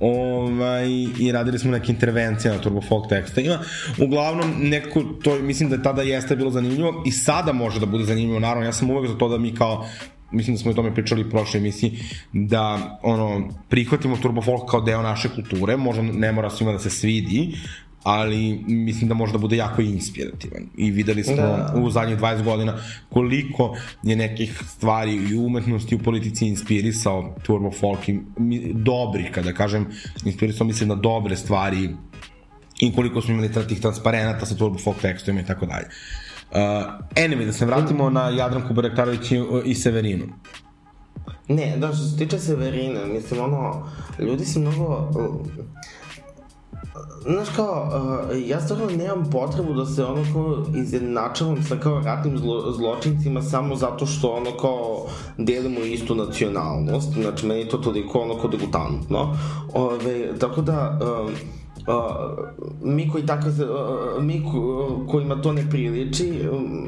ovaj, 0.00 0.88
i 1.18 1.32
radili 1.32 1.58
smo 1.58 1.70
neke 1.70 1.92
intervencije 1.92 2.54
na 2.54 2.60
turbo 2.60 2.80
folk 2.80 3.08
tekstovima. 3.08 3.58
Uglavnom, 3.98 4.54
neko, 4.58 5.02
to 5.22 5.38
mislim 5.38 5.70
da 5.70 5.82
tada 5.82 6.02
jeste 6.02 6.36
bilo 6.36 6.50
zanimljivo 6.50 7.02
i 7.06 7.12
sada 7.12 7.52
može 7.52 7.80
da 7.80 7.86
bude 7.86 8.04
zanimljivo, 8.04 8.40
naravno, 8.40 8.66
ja 8.66 8.72
sam 8.72 8.90
uvek 8.90 9.10
za 9.10 9.18
to 9.18 9.28
da 9.28 9.38
mi 9.38 9.54
kao 9.54 9.86
mislim 10.30 10.56
da 10.56 10.62
smo 10.62 10.70
o 10.70 10.74
tome 10.74 10.94
pričali 10.94 11.24
u 11.24 11.30
prošloj 11.30 11.58
emisiji, 11.58 11.98
da 12.32 12.98
ono, 13.02 13.48
prihvatimo 13.68 14.16
turbo 14.16 14.42
folk 14.42 14.70
kao 14.70 14.80
deo 14.80 15.02
naše 15.02 15.28
kulture, 15.28 15.76
možda 15.76 16.02
ne 16.02 16.32
mora 16.32 16.50
svima 16.50 16.72
da 16.72 16.78
se 16.78 16.90
svidi, 16.90 17.56
ali 18.02 18.64
mislim 18.66 19.08
da 19.08 19.14
može 19.14 19.32
da 19.32 19.38
bude 19.38 19.56
jako 19.56 19.82
inspirativan. 19.82 20.62
I 20.76 20.90
videli 20.90 21.24
smo 21.24 21.36
Da. 21.36 21.74
u 21.76 21.90
zadnjih 21.90 22.18
20 22.18 22.42
godina 22.44 22.78
koliko 23.08 23.76
je 24.02 24.16
nekih 24.16 24.62
stvari 24.66 25.14
i 25.14 25.36
u 25.36 25.46
umetnosti 25.46 25.94
i 25.94 25.98
u 25.98 26.02
politici 26.02 26.46
inspirisao 26.46 27.34
turbo 27.42 27.70
folk 27.70 28.08
i 28.08 28.20
dobri, 28.74 29.32
kada 29.32 29.52
kažem 29.52 29.86
inspirisao 30.24 30.66
mislim 30.66 30.88
na 30.88 30.94
dobre 30.94 31.36
stvari 31.36 31.90
i 32.80 32.92
koliko 32.94 33.20
smo 33.20 33.34
imali 33.34 33.66
tih 33.68 33.80
transparenata 33.80 34.46
sa 34.46 34.56
turbo 34.56 34.78
folk 34.78 35.00
tekstovima 35.00 35.40
i 35.40 35.46
tako 35.46 35.66
dalje. 35.66 35.86
Uh, 36.50 36.56
anyway, 37.14 37.46
da 37.46 37.52
se 37.52 37.66
vratimo 37.66 38.10
na 38.10 38.28
Jadranku 38.28 38.74
Barektarović 38.74 39.32
i, 39.32 39.40
i 39.64 39.74
Severinu. 39.74 40.24
Ne, 41.48 41.76
da, 41.76 41.92
što 41.92 42.04
se 42.04 42.16
tiče 42.18 42.38
Severine, 42.38 43.06
mislim, 43.06 43.40
ono, 43.40 43.90
ljudi 44.18 44.44
su 44.44 44.60
mnogo... 44.60 45.10
Znaš 47.22 47.48
kao, 47.56 47.90
uh, 48.30 48.48
ja 48.48 48.60
stvarno 48.60 48.86
nemam 48.86 49.30
potrebu 49.30 49.74
da 49.74 49.86
se 49.86 50.04
ono 50.04 50.24
kao 50.32 50.64
izjednačavam 50.76 51.62
sa 51.62 51.76
kao 51.76 52.00
ratnim 52.00 52.38
zlo, 52.38 52.72
zločincima 52.72 53.42
samo 53.42 53.76
zato 53.76 54.06
što 54.06 54.30
ono 54.30 54.56
kao 54.56 55.06
delimo 55.38 55.80
istu 55.80 56.14
nacionalnost, 56.14 57.12
znači 57.12 57.46
meni 57.46 57.60
je 57.60 57.68
to 57.68 57.78
toliko 57.78 58.18
ono 58.18 58.38
kao 58.40 58.50
degutantno, 58.50 59.36
ove, 59.74 60.38
tako 60.38 60.60
da 60.60 60.98
uh, 61.02 61.30
mi 62.82 63.08
koji 63.08 63.26
tako 63.26 63.48
uh, 63.48 64.24
mi 64.24 64.44
ko, 64.44 65.06
kojima 65.10 65.42
to 65.42 65.52
ne 65.52 65.70
priliči 65.70 66.32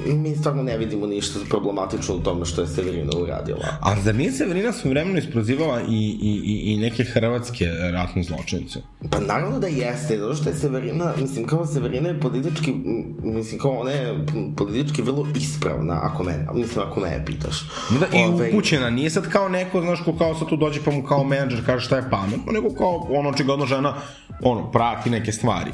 mi 0.07 0.37
stvarno 0.37 0.63
ne 0.63 0.79
vidimo 0.79 1.07
ništa 1.07 1.39
problematično 1.51 2.15
u 2.15 2.21
tome 2.21 2.45
što 2.45 2.61
je 2.61 2.67
Severina 2.67 3.11
uradila. 3.23 3.65
A 3.81 4.01
zar 4.01 4.15
nije 4.15 4.33
Severina 4.33 4.73
svoj 4.73 4.91
vremeno 4.91 5.19
isprozivala 5.19 5.81
i, 5.81 6.19
i, 6.23 6.43
i, 6.45 6.73
i 6.73 6.77
neke 6.77 7.05
hrvatske 7.05 7.67
ratne 7.93 8.23
zločinice 8.23 8.81
pa 9.11 9.21
naravno 9.21 9.59
da 9.59 9.67
jeste 9.67 10.19
zato 10.19 10.35
što 10.35 10.49
je 10.49 10.55
Severina 10.55 11.13
mislim 11.21 11.47
kao 11.47 11.67
Severina 11.67 12.09
je 12.09 12.21
politički 12.21 12.75
mislim 13.23 13.61
kao 13.61 13.71
ona 13.71 13.91
je 13.91 14.27
politički 14.57 15.03
vrlo 15.03 15.27
ispravna 15.37 15.99
ako 16.03 16.25
me 16.25 16.47
mislim 16.55 16.85
ako 16.87 17.01
me 17.01 17.23
pitaš. 17.27 17.69
Da, 18.01 18.19
i 18.19 18.25
Ove... 18.25 18.49
upućena 18.49 18.91
nije 18.91 19.11
sad 19.11 19.29
kao 19.29 19.49
neko 19.49 19.81
znaš 19.81 20.05
ko 20.05 20.17
kao 20.19 20.35
sad 20.35 20.49
tu 20.49 20.57
dođe 20.57 20.81
pa 20.85 20.91
mu 20.91 21.03
kao 21.03 21.25
menadžer 21.25 21.67
kaže 21.67 21.87
šta 21.87 21.97
je 21.97 22.11
pametno 22.11 22.53
nego 22.53 22.71
kao 22.71 23.07
ono 23.11 23.29
očigledno 23.29 23.67
žena 23.67 23.95
ono 24.43 24.71
pravi 24.71 24.90
prati 24.91 25.11
neke 25.11 25.33
stvari. 25.33 25.71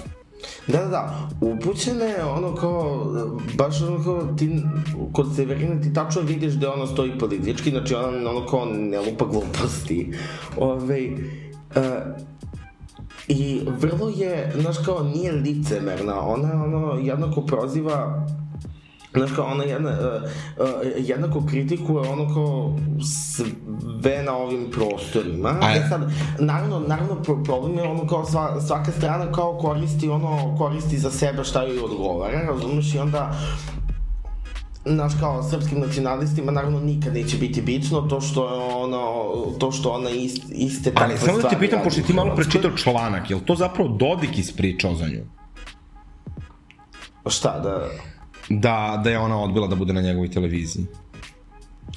Da, 0.67 0.79
da, 0.79 0.89
da, 0.89 1.29
upućena 1.41 2.05
je 2.05 2.25
ono 2.25 2.55
kao, 2.55 3.07
baš 3.55 3.83
ono 3.83 4.05
kao, 4.05 4.23
ti, 4.39 4.62
kod 5.12 5.37
Severine 5.37 5.83
ti 5.83 5.95
tačno 5.95 6.23
vidiš 6.23 6.53
da 6.53 6.73
ona 6.73 6.87
stoji 6.87 7.19
politički, 7.19 7.71
znači 7.71 7.95
ona 7.95 8.31
ono 8.31 8.47
kao 8.47 8.64
ne 8.64 8.99
lupa 9.01 9.25
gluposti. 9.25 10.12
Ove, 10.57 11.09
uh, 11.77 11.83
I 13.29 13.61
vrlo 13.81 14.09
je, 14.09 14.53
znaš 14.61 14.77
kao, 14.85 15.03
nije 15.03 15.33
licemerna, 15.33 16.21
ona 16.21 16.64
ono 16.64 16.99
jednako 17.03 17.41
proziva 17.41 18.27
Znaš 19.17 19.31
kao, 19.37 19.45
ona 19.47 19.64
jedna, 19.64 19.91
uh, 19.91 20.23
uh, 20.62 20.69
jednako 20.97 21.43
kritikuje 21.51 22.09
ono 22.09 22.35
kao 22.35 22.77
sve 23.03 24.23
na 24.23 24.37
ovim 24.37 24.71
prostorima. 24.71 25.59
A... 25.62 25.73
E 25.73 25.87
sad, 25.89 26.12
naravno, 26.39 26.79
naravno 26.79 27.23
problem 27.45 27.79
je 27.79 27.83
ono 27.83 28.07
kao 28.07 28.25
sva, 28.25 28.61
svaka 28.61 28.93
strana 28.93 29.33
kao 29.33 29.59
koristi 29.59 30.09
ono, 30.09 30.57
koristi 30.59 30.99
za 30.99 31.11
sebe 31.11 31.45
šta 31.45 31.62
joj 31.62 31.79
odgovara, 31.79 32.43
razumeš, 32.43 32.95
i 32.95 32.99
onda 32.99 33.33
naš 34.87 35.12
kao 35.21 35.43
srpskim 35.43 35.81
nacionalistima 35.81 36.53
naravno 36.53 36.81
nikad 36.81 37.14
neće 37.14 37.37
biti 37.37 37.62
bitno 37.62 38.01
to 38.01 38.21
što 38.21 38.55
je 38.55 38.75
ono 38.75 39.25
to 39.59 39.73
što 39.73 39.91
ona 39.91 40.11
ist, 40.11 40.43
iste 40.51 40.95
takve 40.95 41.05
Ali 41.05 41.19
samo 41.19 41.39
da 41.39 41.49
ti 41.49 41.57
pitam 41.61 41.81
pošto 41.85 42.03
ti 42.03 42.12
malo 42.12 42.35
prečitao 42.35 42.71
članak, 42.77 43.31
je 43.31 43.37
li 43.37 43.43
to 43.45 43.55
zapravo 43.55 43.89
Dodik 43.89 44.39
ispričao 44.39 44.95
za 44.95 45.07
nju? 45.07 45.25
Šta 47.27 47.61
da 47.61 47.89
da, 48.49 49.01
da 49.05 49.11
je 49.11 49.19
ona 49.19 49.43
odbila 49.43 49.67
da 49.67 49.75
bude 49.75 49.93
na 49.93 50.01
njegovoj 50.01 50.31
televiziji? 50.31 50.87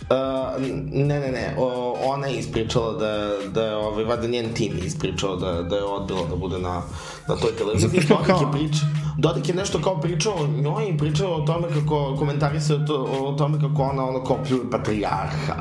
Uh, 0.01 0.61
ne, 0.91 1.19
ne, 1.19 1.31
ne, 1.31 1.55
o, 1.57 1.95
ona 2.03 2.27
je 2.27 2.39
ispričala 2.39 2.93
da, 2.93 3.31
da 3.53 3.63
je, 3.63 3.75
ovaj, 3.75 4.03
vada 4.03 4.27
njen 4.27 4.53
tim 4.53 4.79
ispričao 4.85 5.35
da, 5.35 5.63
da 5.63 5.75
je 5.75 5.83
odbila 5.83 6.25
da 6.29 6.35
bude 6.35 6.57
na, 6.59 6.81
na 7.27 7.35
toj 7.35 7.51
televiziji. 7.57 7.89
Zato 7.89 8.01
što 8.01 8.15
Dodik 8.15 8.27
kao... 8.27 8.39
je 8.39 8.51
prič, 8.51 8.77
Dodik 9.17 9.49
je 9.49 9.55
nešto 9.55 9.81
kao 9.81 10.01
pričao 10.01 10.33
o 10.33 10.47
njoj 10.47 10.89
i 10.89 10.97
pričao 10.97 11.33
o 11.33 11.41
tome 11.41 11.67
kako, 11.73 12.15
komentarisao 12.19 12.77
to, 12.77 13.03
o 13.03 13.33
tome 13.37 13.59
kako 13.59 13.83
ona 13.83 14.05
ono 14.05 14.23
kao 14.23 14.37
pljuje 14.47 14.71
patrijarha. 14.71 15.55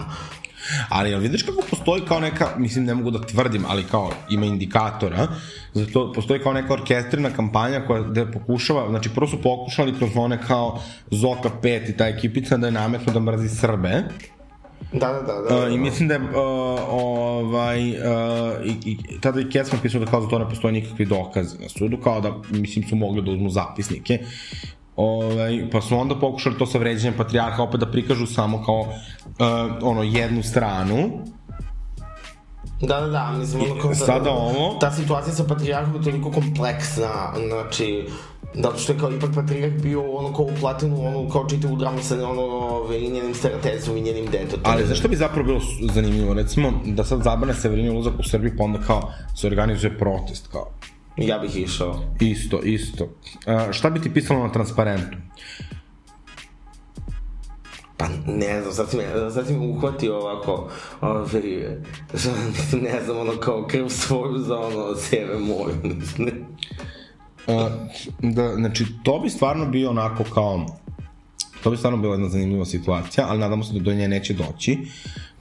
Ali 0.88 1.10
jel 1.10 1.20
vidiš 1.20 1.42
kako 1.42 1.62
postoji 1.70 2.02
kao 2.08 2.20
neka, 2.20 2.48
mislim 2.56 2.84
ne 2.84 2.94
mogu 2.94 3.10
da 3.10 3.20
tvrdim, 3.20 3.64
ali 3.68 3.84
kao 3.84 4.10
ima 4.30 4.46
indikatora, 4.46 5.28
zato 5.74 6.12
postoji 6.12 6.40
kao 6.40 6.52
neka 6.52 6.72
orkestrina 6.72 7.30
kampanja 7.30 7.80
koja 7.86 8.02
da 8.02 8.26
pokušava, 8.26 8.88
znači 8.88 9.10
prvo 9.14 9.26
su 9.26 9.42
pokušali 9.42 9.98
kroz 9.98 10.10
one 10.14 10.38
kao 10.46 10.80
Zoka 11.10 11.50
5 11.62 11.90
i 11.90 11.96
ta 11.96 12.08
ekipica 12.08 12.56
da 12.56 12.66
je 12.66 12.72
nametno 12.72 13.12
da 13.12 13.20
mrzi 13.20 13.48
Srbe, 13.48 14.02
Da, 14.92 15.08
da, 15.08 15.20
da. 15.20 15.32
da, 15.32 15.54
da. 15.54 15.66
Uh, 15.66 15.74
I 15.74 15.78
mislim 15.78 16.08
da 16.08 16.14
je 16.14 16.20
uh, 16.20 16.30
ovaj, 16.88 17.90
uh, 17.90 17.96
i, 18.64 18.76
i, 18.84 19.20
tada 19.20 19.40
i 19.40 19.50
Kecman 19.50 19.80
pisao 19.82 20.00
da 20.00 20.06
kao 20.06 20.22
za 20.22 20.28
to 20.28 20.38
ne 20.38 20.48
postoji 20.48 20.72
nikakvi 20.72 21.04
dokaz 21.04 21.60
na 21.60 21.68
sudu, 21.68 21.96
kao 21.96 22.20
da, 22.20 22.32
mislim, 22.50 22.88
su 22.88 22.96
mogli 22.96 23.22
da 23.22 23.30
uzmu 23.30 23.50
zapisnike 23.50 24.18
Ovaj, 24.98 25.70
pa 25.72 25.80
su 25.80 25.98
onda 25.98 26.14
pokušali 26.14 26.58
to 26.58 26.66
sa 26.66 26.78
vređanjem 26.78 27.14
patrijarha 27.16 27.62
opet 27.62 27.80
da 27.80 27.86
prikažu 27.90 28.26
samo 28.26 28.62
kao 28.64 28.92
uh, 29.38 29.72
ono 29.82 30.02
jednu 30.02 30.42
stranu 30.42 31.10
Da, 32.80 33.00
da, 33.00 33.06
da, 33.06 33.34
mislim, 33.38 33.62
ono 33.62 33.80
kao... 33.80 33.94
Sada 33.94 34.30
ovo... 34.30 34.78
Ta 34.80 34.90
situacija 34.90 35.34
sa 35.34 35.44
patrijarhom 35.44 35.94
je 35.94 36.02
toliko 36.02 36.30
kompleksna, 36.30 37.32
znači, 37.48 38.06
zato 38.54 38.78
što 38.78 38.92
je 38.92 38.98
kao 38.98 39.12
ipak 39.12 39.30
patrijarh 39.34 39.82
bio 39.82 40.12
ono 40.12 40.32
kao 40.32 40.44
uplaten 40.44 40.92
u 40.92 41.06
ono 41.06 41.28
kao 41.28 41.48
čitavu 41.48 41.76
dramu 41.76 41.98
sa 42.02 42.28
ono 42.28 42.80
i 42.94 43.10
njenim 43.10 43.34
stereotezom 43.34 43.96
i 43.96 44.00
njenim 44.00 44.24
detetom. 44.24 44.60
Ali 44.62 44.86
zašto 44.86 45.08
bi 45.08 45.16
zapravo 45.16 45.46
bilo 45.46 45.60
zanimljivo? 45.94 46.34
Recimo, 46.34 46.72
da 46.84 47.04
sad 47.04 47.22
zabrane 47.22 47.54
Severini 47.54 47.90
ulazak 47.90 48.18
u 48.18 48.22
Srbiju, 48.22 48.52
pa 48.58 48.64
onda 48.64 48.78
kao 48.86 49.12
se 49.36 49.46
organizuje 49.46 49.98
protest, 49.98 50.48
kao 50.52 50.70
Ja 51.16 51.38
bih 51.38 51.56
išao. 51.56 52.00
Isto, 52.20 52.60
isto. 52.62 53.04
Uh, 53.04 53.72
šta 53.72 53.90
bi 53.90 54.00
ti 54.00 54.14
pisalo 54.14 54.46
na 54.46 54.52
transparentu? 54.52 55.16
Pa 57.98 58.08
ne 58.26 58.62
znam, 58.62 58.74
sad 58.74 58.90
si 58.90 58.96
me, 58.96 59.30
sad 59.30 59.46
si 59.46 59.52
me 59.52 59.66
uhvatio 59.66 60.18
ovako, 60.18 60.70
ovaj, 61.00 61.42
ne 62.82 63.02
znam, 63.04 63.18
ono 63.18 63.32
kao 63.40 63.66
krv 63.66 63.88
svoju 63.88 64.38
za 64.38 64.58
ono 64.58 64.94
seve 64.94 65.38
moju, 65.38 65.74
znam. 66.14 66.28
Uh, 67.46 67.72
da, 68.18 68.54
znači, 68.54 68.86
to 69.02 69.18
bi 69.18 69.30
stvarno 69.30 69.66
bio 69.66 69.90
onako 69.90 70.24
kao, 70.34 70.66
to 71.62 71.70
bi 71.70 71.76
stvarno 71.76 71.98
bila 71.98 72.14
jedna 72.14 72.28
zanimljiva 72.28 72.64
situacija, 72.64 73.26
ali 73.28 73.38
nadamo 73.38 73.64
se 73.64 73.72
da 73.72 73.80
do 73.80 73.94
nje 73.94 74.08
neće 74.08 74.34
doći, 74.34 74.78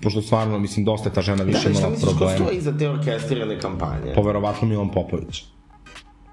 pošto 0.02 0.22
stvarno, 0.22 0.60
mislim, 0.60 0.86
dosta 0.86 1.10
je 1.10 1.14
ta 1.14 1.22
žena 1.22 1.44
više 1.44 1.70
da, 1.70 1.80
imala 1.80 1.96
problema. 2.02 2.20
Da, 2.20 2.26
šta 2.26 2.26
misliš, 2.26 2.38
ko 2.38 2.44
stoji 2.44 2.58
iza 2.58 2.78
te 2.78 2.90
orkestrirane 2.90 3.60
kampanje? 3.60 4.14
Poverovatno 4.16 4.68
Milan 4.68 4.92
Popović. 4.92 5.44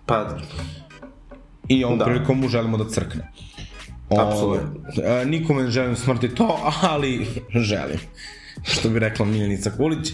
Pa... 0.07 0.39
I 1.68 1.85
ovom 1.85 1.99
da. 1.99 2.05
prilikom 2.05 2.41
mu 2.41 2.49
želimo 2.49 2.77
da 2.77 2.89
crkne. 2.89 3.33
Apsolutno. 4.11 4.80
E, 5.05 5.24
nikome 5.24 5.62
ne 5.62 5.70
želim 5.70 5.96
smrti 5.96 6.34
to, 6.34 6.59
ali 6.82 7.26
želim. 7.55 7.98
Što 8.62 8.88
bi 8.88 8.98
rekla 8.98 9.26
Miljenica 9.26 9.70
Kulić. 9.76 10.12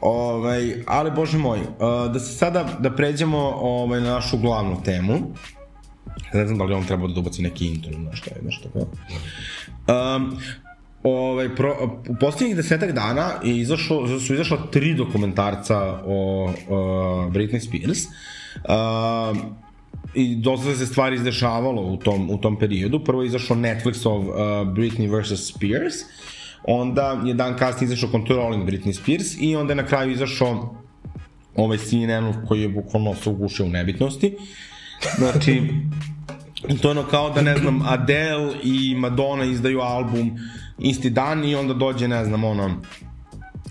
Ovaj, 0.00 0.74
ali 0.86 1.10
bože 1.10 1.38
moj, 1.38 1.58
uh, 1.58 2.12
da 2.12 2.20
se 2.20 2.36
sada 2.36 2.78
da 2.78 2.90
pređemo 2.90 3.38
ovaj, 3.60 4.00
na 4.00 4.10
našu 4.10 4.38
glavnu 4.38 4.82
temu. 4.84 5.18
Ne 6.32 6.46
znam 6.46 6.58
da 6.58 6.64
li 6.64 6.74
on 6.74 6.84
treba 6.84 7.06
da 7.06 7.14
dobaci 7.14 7.42
neki 7.42 7.66
intro, 7.66 7.98
nešto 7.98 8.30
je, 8.30 8.42
nešto 8.42 8.68
kao. 8.72 8.86
Um, 10.16 10.38
ovaj, 11.02 11.56
pro, 11.56 11.98
u 12.08 12.14
poslednjih 12.20 12.56
desetak 12.56 12.92
dana 12.92 13.30
je 13.44 13.58
izašlo, 13.58 14.20
su 14.20 14.34
izašla 14.34 14.58
tri 14.70 14.94
dokumentarca 14.94 16.00
o, 16.06 16.50
o 16.68 16.76
Britney 17.30 17.60
Spears. 17.60 17.98
Uh, 18.04 19.36
i 20.14 20.36
dosta 20.36 20.74
se 20.74 20.86
stvari 20.86 21.16
izdešavalo 21.16 21.82
u 21.82 21.96
tom, 21.96 22.30
u 22.30 22.38
tom 22.38 22.58
periodu. 22.58 23.04
Prvo 23.04 23.22
je 23.22 23.26
izašao 23.26 23.56
Netflixov 23.56 24.18
uh, 24.18 24.34
Britney 24.74 25.20
vs. 25.20 25.46
Spears, 25.46 25.94
onda 26.64 27.22
je 27.24 27.34
dan 27.34 27.56
kasnije 27.56 27.86
izašao 27.86 28.10
Controlling 28.10 28.68
Britney 28.68 28.92
Spears 28.92 29.26
i 29.40 29.56
onda 29.56 29.72
je 29.72 29.76
na 29.76 29.86
kraju 29.86 30.12
izašao 30.12 30.74
ovaj 31.56 31.78
CNN 31.78 32.46
koji 32.48 32.62
je 32.62 32.68
bukvalno 32.68 33.14
se 33.14 33.30
ugušio 33.30 33.66
u 33.66 33.68
nebitnosti. 33.68 34.36
Znači, 35.18 35.62
to 36.82 36.88
je 36.88 36.90
ono 36.90 37.02
kao 37.02 37.30
da, 37.30 37.42
ne 37.42 37.56
znam, 37.56 37.82
Adele 37.86 38.54
i 38.62 38.94
Madonna 38.94 39.44
izdaju 39.44 39.80
album 39.80 40.38
isti 40.78 41.10
dan 41.10 41.44
i 41.44 41.54
onda 41.54 41.74
dođe, 41.74 42.08
ne 42.08 42.24
znam, 42.24 42.44
ono, 42.44 42.80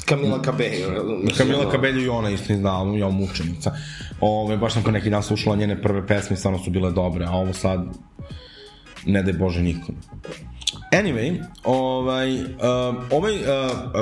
Kamila 0.08 0.42
Cabello. 0.42 1.22
Kamila 1.38 1.72
Cabello 1.72 2.02
i 2.02 2.10
ona 2.10 2.30
isto 2.30 2.54
izda 2.54 2.72
album, 2.72 2.98
ja 2.98 3.10
mučenica. 3.10 3.72
Ove, 4.22 4.58
baš 4.58 4.74
sam 4.74 4.84
ko 4.84 4.92
neki 4.92 5.10
dan 5.10 5.24
slušala 5.24 5.56
njene 5.56 5.82
prve 5.82 6.08
pesme, 6.08 6.36
stvarno 6.38 6.60
su 6.60 6.70
bile 6.72 6.92
dobre, 6.92 7.26
a 7.26 7.32
ovo 7.32 7.54
sad, 7.54 7.86
ne 9.06 9.24
daj 9.24 9.34
Bože 9.34 9.62
nikom. 9.62 9.96
Anyway, 10.92 11.44
ovaj, 11.64 12.36
uh, 12.42 12.48
ovaj 13.12 13.36
uh, 13.36 13.46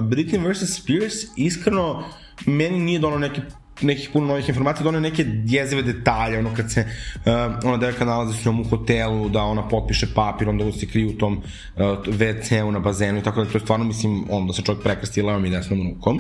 Britney 0.01 0.51
vs. 0.51 0.73
Spears 0.75 1.13
iskreno 1.35 2.03
meni 2.45 2.79
nije 2.79 2.99
dono 2.99 3.17
neke 3.17 3.41
nekih 3.81 4.09
puno 4.13 4.27
novih 4.27 4.49
informacija, 4.49 4.83
da 4.83 4.89
one 4.89 5.01
neke 5.01 5.25
jezive 5.45 5.81
detalje, 5.81 6.39
ono 6.39 6.53
kad 6.55 6.71
se 6.71 6.81
uh, 6.81 7.23
ona 7.63 7.77
devojka 7.77 8.05
nalazi 8.05 8.41
s 8.41 8.45
njom 8.45 8.61
u 8.61 8.63
hotelu, 8.63 9.29
da 9.29 9.43
ona 9.43 9.67
potpiše 9.67 10.07
papir, 10.15 10.49
onda 10.49 10.71
se 10.71 10.87
kriju 10.87 11.09
u 11.09 11.17
tom 11.17 11.37
uh, 11.37 11.81
WC-u 12.07 12.71
na 12.71 12.79
bazenu 12.79 13.19
i 13.19 13.23
tako 13.23 13.43
da 13.43 13.51
to 13.51 13.57
je 13.57 13.61
stvarno, 13.61 13.85
mislim, 13.85 14.25
on 14.29 14.47
da 14.47 14.53
se 14.53 14.61
čovjek 14.61 14.83
prekrsti 14.83 15.21
levom 15.21 15.45
i 15.45 15.49
desnom 15.49 15.89
rukom 15.89 16.19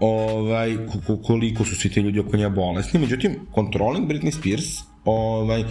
ovaj, 0.00 0.76
koliko 1.26 1.64
su 1.64 1.76
svi 1.76 1.90
ti 1.90 2.00
ljudi 2.00 2.20
oko 2.20 2.36
nje 2.36 2.48
bolesni. 2.48 3.00
Međutim, 3.00 3.36
Controlling 3.54 4.08
Britney 4.08 4.30
Spears 4.30 4.66
ovaj, 5.04 5.64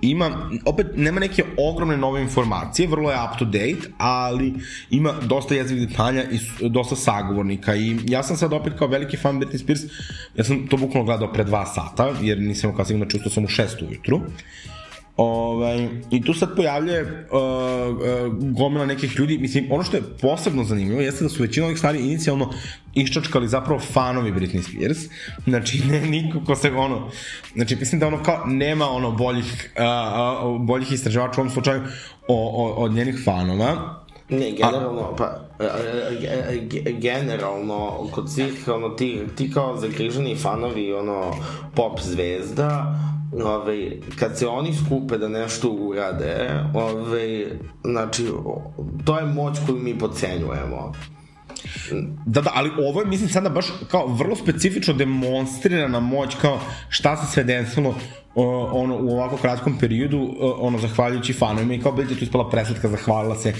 ima, 0.00 0.50
opet 0.64 0.86
nema 0.96 1.20
neke 1.20 1.44
ogromne 1.58 1.96
nove 1.96 2.22
informacije, 2.22 2.88
vrlo 2.88 3.10
je 3.10 3.16
up 3.16 3.38
to 3.38 3.44
date, 3.44 3.92
ali 3.98 4.54
ima 4.90 5.12
dosta 5.12 5.54
jezivih 5.54 5.88
detalja 5.88 6.24
i 6.30 6.68
dosta 6.68 6.96
sagovornika 6.96 7.74
i 7.76 7.96
ja 8.06 8.22
sam 8.22 8.36
sad 8.36 8.52
opet 8.52 8.72
kao 8.78 8.88
veliki 8.88 9.16
fan 9.16 9.40
Britney 9.40 9.58
Spears, 9.58 9.80
ja 10.36 10.44
sam 10.44 10.66
to 10.68 10.76
bukvalno 10.76 11.06
gledao 11.06 11.32
pre 11.32 11.44
dva 11.44 11.66
sata, 11.66 12.12
jer 12.20 12.40
nisam 12.40 12.76
kao 12.76 12.84
sigurno 12.84 13.06
čusto 13.06 13.30
sam 13.30 13.44
u 13.44 13.48
šest 13.48 13.82
ujutru. 13.82 14.20
Ovaj, 15.18 15.88
I 16.10 16.22
tu 16.24 16.34
sad 16.34 16.56
pojavljuje 16.56 17.02
uh, 17.02 17.38
uh, 17.38 18.54
gomila 18.58 18.86
nekih 18.86 19.18
ljudi, 19.18 19.38
mislim, 19.38 19.66
ono 19.70 19.82
što 19.82 19.96
je 19.96 20.02
posebno 20.20 20.64
zanimljivo 20.64 21.00
jeste 21.00 21.24
da 21.24 21.28
su 21.30 21.42
većina 21.42 21.66
ovih 21.66 21.78
stvari 21.78 21.98
inicijalno 21.98 22.50
iščačkali 22.94 23.48
zapravo 23.48 23.80
fanovi 23.80 24.32
Britney 24.32 24.62
Spears, 24.62 24.98
znači 25.46 25.82
ne 25.90 26.00
niko 26.00 26.40
ko 26.46 26.56
se 26.56 26.70
ono, 26.70 27.10
znači 27.54 27.76
mislim 27.76 28.00
da 28.00 28.06
ono 28.06 28.22
kao 28.22 28.46
nema 28.46 28.88
ono 28.90 29.10
boljih, 29.10 29.72
uh, 29.76 30.54
uh, 30.54 30.60
boljih 30.60 30.92
istraživača 30.92 31.40
u 31.40 31.42
ovom 31.42 31.52
slučaju 31.52 31.80
o, 32.28 32.64
o, 32.64 32.84
od 32.84 32.92
njenih 32.92 33.22
fanova, 33.24 34.04
Ne, 34.30 34.50
generalno, 34.52 35.16
pa, 35.16 35.40
e, 35.60 35.64
e, 35.64 36.60
ge- 36.60 36.92
generalno, 37.00 38.08
kod 38.12 38.32
svih, 38.32 38.68
ono, 38.68 38.88
ti, 38.88 39.20
ti 39.36 39.50
kao 39.52 39.76
zagriženi 39.76 40.36
fanovi, 40.36 40.92
ono, 40.92 41.34
pop 41.74 42.00
zvezda, 42.00 42.94
ovaj, 43.44 44.00
kad 44.18 44.38
se 44.38 44.46
oni 44.46 44.72
skupe 44.74 45.18
da 45.18 45.28
nešto 45.28 45.70
urade, 45.70 46.50
ovaj, 46.74 47.46
znači, 47.84 48.26
to 49.04 49.18
je 49.18 49.26
moć 49.26 49.58
koju 49.66 49.78
mi 49.78 49.98
pocenjujemo. 49.98 50.92
Da, 52.26 52.40
da, 52.40 52.50
ali 52.54 52.70
ovo 52.78 53.00
je, 53.00 53.06
mislim, 53.06 53.28
sada 53.28 53.48
baš 53.48 53.66
kao 53.90 54.06
vrlo 54.06 54.36
specifično 54.36 54.94
demonstrirana 54.94 56.00
moć, 56.00 56.34
kao 56.40 56.60
šta 56.88 57.16
se 57.16 57.32
sve 57.32 57.44
desilo 57.44 57.94
o, 58.34 58.68
ono, 58.82 58.96
u 58.96 59.10
ovako 59.10 59.36
kratkom 59.36 59.78
periodu, 59.78 60.34
o, 60.40 60.56
ono, 60.60 60.78
zahvaljujući 60.78 61.32
fanovima 61.32 61.74
i 61.74 61.80
kao 61.80 61.92
Bilje 61.92 62.18
tu 62.18 62.24
ispala 62.24 62.50
presletka, 62.50 62.88
zahvalila 62.88 63.36
se. 63.36 63.52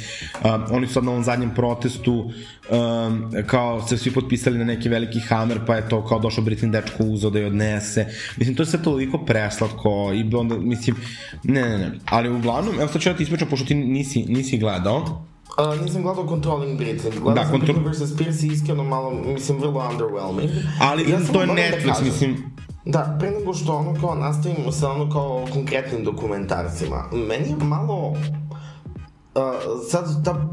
Um, 0.44 0.64
oni 0.70 0.86
su 0.86 0.92
sad 0.92 1.04
na 1.04 1.10
ovom 1.10 1.24
zadnjem 1.24 1.54
protestu 1.54 2.30
um, 2.70 3.32
kao 3.46 3.82
se 3.82 3.98
svi 3.98 4.10
potpisali 4.10 4.58
na 4.58 4.64
neki 4.64 4.88
veliki 4.88 5.20
hamer, 5.20 5.60
pa 5.66 5.76
je 5.76 5.88
to 5.88 6.04
kao 6.06 6.18
došao 6.18 6.44
Britney 6.44 6.70
dečko 6.70 7.04
uzeo 7.04 7.30
da 7.30 7.38
je 7.38 7.46
odnese. 7.46 8.06
Mislim, 8.36 8.56
to 8.56 8.62
je 8.62 8.66
sve 8.66 8.82
toliko 8.82 9.18
preslatko 9.18 10.12
i 10.14 10.34
onda, 10.34 10.58
mislim, 10.58 10.96
ne, 11.44 11.62
ne, 11.62 11.78
ne. 11.78 11.90
Ali 12.04 12.30
uglavnom, 12.30 12.74
evo 12.74 12.88
sad 12.88 13.02
ću 13.02 13.08
ja 13.08 13.16
ti 13.16 13.22
ispričam, 13.22 13.48
pošto 13.48 13.66
ti 13.66 13.74
nisi, 13.74 14.24
nisi 14.28 14.58
gledao. 14.58 15.27
Uh, 15.58 15.80
nisam 15.82 16.02
gledao 16.02 16.26
Controlling 16.26 16.80
Britney, 16.80 17.20
gledao 17.20 17.34
Da, 17.34 17.42
da, 17.42 17.48
sam 17.48 17.60
Britney 17.60 17.90
vs. 17.90 18.14
Spears 18.14 18.42
i 18.42 18.46
iskreno 18.46 18.84
malo, 18.84 19.10
mislim, 19.10 19.58
vrlo 19.58 19.88
underwhelming. 19.90 20.50
Ali 20.80 21.10
Ja 21.10 21.18
to 21.32 21.40
je 21.40 21.46
da 21.46 21.52
Netflix, 21.52 21.86
kažem, 21.86 22.04
mislim, 22.04 22.52
Da, 22.84 23.16
pre 23.20 23.30
nego 23.30 23.54
što 23.54 23.76
ono 23.76 24.00
kao 24.00 24.14
nastavimo 24.14 24.72
sa 24.72 24.90
ono 24.90 25.10
kao 25.12 25.46
konkretnim 25.52 26.04
dokumentarcima, 26.04 27.04
meni 27.12 27.48
je 27.48 27.56
malo 27.56 28.08
uh, 28.08 28.16
sad 29.90 30.24
ta 30.24 30.48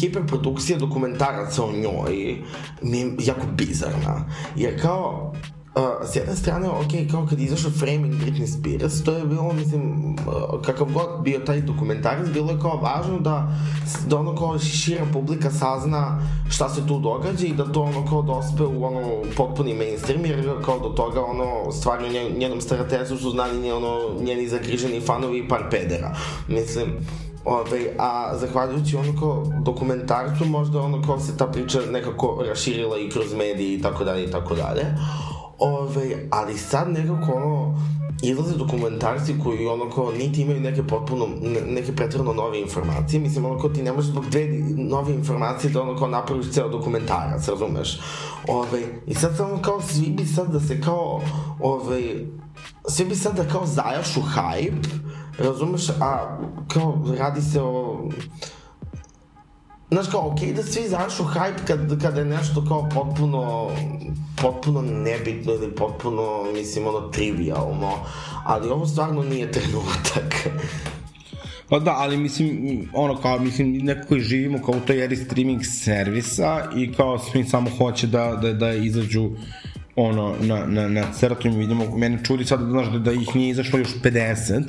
hiperprodukcija 0.00 0.78
dokumentaraca 0.78 1.64
o 1.64 1.72
njoj 1.72 2.36
mi 2.82 2.98
je 2.98 3.12
jako 3.18 3.46
bizarna. 3.56 4.24
Jer 4.56 4.82
kao, 4.82 5.34
uh, 5.76 6.08
s 6.10 6.16
jedne 6.16 6.36
strane, 6.36 6.68
ok, 6.68 7.10
kao 7.10 7.26
kad 7.30 7.38
je 7.38 7.44
izašao 7.44 7.70
Framing 7.70 8.14
Britney 8.14 8.46
Spears, 8.46 9.04
to 9.04 9.12
je 9.12 9.24
bilo, 9.24 9.52
mislim, 9.52 10.14
uh, 10.26 10.62
kakav 10.62 10.86
god 10.92 11.22
bio 11.22 11.38
taj 11.38 11.60
dokumentarac, 11.60 12.28
bilo 12.28 12.50
je 12.50 12.60
kao 12.60 12.76
važno 12.76 13.18
da, 13.18 13.48
da 14.06 14.16
ono 14.16 14.36
kao 14.36 14.58
šira 14.58 15.06
publika 15.12 15.50
sazna 15.50 16.20
šta 16.50 16.68
se 16.68 16.86
tu 16.86 16.98
događa 16.98 17.46
i 17.46 17.52
da 17.52 17.72
to 17.72 17.82
ono 17.82 18.06
kao 18.06 18.22
dospe 18.22 18.62
u 18.62 18.84
ono 18.84 19.00
potpuni 19.36 19.74
mainstream, 19.74 20.24
jer 20.24 20.62
kao 20.64 20.78
do 20.78 20.88
toga 20.88 21.24
ono 21.24 21.72
stvari 21.72 22.08
u 22.08 22.12
njen, 22.12 22.38
njenom 22.38 22.60
staratezu 22.60 23.16
su 23.16 23.30
znali 23.30 23.60
nje, 23.60 23.72
ono, 23.72 23.98
njeni 24.20 24.48
zagriženi 24.48 25.00
fanovi 25.00 25.38
i 25.38 25.48
par 25.48 25.62
pedera. 25.70 26.16
Mislim, 26.48 26.86
Ove, 27.46 27.80
a 27.98 28.36
zahvaljujući 28.36 28.96
ono 28.96 29.20
kao 29.20 29.44
dokumentarcu 29.62 30.44
možda 30.44 30.80
ono 30.80 31.02
kao 31.02 31.20
se 31.20 31.36
ta 31.36 31.46
priča 31.46 31.80
nekako 31.90 32.44
raširila 32.48 32.98
i 32.98 33.10
kroz 33.10 33.34
medije 33.34 33.74
i 33.74 33.82
tako 33.82 34.04
dalje 34.04 34.24
i 34.24 34.30
tako 34.30 34.54
dalje. 34.54 34.84
Ove, 35.58 36.26
ali 36.30 36.58
sad 36.58 36.88
nekako 36.92 37.32
ono 37.32 37.78
izlaze 38.22 38.56
dokumentarci 38.56 39.34
koji 39.44 39.66
ono 39.66 39.90
kao 39.90 40.12
niti 40.12 40.42
imaju 40.42 40.60
neke 40.60 40.82
potpuno, 40.86 41.26
ne- 41.42 41.72
neke 41.72 41.96
pretredno 41.96 42.32
nove 42.32 42.60
informacije, 42.60 43.20
mislim 43.20 43.44
ono 43.44 43.58
kao 43.60 43.70
ti 43.70 43.82
ne 43.82 43.92
možeš 43.92 44.10
zbog 44.10 44.24
dve 44.30 44.46
nove 44.76 45.14
informacije 45.14 45.70
da 45.72 45.82
ono 45.82 45.96
kao 45.98 46.08
napraviš 46.08 46.50
ceo 46.52 46.68
dokumentarac, 46.68 47.48
razumeš? 47.48 48.00
Ove, 48.48 48.82
I 49.06 49.14
sad 49.14 49.36
samo 49.36 49.58
kao 49.62 49.80
svi 49.82 50.06
bi 50.10 50.26
sad 50.26 50.52
da 50.52 50.60
se 50.60 50.80
kao, 50.80 51.20
ove, 51.60 52.02
svi 52.88 53.04
bi 53.04 53.14
sad 53.14 53.36
da 53.36 53.44
kao 53.44 53.66
zajašu 53.66 54.20
hype, 54.20 54.86
razumeš, 55.38 55.88
a 55.90 56.38
kao 56.68 57.04
radi 57.18 57.42
se 57.42 57.62
o 57.62 58.04
Znaš 59.94 60.06
kao, 60.10 60.30
okej 60.32 60.48
okay, 60.48 60.54
da 60.54 60.62
svi 60.62 60.88
zašu 60.88 61.24
hype 61.24 61.66
kad, 61.66 62.02
kada 62.02 62.20
je 62.20 62.26
nešto 62.26 62.64
kao 62.68 62.88
potpuno, 62.94 63.70
potpuno 64.42 64.82
nebitno 64.82 65.52
ili 65.52 65.74
potpuno, 65.74 66.52
mislim, 66.52 66.86
ono, 66.86 67.00
trivialno, 67.00 67.92
ali 68.44 68.68
ovo 68.68 68.86
stvarno 68.86 69.22
nije 69.22 69.52
trenutak. 69.52 70.34
Pa 71.68 71.78
da, 71.78 71.94
ali 71.96 72.16
mislim, 72.16 72.88
ono 72.92 73.16
kao, 73.16 73.38
mislim, 73.38 73.72
neko 73.72 74.08
koji 74.08 74.20
živimo 74.20 74.58
kao 74.62 74.74
u 74.74 74.80
toj 74.80 75.04
eri 75.04 75.16
streaming 75.16 75.60
servisa 75.64 76.70
i 76.76 76.92
kao 76.92 77.18
svi 77.18 77.44
samo 77.44 77.70
hoće 77.78 78.06
da, 78.06 78.38
da, 78.42 78.52
da 78.52 78.72
izađu 78.72 79.30
ono, 79.96 80.34
na, 80.40 80.66
na, 80.66 80.88
na 80.88 81.12
crtu 81.12 81.48
i 81.48 81.50
vidimo, 81.50 81.96
mene 81.96 82.24
čudi 82.24 82.44
sad, 82.44 82.60
znaš, 82.60 82.86
da, 82.86 82.98
da 82.98 83.12
ih 83.12 83.36
nije 83.36 83.50
izašlo 83.50 83.78
još 83.78 83.94
50, 84.02 84.62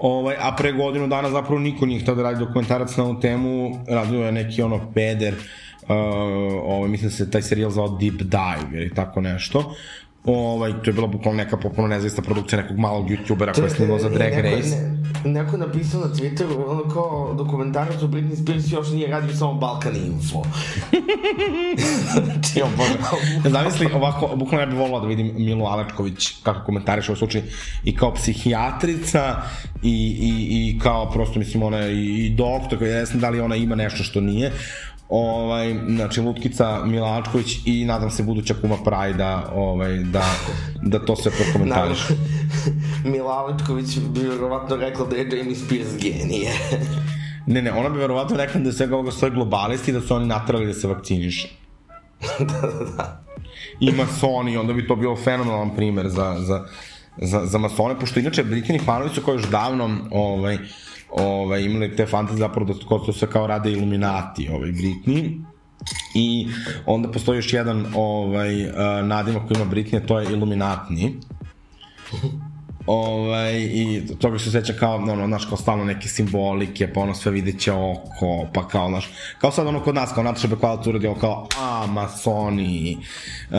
ovaj, 0.00 0.36
a 0.40 0.54
pre 0.56 0.72
godinu 0.72 1.06
dana 1.06 1.30
zapravo 1.30 1.58
niko 1.58 1.86
nije 1.86 2.00
htio 2.00 2.14
da 2.14 2.22
radi 2.22 2.38
dokumentarac 2.38 2.96
na 2.96 3.04
ovu 3.04 3.20
temu, 3.20 3.84
radio 3.88 4.24
je 4.24 4.32
neki 4.32 4.62
ono 4.62 4.92
peder, 4.94 5.34
uh, 5.34 5.88
ovaj, 6.64 6.88
mislim 6.88 7.10
da 7.10 7.16
se 7.16 7.30
taj 7.30 7.42
serijal 7.42 7.70
zvao 7.70 7.88
Deep 7.88 8.14
Dive 8.14 8.82
ili 8.82 8.94
tako 8.94 9.20
nešto, 9.20 9.74
ovaj, 10.24 10.72
to 10.82 10.90
je 10.90 10.94
bila 10.94 11.06
bukvalno 11.06 11.42
neka 11.42 11.56
popuno 11.56 11.88
nezavisna 11.88 12.22
produkcija 12.22 12.62
nekog 12.62 12.78
malog 12.78 13.08
youtubera 13.08 13.54
koji 13.54 13.64
je 13.64 13.70
snimao 13.70 13.98
za 13.98 14.08
Drag 14.08 14.32
neko, 14.32 14.56
Race. 14.56 14.76
Ne, 15.24 15.32
neko 15.32 15.56
je 15.56 15.58
napisao 15.58 16.00
na 16.00 16.06
Twitteru, 16.06 16.64
ono 16.68 16.94
kao 16.94 17.34
dokumentarac 17.38 18.02
o 18.02 18.06
Britney 18.06 18.42
Spears 18.42 18.72
još 18.72 18.90
nije 18.90 19.08
radio 19.08 19.36
samo 19.36 19.54
Balkan 19.54 19.96
Info. 19.96 20.42
Bože. 22.76 23.50
Zamisli 23.50 23.88
ovako, 23.94 24.36
bukvalno 24.36 24.60
ja 24.60 24.66
bih 24.66 24.78
volila 24.78 25.00
da 25.00 25.06
vidim 25.06 25.32
Milu 25.36 25.66
Alečković 25.66 26.30
kako 26.42 26.64
komentariš 26.64 27.08
ovaj 27.08 27.18
slučaj 27.18 27.42
i 27.84 27.96
kao 27.96 28.14
psihijatrica 28.14 29.42
i, 29.82 30.16
i, 30.20 30.46
i 30.50 30.78
kao 30.78 31.10
prosto 31.10 31.38
mislim 31.38 31.62
ona 31.62 31.88
i, 31.88 32.26
i 32.26 32.30
doktor 32.30 32.78
koji 32.78 32.90
ne 32.90 33.04
znam 33.04 33.20
da 33.20 33.30
li 33.30 33.40
ona 33.40 33.56
ima 33.56 33.74
nešto 33.74 34.04
što 34.04 34.20
nije 34.20 34.52
ovaj, 35.10 35.74
znači 35.88 36.20
Lutkica 36.20 36.84
Milačković 36.84 37.58
i 37.64 37.84
nadam 37.84 38.10
se 38.10 38.22
buduća 38.22 38.54
kuma 38.60 38.76
Prajda 38.84 39.52
ovaj, 39.54 39.96
da, 39.96 40.24
da 40.82 41.04
to 41.04 41.16
sve 41.16 41.32
prokomentariš. 41.32 41.98
Mila 43.12 43.32
Alečković 43.32 43.98
bi 43.98 44.20
vjerovatno 44.20 44.76
rekla 44.76 45.06
da 45.06 45.16
je 45.16 45.28
Jamie 45.38 45.56
Spears 45.56 45.88
genije. 45.98 46.52
Ne, 47.46 47.62
ne, 47.62 47.72
ona 47.72 47.88
bi 47.88 47.98
verovatno 47.98 48.36
rekla 48.36 48.60
da 48.60 48.72
svega 48.72 48.94
ovoga 48.94 49.10
stoje 49.10 49.32
globalisti 49.32 49.90
i 49.90 49.94
da 49.94 50.00
su 50.00 50.14
oni 50.14 50.26
natrali 50.26 50.66
da 50.66 50.74
se 50.74 50.88
vakciniše. 50.88 51.48
da, 52.38 52.60
da, 52.60 52.84
da. 52.96 53.22
i 53.80 53.92
masoni, 53.92 54.56
onda 54.56 54.72
bi 54.72 54.86
to 54.86 54.96
bio 54.96 55.16
fenomenalan 55.16 55.76
primer 55.76 56.08
za, 56.08 56.36
za, 56.38 56.64
za, 57.16 57.46
za 57.46 57.58
masone, 57.58 57.98
pošto 58.00 58.20
inače 58.20 58.44
Britini 58.44 58.78
fanovi 58.78 59.10
su 59.14 59.22
kao 59.22 59.34
još 59.34 59.48
davno 59.48 59.98
ovaj, 60.10 60.58
ovaj, 61.12 61.62
imali 61.62 61.96
te 61.96 62.06
fantazije 62.06 62.46
zapravo 62.46 62.72
da 62.72 63.04
to, 63.06 63.12
se 63.12 63.26
kao 63.26 63.46
rade 63.46 63.72
iluminati 63.72 64.48
ovaj, 64.48 64.72
Britni 64.72 65.40
i 66.14 66.48
onda 66.86 67.10
postoji 67.10 67.38
još 67.38 67.52
jedan 67.52 67.86
ovaj, 67.94 68.64
uh, 68.64 68.72
nadimak 69.04 69.48
koji 69.48 69.56
ima 69.56 69.70
Britney, 69.70 70.06
to 70.06 70.20
je 70.20 70.32
iluminatni 70.32 71.14
Ovaj, 72.92 73.56
I 73.60 74.02
toga 74.20 74.38
se 74.38 74.50
seća 74.50 74.72
kao, 74.72 74.94
ono, 74.96 75.26
znaš, 75.26 75.44
kao 75.44 75.56
stalno 75.58 75.84
neke 75.84 76.08
simbolike, 76.08 76.92
pa 76.92 77.00
ono 77.00 77.14
sve 77.14 77.32
videće 77.32 77.72
oko, 77.72 78.46
pa 78.54 78.68
kao, 78.68 78.88
znaš, 78.88 79.08
kao 79.38 79.50
sad 79.50 79.66
ono 79.66 79.80
kod 79.80 79.94
nas, 79.94 80.10
kao 80.14 80.22
Nataša 80.24 80.48
Bekvalac 80.48 80.86
uradio 80.86 81.14
kao, 81.14 81.46
a, 81.60 81.86
masoni, 81.86 82.96
uh, 83.50 83.56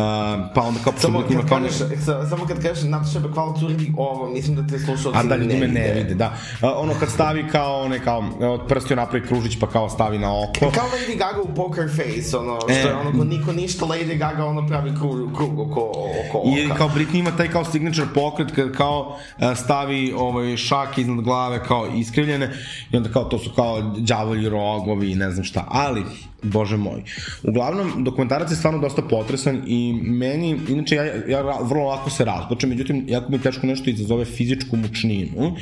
pa 0.55 0.61
onda 0.61 0.79
kao, 0.83 0.93
Samo 0.97 1.21
kad, 1.21 1.49
kao, 1.49 1.59
kažeš, 1.59 1.77
sa, 2.05 2.29
samo 2.29 2.45
kad 2.45 2.61
kažeš 2.61 2.83
Nataša 2.83 3.19
Bekvalac 3.19 3.61
uredi 3.61 3.93
ovo, 3.97 4.29
mislim 4.29 4.55
da 4.55 4.67
te 4.67 4.79
slušalci 4.79 5.17
a 5.19 5.23
da 5.23 5.35
ljudi 5.35 5.57
me 5.57 5.67
ne 5.67 5.93
vide. 5.93 6.15
da. 6.15 6.27
Uh, 6.61 6.69
ono 6.75 6.93
kad 6.99 7.09
stavi 7.09 7.45
kao, 7.51 7.81
one, 7.81 7.99
kao, 8.03 8.23
od 8.41 8.61
prstiju 8.67 8.97
napravi 8.97 9.27
kružić, 9.27 9.59
pa 9.59 9.67
kao 9.67 9.89
stavi 9.89 10.19
na 10.19 10.43
oko. 10.43 10.59
Kao 10.59 10.87
Lady 10.87 11.17
Gaga 11.17 11.41
u 11.41 11.55
Poker 11.55 11.89
Face, 11.89 12.37
ono, 12.37 12.59
što 12.61 12.71
E. 12.71 12.75
je 12.75 12.95
ono, 12.95 13.11
ko 13.11 13.23
niko 13.23 13.53
ništa, 13.53 13.85
Lady 13.85 14.17
Gaga 14.17 14.45
ono 14.45 14.67
pravi 14.67 14.91
krug, 14.99 15.35
krug 15.35 15.59
oko, 15.59 15.81
oko 16.29 16.37
oka. 16.37 16.59
I 16.59 16.69
kao 16.77 16.89
Britney 16.89 17.19
ima 17.19 17.31
taj 17.37 17.47
kao 17.47 17.65
signature 17.65 18.07
pokret 18.13 18.51
kad 18.55 18.77
kao 18.77 19.17
stavi 19.55 20.13
ovaj 20.17 20.57
šak 20.57 20.97
iznad 20.97 21.21
glave 21.21 21.63
kao 21.63 21.87
iskrivljene 21.95 22.53
i 22.91 22.97
onda 22.97 23.09
kao 23.09 23.23
to 23.23 23.39
su 23.39 23.49
kao 23.55 23.81
đavolji 23.81 24.49
rogovi 24.49 25.11
i 25.11 25.15
ne 25.15 25.31
znam 25.31 25.43
šta, 25.43 25.65
ali 25.69 26.03
bože 26.43 26.77
moj. 26.77 27.03
Uglavnom, 27.43 28.03
dokumentarac 28.03 28.51
je 28.51 28.55
stvarno 28.55 28.79
dosta 28.79 29.01
potresan 29.01 29.63
i 29.67 29.99
meni, 30.03 30.59
inače 30.69 30.95
ja, 30.95 31.05
ja 31.27 31.41
vrlo 31.61 31.85
lako 31.85 32.09
se 32.09 32.25
razpočem, 32.25 32.69
međutim, 32.69 33.05
jako 33.07 33.31
mi 33.31 33.41
teško 33.41 33.67
nešto 33.67 33.89
izazove 33.89 34.25
fizičku 34.25 34.77
mučninu 34.77 35.55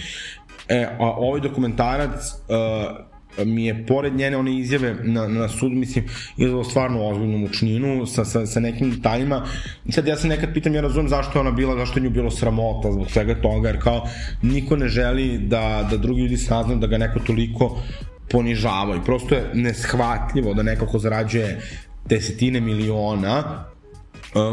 E, 0.70 0.86
a 0.99 1.05
ovaj 1.18 1.41
dokumentarac 1.41 2.34
uh, 2.34 3.10
mi 3.46 3.66
je 3.66 3.86
pored 3.88 4.16
njene 4.16 4.38
one 4.38 4.60
izjave 4.60 4.96
na, 5.04 5.28
na 5.28 5.48
sud, 5.48 5.72
mislim, 5.72 6.06
izvalo 6.38 6.64
stvarno 6.64 7.08
ozbiljnu 7.08 7.38
mučninu 7.38 8.06
sa, 8.06 8.26
sa, 8.26 8.46
sa 8.46 8.60
nekim 8.60 8.92
detaljima. 8.92 9.46
I 9.86 9.92
sad 9.92 10.08
ja 10.08 10.18
se 10.18 10.28
nekad 10.28 10.54
pitam, 10.54 10.76
ja 10.76 10.82
razumem 10.82 11.10
zašto 11.10 11.38
je 11.38 11.42
ona 11.42 11.52
bila, 11.52 11.78
zašto 11.78 12.00
je 12.00 12.04
nju 12.04 12.10
bilo 12.10 12.32
sramota 12.32 12.92
zbog 12.92 13.12
svega 13.12 13.42
toga, 13.42 13.70
jer 13.70 13.82
kao 13.82 14.08
niko 14.42 14.76
ne 14.76 14.88
želi 14.88 15.38
da, 15.38 15.88
da 15.92 15.98
drugi 15.98 16.22
ljudi 16.22 16.38
saznaju 16.38 16.80
da 16.80 16.88
ga 16.88 16.98
neko 16.98 17.20
toliko 17.20 17.82
ponižava 18.30 18.96
i 18.96 19.06
prosto 19.06 19.36
je 19.36 19.50
neshvatljivo 19.54 20.54
da 20.54 20.64
neko 20.64 20.86
ko 20.86 21.00
zarađuje 21.00 21.62
desetine 22.06 22.62
miliona 22.62 23.66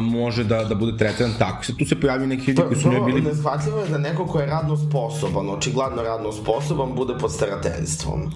može 0.01 0.45
da, 0.45 0.65
da 0.65 0.75
bude 0.75 0.97
tretiran 0.97 1.33
tako. 1.39 1.65
Sad 1.65 1.77
tu 1.77 1.85
se 1.85 2.01
pojavljaju 2.01 2.29
neki 2.29 2.51
ljudi 2.51 2.63
koji 2.67 2.81
su 2.81 2.91
njoj 2.91 3.01
bili... 3.01 3.21
Neshvatljivo 3.21 3.81
je 3.81 3.89
da 3.89 3.99
neko 3.99 4.27
ko 4.27 4.41
je 4.41 4.47
radno 4.47 4.77
sposoban, 4.77 5.51
očigledno 5.51 6.03
radno 6.03 6.33
sposoban, 6.33 6.95
bude 6.95 7.15
pod 7.21 7.33
starateljstvom. 7.33 8.33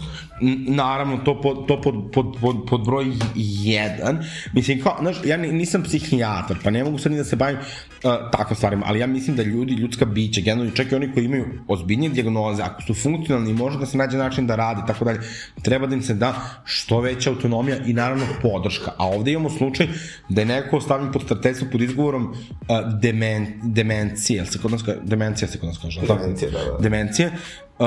Naravno, 0.68 1.16
to 1.16 1.40
pod, 1.40 1.66
to 1.68 1.80
pod, 1.80 1.94
pod, 2.12 2.26
pod, 2.40 2.56
pod 2.68 2.84
broj 2.84 3.04
1. 3.34 4.24
Mislim, 4.52 4.82
kao, 4.82 4.96
znaš, 5.00 5.16
ja 5.24 5.36
nisam 5.36 5.82
psihijatar, 5.82 6.56
pa 6.64 6.70
ne 6.70 6.84
mogu 6.84 6.98
sad 6.98 7.12
ni 7.12 7.18
da 7.18 7.24
se 7.24 7.36
bavim 7.36 7.56
uh, 7.56 8.30
takvim 8.32 8.56
stvarima, 8.56 8.84
ali 8.88 9.00
ja 9.00 9.06
mislim 9.06 9.36
da 9.36 9.42
ljudi, 9.42 9.74
ljudska 9.74 10.04
bića, 10.04 10.40
generalno 10.40 10.70
čak 10.70 10.92
i 10.92 10.94
oni 10.94 11.12
koji 11.12 11.24
imaju 11.24 11.44
ozbiljnije 11.68 12.10
diagnoze, 12.10 12.62
ako 12.62 12.82
su 12.82 12.94
funkcionalni, 12.94 13.52
može 13.52 13.78
da 13.78 13.86
se 13.86 13.98
nađe 13.98 14.18
način 14.18 14.46
da 14.46 14.56
radi, 14.56 14.80
tako 14.86 15.04
dalje, 15.04 15.20
treba 15.62 15.86
da 15.86 15.94
im 15.94 16.02
se 16.02 16.14
da 16.14 16.34
što 16.64 17.00
veća 17.00 17.30
autonomija 17.30 17.76
i 17.86 17.92
naravno 17.92 18.24
podrška. 18.42 18.90
A 18.96 19.06
ovde 19.06 19.32
imamo 19.32 19.50
slučaj 19.50 19.88
da 20.28 20.40
je 20.40 20.46
neko 20.46 20.80
stavljen 20.80 21.12
pod 21.12 21.29
starateljstvo 21.30 21.68
pod 21.72 21.82
izgovorom 21.82 22.24
uh, 22.26 22.36
demen, 23.00 23.46
demencije, 23.62 24.36
jel 24.36 24.46
se 24.46 24.58
kod 24.58 24.70
nas, 24.70 24.82
ka- 24.82 24.98
demencija 25.04 25.48
se 25.48 25.58
kod 25.58 25.68
nas 25.68 25.78
kaže? 25.78 26.00
Demencija, 26.06 26.50
da, 26.50 26.58
da. 26.72 26.78
Demencije, 26.78 27.30
uh, 27.78 27.86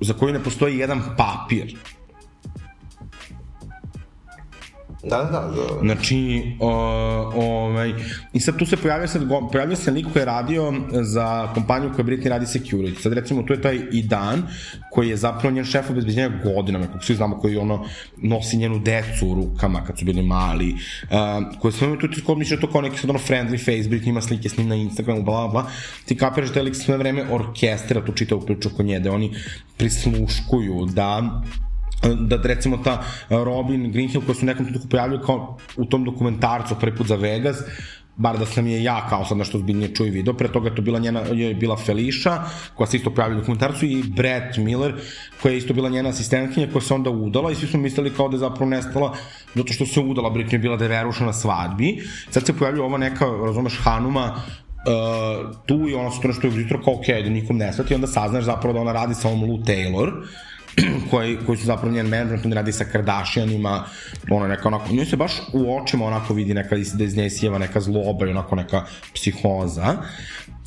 za 0.00 0.14
koju 0.14 0.32
ne 0.32 0.44
postoji 0.44 0.78
jedan 0.78 1.02
papir. 1.16 1.76
Da, 5.10 5.16
da, 5.16 5.50
da. 5.56 5.80
Znači, 5.80 6.42
o, 6.60 6.70
ovaj, 7.34 7.92
i 8.32 8.40
sad 8.40 8.58
tu 8.58 8.66
se 8.66 8.76
pojavio, 8.76 9.08
sad, 9.08 9.22
pojavio 9.52 9.76
se 9.76 9.90
lik 9.90 10.06
koji 10.12 10.20
je 10.20 10.24
radio 10.24 10.72
za 10.90 11.52
kompaniju 11.54 11.90
koja 11.94 12.04
Britney 12.04 12.28
radi 12.28 12.46
security. 12.46 13.00
Sad 13.00 13.12
recimo 13.12 13.42
tu 13.42 13.52
je 13.52 13.62
taj 13.62 13.80
Idan, 13.92 14.42
koji 14.90 15.08
je 15.08 15.16
zapravo 15.16 15.54
njen 15.54 15.64
šef 15.64 15.90
obezbeđenja 15.90 16.30
godinama, 16.44 16.86
kako 16.86 17.04
svi 17.04 17.14
znamo, 17.14 17.38
koji 17.38 17.56
ono 17.56 17.84
nosi 18.16 18.56
njenu 18.56 18.78
decu 18.78 19.28
u 19.28 19.34
rukama 19.34 19.84
kad 19.84 19.98
su 19.98 20.04
bili 20.04 20.22
mali, 20.22 20.72
uh, 20.72 21.58
koji 21.60 21.72
sve 21.72 21.98
tu 21.98 22.08
ti 22.08 22.22
misliš 22.36 22.60
da 22.60 22.66
to 22.66 22.72
kao 22.72 22.80
neki 22.80 22.98
sad 22.98 23.10
ono 23.10 23.18
friendly 23.18 23.58
face, 23.58 23.90
Britney 23.90 24.08
ima 24.08 24.20
slike 24.20 24.48
s 24.48 24.56
njim 24.58 24.68
na 24.68 24.74
Instagramu, 24.74 25.22
bla, 25.22 25.48
bla. 25.48 25.70
Ti 26.04 26.16
kapiraš 26.16 26.52
da 26.52 26.60
je 26.60 26.64
lik 26.64 26.76
sve 26.76 26.96
vreme 26.96 27.24
orkestra 27.30 28.04
tu 28.04 28.12
čitavu 28.12 28.40
priču 28.40 28.68
oko 28.68 28.82
nje, 28.82 29.00
da 29.00 29.12
oni 29.12 29.34
prisluškuju, 29.76 30.86
da 30.94 31.42
da 32.02 32.36
recimo 32.42 32.76
ta 32.76 33.02
Robin 33.30 33.92
Greenhill 33.92 34.24
koja 34.24 34.34
su 34.34 34.46
nekom 34.46 34.64
trenutku 34.64 34.88
pojavljaju 34.88 35.22
kao 35.22 35.58
u 35.76 35.84
tom 35.84 36.04
dokumentarcu 36.04 36.74
prvi 36.80 36.96
put 36.96 37.06
za 37.06 37.16
Vegas 37.16 37.56
bar 38.16 38.38
da 38.38 38.46
sam 38.46 38.66
je 38.66 38.82
ja 38.82 39.06
kao 39.08 39.24
sad 39.24 39.38
nešto 39.38 39.58
zbiljnije 39.58 39.94
čuo 39.94 40.06
i 40.06 40.10
video, 40.10 40.34
pre 40.34 40.48
toga 40.52 40.68
je 40.68 40.74
to 40.74 40.82
bila 40.82 40.98
njena, 40.98 41.20
je 41.20 41.54
bila 41.54 41.76
Felicia, 41.76 42.42
koja 42.74 42.86
se 42.86 42.96
isto 42.96 43.10
pojavila 43.10 43.38
u 43.38 43.40
dokumentarcu 43.40 43.86
i 43.86 44.02
Brett 44.02 44.56
Miller, 44.56 44.94
koja 45.42 45.52
je 45.52 45.58
isto 45.58 45.74
bila 45.74 45.88
njena 45.88 46.08
asistentkinja, 46.08 46.68
koja 46.72 46.82
se 46.82 46.94
onda 46.94 47.10
udala 47.10 47.50
i 47.50 47.54
svi 47.54 47.66
su 47.66 47.78
mislili 47.78 48.10
kao 48.10 48.28
da 48.28 48.36
je 48.36 48.38
zapravo 48.38 48.70
nestala 48.70 49.14
zato 49.54 49.72
što 49.72 49.86
se 49.86 50.00
udala, 50.00 50.30
Britney 50.30 50.52
je 50.52 50.58
bila 50.58 50.76
deveruša 50.76 51.24
na 51.24 51.32
svadbi. 51.32 52.02
Sad 52.30 52.46
se 52.46 52.58
pojavljuje 52.58 52.84
ova 52.84 52.98
neka, 52.98 53.26
razumeš, 53.26 53.78
Hanuma, 53.82 54.34
uh, 54.34 55.56
tu 55.66 55.88
i 55.88 55.94
ona 55.94 56.10
se 56.10 56.20
to 56.20 56.28
nešto 56.28 56.46
jutro 56.46 56.82
kao 56.84 56.94
ok, 56.94 57.06
da 57.24 57.30
nikom 57.30 57.56
ne 57.56 57.72
svati, 57.72 57.94
onda 57.94 58.06
saznaš 58.06 58.44
zapravo 58.44 58.74
da 58.74 58.80
ona 58.80 58.92
radi 58.92 59.14
sa 59.14 59.28
ovom 59.28 59.42
Lou 59.42 59.58
Taylor, 59.58 60.12
koji, 61.10 61.38
koji 61.46 61.58
su 61.58 61.66
zapravo 61.66 61.94
njen 61.94 62.06
management, 62.06 62.46
on 62.46 62.52
radi 62.52 62.72
sa 62.72 62.84
Kardashianima, 62.84 63.84
ona 64.30 64.48
neka 64.48 64.68
onako, 64.68 64.92
njoj 64.92 65.06
se 65.06 65.16
baš 65.16 65.32
u 65.52 65.76
očima 65.76 66.04
onako 66.06 66.34
vidi 66.34 66.54
neka, 66.54 66.76
da 66.94 67.04
iz 67.04 67.16
nje 67.16 67.30
sjeva 67.30 67.58
neka 67.58 67.80
zloba 67.80 68.26
i 68.26 68.30
onako 68.30 68.56
neka 68.56 68.84
psihoza. 69.14 69.96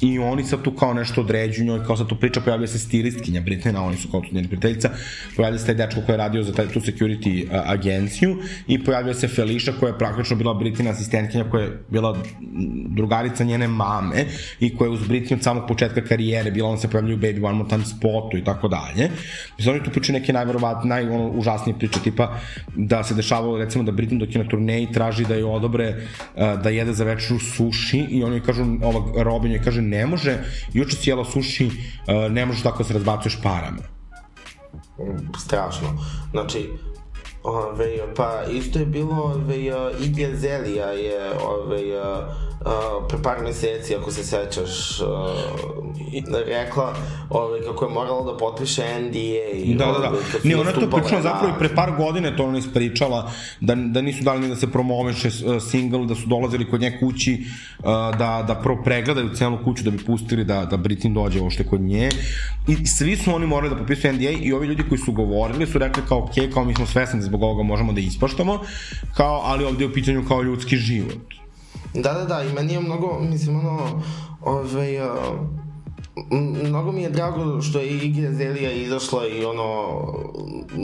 I 0.02 0.20
oni 0.20 0.44
sad 0.44 0.62
tu 0.62 0.72
kao 0.72 0.94
nešto 0.94 1.22
određuju 1.22 1.66
njoj, 1.66 1.86
kao 1.86 1.98
sad 1.98 2.08
tu 2.08 2.16
priča, 2.16 2.42
pojavlja 2.42 2.68
se 2.68 2.80
stilistkinja 2.80 3.42
Britney, 3.42 3.78
oni 3.78 3.98
su 3.98 4.12
kao 4.12 4.22
tu 4.22 4.28
njeni 4.32 4.48
prijateljica, 4.48 4.90
pojavlja 5.36 5.60
se 5.60 5.66
taj 5.66 5.76
dečko 5.76 6.02
koji 6.06 6.14
je 6.14 6.18
radio 6.18 6.44
za 6.44 6.54
taj, 6.54 6.68
tu 6.68 6.80
security 6.80 7.48
a, 7.52 7.64
agenciju 7.66 8.38
i 8.68 8.84
pojavlja 8.84 9.14
se 9.14 9.28
Felicia 9.28 9.74
koja 9.80 9.90
je 9.90 9.98
praktično 9.98 10.36
bila 10.36 10.54
Britney 10.54 10.90
asistentkinja 10.90 11.44
koja 11.52 11.64
je 11.64 11.84
bila 11.90 12.18
drugarica 12.88 13.44
njene 13.44 13.68
mame 13.68 14.26
i 14.60 14.76
koja 14.76 14.88
je 14.88 14.92
uz 14.92 15.00
Britney 15.08 15.34
od 15.34 15.44
samog 15.44 15.64
početka 15.68 16.02
karijere 16.02 16.52
bila, 16.52 16.70
ona 16.70 16.78
se 16.78 16.90
pojavlja 16.90 17.16
u 17.16 17.18
Baby 17.18 17.46
One 17.46 17.58
More 17.58 17.70
Time 17.70 17.86
spotu 17.86 18.38
i 18.38 18.44
tako 18.44 18.68
dalje. 18.68 19.10
Mislim, 19.58 19.76
oni 19.76 19.84
tu 19.84 19.92
pričaju 19.92 20.20
neke 20.20 20.34
najverovatnije, 20.34 20.90
naj, 20.90 21.10
ono, 21.16 21.30
užasnije 21.30 21.80
priče, 21.80 22.00
tipa 22.04 22.38
da 22.76 23.04
se 23.04 23.14
dešavalo 23.14 23.58
recimo 23.58 23.84
da 23.84 23.92
Britney 23.92 24.20
dok 24.20 24.36
je 24.36 24.44
na 24.44 24.50
turneji 24.50 24.92
traži 24.94 25.26
da 25.26 25.36
je 25.36 25.46
odobre 25.46 25.96
da 26.36 26.70
jede 26.70 26.94
za 26.94 27.04
večeru 27.04 27.40
suši 27.40 28.06
i 28.10 28.24
oni 28.24 28.42
kažu, 28.42 28.64
ova 28.84 29.24
Robin 29.24 29.52
joj 29.52 29.62
kaže 29.64 29.85
ne 29.86 30.06
može, 30.06 30.38
juče 30.74 30.98
si 30.98 31.10
jela 31.10 31.26
suši, 31.26 31.72
a, 32.08 32.28
ne 32.30 32.46
možeš 32.46 32.64
tako 32.64 32.78
da 32.78 32.84
se 32.84 32.94
razbacuješ 32.94 33.38
parama. 33.44 33.82
strašno. 35.38 35.88
Znači, 36.32 36.70
Ove, 37.48 38.14
pa 38.16 38.44
isto 38.52 38.80
je 38.80 38.86
bilo 38.86 39.16
ove, 39.16 39.58
Igor 40.02 40.36
Zelija 40.36 40.86
je 40.86 41.20
ove, 41.48 42.00
uh, 42.00 43.08
pre 43.10 43.18
par 43.24 43.38
meseci, 43.44 43.96
ako 43.96 44.12
se 44.12 44.24
sećaš, 44.24 45.02
uh, 45.02 45.08
rekla 46.48 46.94
ove, 47.30 47.62
kako 47.66 47.86
je 47.86 47.92
morala 47.92 48.32
da 48.32 48.38
potpiše 48.38 48.82
NDA. 49.00 49.78
Da, 49.78 49.86
da, 49.86 50.00
da. 50.00 50.10
ove, 50.10 50.18
Ne, 50.44 50.56
ona 50.56 50.70
je 50.70 50.76
to 50.76 50.90
pričala 50.90 51.16
na- 51.16 51.22
zapravo 51.22 51.54
i 51.56 51.60
pre 51.60 51.70
par 51.76 51.92
godine 51.98 52.38
to 52.38 52.46
ona 52.46 52.58
ispričala, 52.58 53.32
da, 53.62 53.76
da 53.76 54.02
nisu 54.02 54.24
dali 54.24 54.40
ni 54.40 54.48
da 54.50 54.56
se 54.56 54.72
promoviše 54.72 55.28
uh, 55.28 55.62
single, 55.64 56.06
da 56.06 56.16
su 56.16 56.28
dolazili 56.28 56.70
kod 56.70 56.82
nje 56.82 56.98
kući, 57.00 57.44
da, 58.18 58.44
da 58.48 58.60
prvo 58.64 58.84
pregledaju 58.84 59.30
celu 59.30 59.58
kuću 59.64 59.84
da 59.84 59.92
bi 59.92 59.98
pustili 60.06 60.44
da, 60.44 60.66
da 60.66 60.78
Britney 60.78 61.14
dođe 61.14 61.42
ošte 61.42 61.64
kod 61.64 61.82
nje. 61.82 62.10
I 62.68 62.86
svi 62.86 63.18
su 63.18 63.36
oni 63.36 63.48
morali 63.48 63.70
da 63.70 63.76
potpisuju 63.78 64.14
NDA 64.14 64.30
i 64.30 64.54
ovi 64.54 64.68
ljudi 64.68 64.84
koji 64.90 65.00
su 65.00 65.12
govorili 65.12 65.66
su 65.68 65.78
rekli 65.80 66.04
kao, 66.08 66.18
ok, 66.20 66.32
kao 66.54 66.66
mi 66.66 66.74
smo 66.74 66.86
svesni 66.86 67.20
da 67.20 67.26
zbog 67.36 67.44
ovoga 67.44 67.64
možemo 67.64 67.94
da 67.94 68.00
ispoštamo, 68.00 68.60
kao, 69.14 69.42
ali 69.44 69.66
ovde 69.66 69.84
je 69.84 69.90
u 69.90 69.94
pitanju 69.94 70.26
kao 70.28 70.44
ljudski 70.44 70.78
život. 70.78 71.34
Da, 71.94 72.14
da, 72.14 72.26
da, 72.26 72.44
i 72.44 72.54
meni 72.54 72.74
je 72.74 72.80
mnogo, 72.80 73.20
mislim, 73.20 73.60
ono, 73.60 74.02
ovaj, 74.42 75.00
uh, 75.00 75.08
mnogo 76.64 76.92
mi 76.92 77.02
je 77.02 77.10
drago 77.10 77.62
što 77.62 77.80
je 77.80 77.98
Igor 77.98 78.34
Zelija 78.34 78.72
izašla 78.72 79.28
i 79.28 79.46
ono, 79.46 79.64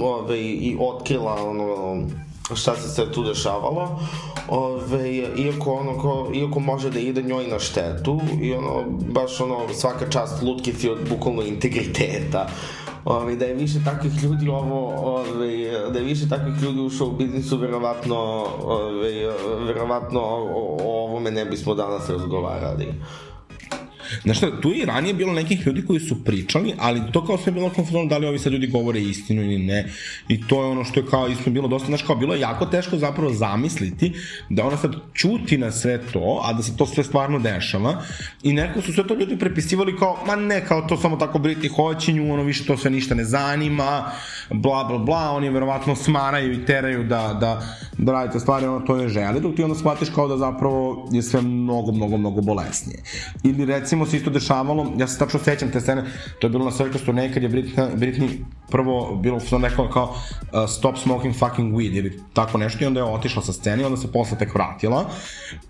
ovaj, 0.03 0.39
i 0.39 0.77
otkrila 0.79 1.35
ono, 1.49 1.97
šta 2.55 2.75
se 2.75 2.89
sve 2.89 3.11
tu 3.11 3.23
dešavalo, 3.23 3.99
ove, 4.47 5.17
iako, 5.17 5.73
ono, 5.73 5.97
ko, 5.97 6.31
iako 6.33 6.59
može 6.59 6.89
da 6.89 6.99
ide 6.99 7.23
njoj 7.23 7.47
na 7.47 7.59
štetu 7.59 8.19
i 8.41 8.53
ono, 8.53 8.83
baš 8.89 9.41
ono, 9.41 9.57
svaka 9.73 10.09
čast 10.09 10.43
lutkici 10.43 10.89
od 10.89 11.09
bukvalno 11.09 11.41
integriteta, 11.41 12.49
Ove, 13.05 13.35
da 13.35 13.45
je 13.45 13.53
više 13.53 13.79
takvih 13.85 14.23
ljudi 14.23 14.47
ovo, 14.49 14.93
ove, 14.95 15.71
da 15.93 15.99
je 15.99 16.05
više 16.05 16.29
takvih 16.29 16.61
ljudi 16.61 16.79
u 16.79 16.89
show 16.89 17.17
biznisu, 17.17 17.57
verovatno, 17.57 18.17
ove, 18.63 19.11
verovatno 19.65 20.19
o, 20.19 20.77
o 20.83 21.05
ovome 21.05 21.31
ne 21.31 21.45
bismo 21.45 21.75
danas 21.75 22.09
razgovarali. 22.09 22.93
Znaš 24.23 24.37
šta, 24.37 24.61
tu 24.61 24.71
je 24.71 24.85
ranije 24.85 25.13
bilo 25.13 25.33
nekih 25.33 25.67
ljudi 25.67 25.85
koji 25.85 25.99
su 25.99 26.23
pričali, 26.23 26.73
ali 26.79 27.01
to 27.11 27.25
kao 27.25 27.37
sve 27.37 27.51
bilo 27.51 27.69
konfuzno 27.69 28.05
da 28.05 28.17
li 28.17 28.27
ovi 28.27 28.39
sad 28.39 28.53
ljudi 28.53 28.67
govore 28.67 29.01
istinu 29.01 29.41
ili 29.43 29.57
ne. 29.57 29.89
I 30.27 30.47
to 30.47 30.63
je 30.63 30.69
ono 30.69 30.83
što 30.83 30.99
je 30.99 31.05
kao 31.05 31.27
isto 31.27 31.49
bilo 31.49 31.67
dosta, 31.67 31.87
znaš 31.87 32.01
kao 32.01 32.15
bilo 32.15 32.33
je 32.33 32.39
jako 32.39 32.65
teško 32.65 32.97
zapravo 32.97 33.33
zamisliti 33.33 34.13
da 34.49 34.65
ona 34.65 34.77
sad 34.77 34.95
čuti 35.13 35.57
na 35.57 35.71
sve 35.71 35.99
to, 36.13 36.41
a 36.43 36.53
da 36.53 36.63
se 36.63 36.77
to 36.77 36.85
sve 36.85 37.03
stvarno 37.03 37.39
dešava. 37.39 38.01
I 38.43 38.53
neko 38.53 38.81
su 38.81 38.93
sve 38.93 39.07
to 39.07 39.15
ljudi 39.15 39.39
prepisivali 39.39 39.97
kao, 39.97 40.17
ma 40.27 40.35
ne, 40.35 40.65
kao 40.65 40.81
to 40.81 40.97
samo 40.97 41.17
tako 41.17 41.39
Briti 41.39 41.67
hoće 41.67 42.13
nju, 42.13 42.33
ono 42.33 42.43
više 42.43 42.65
to 42.65 42.77
sve 42.77 42.91
ništa 42.91 43.15
ne 43.15 43.23
zanima, 43.23 44.11
bla 44.49 44.83
bla 44.83 44.97
bla, 44.97 45.31
oni 45.31 45.49
verovatno 45.49 45.95
smaraju 45.95 46.53
i 46.53 46.65
teraju 46.65 47.03
da, 47.03 47.37
da, 47.39 47.61
da 47.97 48.11
radite 48.11 48.39
stvari, 48.39 48.65
ono 48.65 48.85
to 48.85 48.97
ne 48.97 49.09
žele, 49.09 49.39
dok 49.39 49.55
ti 49.55 49.63
onda 49.63 49.75
shvatiš 49.75 50.09
kao 50.09 50.27
da 50.27 50.37
zapravo 50.37 51.09
je 51.11 51.21
sve 51.21 51.41
mnogo, 51.41 51.91
mnogo, 51.91 52.17
mnogo 52.17 52.41
bolesnije. 52.41 53.03
Ili 53.43 53.65
recimo 53.65 54.00
se 54.05 54.17
isto 54.17 54.29
dešavalo, 54.29 54.93
ja 54.97 55.07
se 55.07 55.19
tačno 55.19 55.39
sećam 55.39 55.71
te 55.71 55.81
scene, 55.81 56.03
to 56.39 56.47
je 56.47 56.51
bilo 56.51 56.65
na 56.65 56.71
Circus 56.71 57.01
turneji 57.01 57.33
kad 57.33 57.43
je 57.43 57.49
Britney, 57.49 57.95
Britney 57.95 58.29
prvo 58.71 59.15
bilo 59.15 59.39
sam 59.39 59.65
rekao 59.65 59.89
kao 59.89 60.03
uh, 60.03 60.69
stop 60.69 60.97
smoking 60.97 61.35
fucking 61.35 61.73
weed 61.73 61.97
ili 61.97 62.19
tako 62.33 62.57
nešto 62.57 62.83
i 62.83 62.87
onda 62.87 62.99
je 62.99 63.03
otišla 63.03 63.41
sa 63.41 63.53
scene 63.53 63.81
i 63.81 63.85
onda 63.85 63.97
se 63.97 64.11
posle 64.11 64.37
tek 64.37 64.55
vratila. 64.55 65.05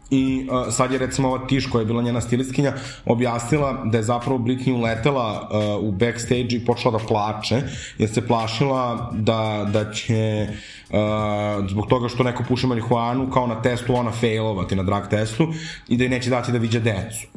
I 0.09 0.47
uh, 0.51 0.73
sad 0.73 0.91
je 0.91 0.97
recimo 0.97 1.27
ova 1.27 1.47
Tiš 1.47 1.65
koja 1.65 1.79
je 1.79 1.85
bila 1.85 2.01
njena 2.01 2.21
stilistkinja 2.21 2.73
objasnila 3.05 3.83
da 3.85 3.97
je 3.97 4.03
zapravo 4.03 4.37
Britney 4.37 4.75
uletela 4.75 5.49
uh, 5.79 5.87
u 5.87 5.91
backstage 5.91 6.47
i 6.49 6.65
počela 6.65 6.97
da 6.97 7.05
plače 7.05 7.61
jer 7.97 8.09
se 8.09 8.27
plašila 8.27 9.11
da, 9.13 9.67
da 9.73 9.91
će 9.91 10.47
uh, 10.89 11.69
zbog 11.69 11.87
toga 11.87 12.09
što 12.09 12.23
neko 12.23 12.43
puši 12.47 12.67
marihuanu 12.67 13.31
kao 13.31 13.47
na 13.47 13.61
testu 13.61 13.95
ona 13.95 14.11
failovati 14.11 14.75
na 14.75 14.83
drug 14.83 15.07
testu 15.09 15.47
i 15.87 15.97
da 15.97 16.03
je 16.03 16.09
neće 16.09 16.29
dati 16.29 16.51
da 16.51 16.57
viđa 16.57 16.79
decu 16.79 17.27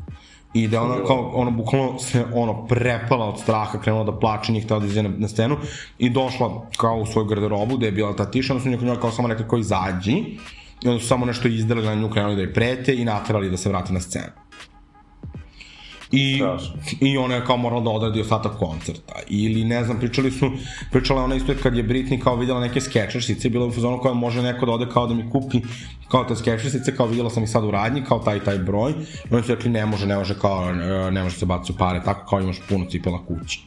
i 0.55 0.69
da 0.69 0.83
ona 0.83 0.95
kao, 1.07 1.31
ono, 1.35 1.51
bukvalno 1.51 1.99
se, 1.99 2.25
ono, 2.35 2.67
prepala 2.67 3.27
od 3.27 3.41
straha, 3.41 3.79
krenula 3.79 4.05
da 4.05 4.19
plače, 4.19 4.53
njih 4.53 4.65
htela 4.65 4.81
da 4.81 4.87
izve 4.87 5.03
na, 5.03 5.29
scenu 5.29 5.57
i 5.99 6.11
došla 6.11 6.67
kao 6.77 6.97
u 6.97 7.07
svoju 7.07 7.27
garderobu 7.27 7.77
gde 7.77 7.87
je 7.87 7.93
bila 7.93 8.17
ta 8.17 8.31
tiša, 8.31 8.53
onda 8.53 8.63
su 8.63 8.87
njoj 8.87 9.01
kao 9.01 9.11
samo 9.11 9.29
rekli 9.29 9.49
kao 9.49 9.59
izađi 9.59 10.17
i 10.83 10.89
onda 10.89 11.01
su 11.01 11.07
samo 11.07 11.27
nešto 11.27 11.49
izdali 11.49 11.83
na 11.83 11.95
nju, 11.95 12.11
krenuli 12.11 12.37
da 12.37 12.43
je 12.43 12.53
prete 12.53 12.95
i 12.95 13.05
naterali 13.05 13.51
da 13.51 13.57
se 13.57 13.69
vrati 13.69 13.93
na 13.93 14.01
scenu. 14.01 14.44
I, 16.17 16.37
Strašno. 16.37 16.75
I 17.01 17.17
ona 17.19 17.35
je 17.35 17.45
kao 17.45 17.57
morala 17.57 17.81
da 17.81 17.91
odradi 17.91 18.21
ostatak 18.21 18.59
koncerta. 18.59 19.15
Ili, 19.29 19.65
ne 19.65 19.85
znam, 19.85 19.99
pričali 19.99 20.31
su, 20.31 20.51
pričala 20.93 21.21
je 21.21 21.25
ona 21.25 21.35
isto 21.35 21.55
kad 21.62 21.77
je 21.77 21.85
Britney 21.85 22.23
kao 22.23 22.37
videla 22.37 22.61
neke 22.61 22.81
skečersice, 22.81 23.49
bila 23.51 23.67
u 23.67 23.73
fazonu 23.73 23.99
koja 23.99 24.15
može 24.15 24.43
neko 24.43 24.67
da 24.67 24.73
ode 24.73 24.87
kao 24.93 25.07
da 25.07 25.15
mi 25.15 25.31
kupi 25.31 25.61
kao 26.09 26.25
te 26.25 26.37
skečersice, 26.37 26.97
kao 26.97 27.07
videla 27.07 27.31
sam 27.31 27.43
ih 27.43 27.51
sad 27.51 27.65
u 27.65 27.71
radnji, 27.71 28.05
kao 28.05 28.19
taj 28.19 28.37
i 28.37 28.41
taj 28.41 28.59
broj. 28.59 28.93
I 29.31 29.35
oni 29.35 29.43
su 29.43 29.55
rekli 29.55 29.71
ne 29.71 29.87
može, 29.87 30.07
ne 30.07 30.17
može, 30.17 30.39
kao, 30.39 30.73
ne 31.11 31.23
može 31.23 31.37
se 31.37 31.47
baciti 31.47 31.73
u 31.73 31.77
pare, 31.77 32.03
tako 32.05 32.27
kao 32.27 32.41
imaš 32.41 32.61
puno 32.69 32.85
cipela 32.91 33.25
kući. 33.27 33.61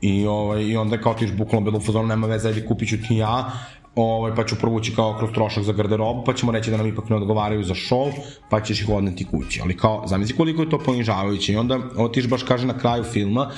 I, 0.00 0.26
ovaj, 0.26 0.62
I 0.62 0.76
onda 0.76 0.96
je 0.96 1.02
kao 1.02 1.14
tiš 1.14 1.32
bukvalno 1.32 1.64
bilo 1.64 1.78
u 1.78 1.80
fazonu, 1.80 2.08
nema 2.08 2.26
veze, 2.26 2.48
ajde 2.48 2.66
kupit 2.66 2.88
ću 2.88 2.96
ti 3.08 3.16
ja, 3.16 3.52
ovaj, 3.96 4.34
pa 4.34 4.44
ću 4.44 4.56
provući 4.56 4.94
kao 4.94 5.16
kroz 5.18 5.30
trošak 5.34 5.64
za 5.64 5.72
garderobu, 5.72 6.24
pa 6.24 6.32
ćemo 6.34 6.52
reći 6.52 6.70
da 6.70 6.76
nam 6.76 6.86
ipak 6.86 7.08
ne 7.08 7.16
odgovaraju 7.16 7.62
za 7.62 7.74
show, 7.74 8.12
pa 8.50 8.60
ćeš 8.60 8.80
ih 8.80 8.88
odneti 8.88 9.24
kući. 9.24 9.60
Ali 9.62 9.76
kao, 9.76 10.02
zamisli 10.06 10.36
koliko 10.36 10.62
je 10.62 10.70
to 10.70 10.78
ponižavajuće. 10.78 11.52
I 11.52 11.56
onda 11.56 11.78
Otiš 11.96 12.28
baš 12.28 12.42
kaže 12.42 12.66
na 12.66 12.78
kraju 12.78 13.04
filma 13.04 13.50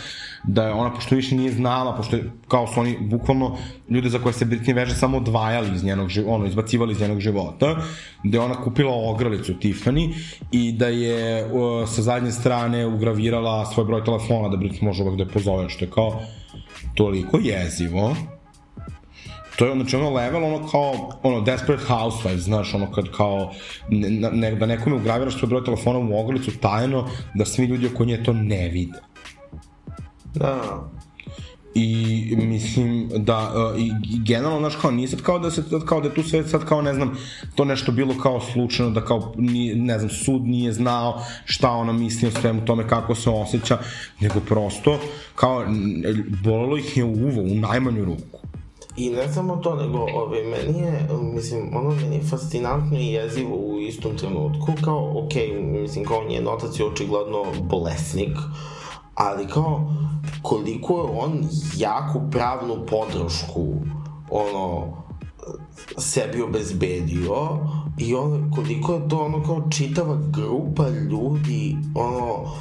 da 0.44 0.66
je 0.66 0.72
ona, 0.72 0.94
pošto 0.94 1.14
više 1.14 1.34
nije 1.34 1.52
znala, 1.52 1.96
pošto 1.96 2.16
je, 2.16 2.30
kao 2.48 2.66
su 2.66 2.80
oni 2.80 2.98
bukvalno 3.00 3.56
ljude 3.88 4.08
za 4.08 4.18
koje 4.18 4.32
se 4.32 4.44
Britney 4.44 4.74
veže 4.74 4.94
samo 4.94 5.16
odvajali 5.16 5.74
iz 5.74 5.84
njenog 5.84 6.08
života, 6.08 6.34
ono, 6.34 6.46
izbacivali 6.46 6.92
iz 6.92 7.00
njenog 7.00 7.20
života, 7.20 7.76
da 8.24 8.38
je 8.38 8.44
ona 8.44 8.54
kupila 8.54 8.92
ogrlicu 8.94 9.54
Tiffany 9.54 10.14
i 10.52 10.72
da 10.72 10.88
je 10.88 11.44
uh, 11.44 11.88
sa 11.88 12.02
zadnje 12.02 12.32
strane 12.32 12.86
ugravirala 12.86 13.66
svoj 13.66 13.84
broj 13.84 14.04
telefona 14.04 14.48
da 14.48 14.56
Britney 14.56 14.82
može 14.82 15.02
uvek 15.02 15.16
da 15.16 15.22
je 15.22 15.28
pozove, 15.28 15.68
što 15.68 15.84
je 15.84 15.90
kao 15.90 16.20
toliko 16.94 17.38
jezivo 17.42 18.16
to 19.56 19.66
je 19.66 19.74
znači 19.74 19.96
ono 19.96 20.10
level 20.10 20.44
ono 20.44 20.68
kao 20.68 21.10
ono 21.22 21.40
Desperate 21.40 21.84
Housewives 21.88 22.36
znaš 22.36 22.74
ono 22.74 22.92
kad 22.92 23.10
kao 23.16 23.52
ne, 23.88 24.30
ne, 24.30 24.54
da 24.54 24.66
nekome 24.66 24.96
ugraviraš 24.96 25.38
svoj 25.38 25.48
broj 25.48 25.64
telefona 25.64 25.98
u 25.98 26.20
ogrlicu 26.20 26.58
tajno 26.60 27.08
da 27.34 27.44
svi 27.44 27.64
ljudi 27.64 27.86
oko 27.94 28.04
nje 28.04 28.24
to 28.24 28.32
ne 28.32 28.68
vide. 28.68 28.98
Da, 30.34 30.60
i 31.78 32.36
mislim 32.36 33.10
da 33.16 33.52
uh, 33.74 33.80
i, 33.80 33.92
generalno 34.26 34.58
znaš 34.58 34.76
kao 34.76 34.90
nije 34.90 35.08
sad 35.08 35.22
kao 35.22 35.38
da 35.38 35.50
se 35.50 35.62
kao 35.86 36.00
da 36.00 36.08
je 36.08 36.14
tu 36.14 36.22
sve 36.22 36.48
sad 36.48 36.64
kao 36.64 36.82
ne 36.82 36.94
znam 36.94 37.18
to 37.54 37.64
nešto 37.64 37.92
bilo 37.92 38.14
kao 38.22 38.40
slučajno 38.40 38.92
da 38.92 39.04
kao 39.04 39.34
ni, 39.36 39.74
ne 39.74 39.98
znam 39.98 40.10
sud 40.10 40.42
nije 40.42 40.72
znao 40.72 41.22
šta 41.44 41.70
ona 41.70 41.92
misli 41.92 42.28
o 42.28 42.30
svemu 42.30 42.64
tome 42.64 42.88
kako 42.88 43.14
se 43.14 43.30
osjeća 43.30 43.78
nego 44.20 44.40
prosto 44.40 44.98
kao 45.34 45.64
bolelo 46.44 46.76
ih 46.76 46.96
je 46.96 47.04
u 47.04 47.12
uvo 47.12 47.42
u 47.42 47.54
najmanju 47.54 48.04
ruku 48.04 48.45
I 48.96 49.10
ne 49.10 49.32
samo 49.32 49.56
to, 49.56 49.74
nego 49.74 49.98
ove, 49.98 50.42
meni 50.42 50.78
je, 50.78 51.08
mislim, 51.34 51.76
ono 51.76 51.90
meni 51.90 52.16
je 52.16 52.22
fascinantno 52.22 52.98
i 52.98 53.06
jezivo 53.06 53.56
u 53.56 53.80
istom 53.80 54.16
trenutku, 54.16 54.72
kao, 54.84 55.24
ok, 55.24 55.32
mislim, 55.62 56.04
kao 56.04 56.24
njen 56.28 56.48
otac 56.48 56.78
je 56.80 56.86
očigledno 56.86 57.44
bolesnik, 57.62 58.38
ali 59.14 59.46
kao, 59.46 59.94
koliko 60.42 60.98
je 60.98 61.24
on 61.24 61.48
jaku 61.76 62.20
pravnu 62.30 62.86
podršku, 62.90 63.74
ono, 64.30 64.86
sebi 65.98 66.42
obezbedio 66.42 67.58
i 67.98 68.14
ono, 68.14 68.50
koliko 68.54 68.94
je 68.94 69.08
to 69.08 69.18
ono 69.18 69.42
kao 69.42 69.62
čitava 69.70 70.18
grupa 70.30 70.88
ljudi, 70.88 71.76
ono, 71.94 72.52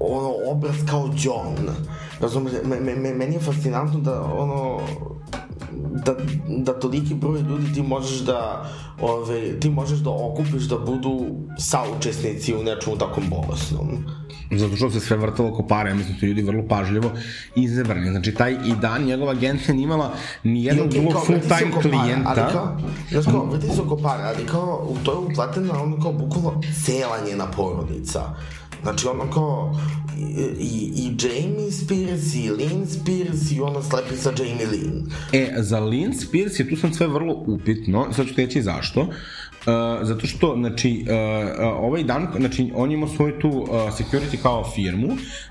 ono 0.00 0.34
obraz 0.50 0.76
kao 0.90 1.08
John. 1.16 1.68
Razumete, 2.20 2.60
me, 2.64 2.80
me, 2.80 2.94
me, 2.94 3.14
meni 3.14 3.34
je 3.34 3.40
fascinantno 3.40 4.00
da 4.00 4.22
ono 4.22 4.80
da, 6.04 6.14
da 6.48 6.80
toliki 6.80 7.14
broj 7.14 7.40
ljudi 7.40 7.72
ti 7.74 7.82
možeš 7.82 8.18
da 8.18 8.70
ove, 9.00 9.60
ti 9.60 9.70
možeš 9.70 9.98
da 9.98 10.10
okupiš 10.10 10.62
da 10.62 10.78
budu 10.78 11.26
saučesnici 11.58 12.54
u 12.54 12.62
nečemu 12.62 12.96
takvom 12.98 13.24
bolesnom. 13.30 13.88
zato 14.50 14.76
što 14.76 14.90
se 14.90 15.00
sve 15.00 15.16
vrtalo 15.16 15.48
oko 15.48 15.66
pare, 15.66 15.94
mislim 15.94 16.14
da 16.14 16.20
su 16.20 16.26
ljudi 16.26 16.42
vrlo 16.42 16.64
pažljivo 16.68 17.10
izabrani. 17.56 18.10
Znači, 18.10 18.34
taj 18.34 18.52
i 18.52 18.72
dan 18.80 19.04
njegova 19.04 19.32
agencija 19.32 19.74
nije 19.74 19.84
imala 19.84 20.12
ni 20.44 20.64
jednog 20.64 20.88
drugog 20.88 21.16
oko 21.16 21.32
para, 21.48 21.80
klijenta. 21.80 22.30
Ali 22.30 22.52
kao, 22.52 22.78
znaš 23.10 23.24
kao, 23.24 23.44
vrti 23.44 23.68
se 23.68 23.80
oko 23.82 23.96
para, 23.96 24.32
ali 24.36 24.46
kao, 24.46 24.86
u 24.88 24.96
to 25.04 25.12
je 25.12 25.18
upletena 25.18 25.82
ono 25.82 26.02
kao 26.02 26.12
bukvalno 26.12 26.60
cela 26.84 27.18
njena 27.28 27.46
porodica. 27.46 28.22
Znači 28.82 29.06
ono 29.08 29.30
kao, 29.30 29.76
i, 30.58 30.92
i, 30.96 31.16
Jamie 31.20 31.72
Spears 31.72 32.34
i 32.34 32.50
Lynn 32.50 32.86
Spears 32.86 33.50
i 33.50 33.60
ona 33.60 33.82
slepi 33.82 34.16
sa 34.16 34.32
Jamie 34.38 34.66
Lynn. 34.66 35.10
E, 35.32 35.54
za 35.58 35.80
Lynn 35.80 36.12
Spears 36.12 36.60
je 36.60 36.68
tu 36.70 36.76
sam 36.76 36.94
sve 36.94 37.06
vrlo 37.06 37.34
upitno, 37.46 38.06
sad 38.12 38.26
ću 38.26 38.34
reći 38.36 38.62
zašto. 38.62 39.00
Uh, 39.58 40.06
zato 40.06 40.26
što, 40.26 40.54
znači, 40.56 41.04
uh, 41.08 41.76
ovaj 41.80 42.04
dan, 42.04 42.28
znači, 42.36 42.72
on 42.74 42.92
ima 42.92 43.08
svoju 43.08 43.38
tu 43.40 43.48
uh, 43.48 43.68
security 43.70 44.36
kao 44.42 44.70
firmu 44.74 45.08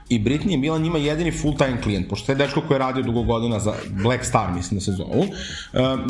i 0.10 0.20
Britney 0.20 0.52
je 0.52 0.58
bila 0.58 0.78
njima 0.78 0.98
jedini 0.98 1.32
full-time 1.32 1.82
klijent, 1.82 2.10
pošto 2.10 2.32
je 2.32 2.36
dečko 2.36 2.62
koji 2.62 2.76
je 2.76 2.80
radio 2.80 3.04
dugo 3.04 3.24
godina 3.24 3.60
za 3.60 3.74
Black 4.04 4.26
Star, 4.26 4.54
mislim 4.56 4.78
da 4.78 4.84
se 4.84 4.92
zovu, 4.92 5.20
uh, 5.20 5.30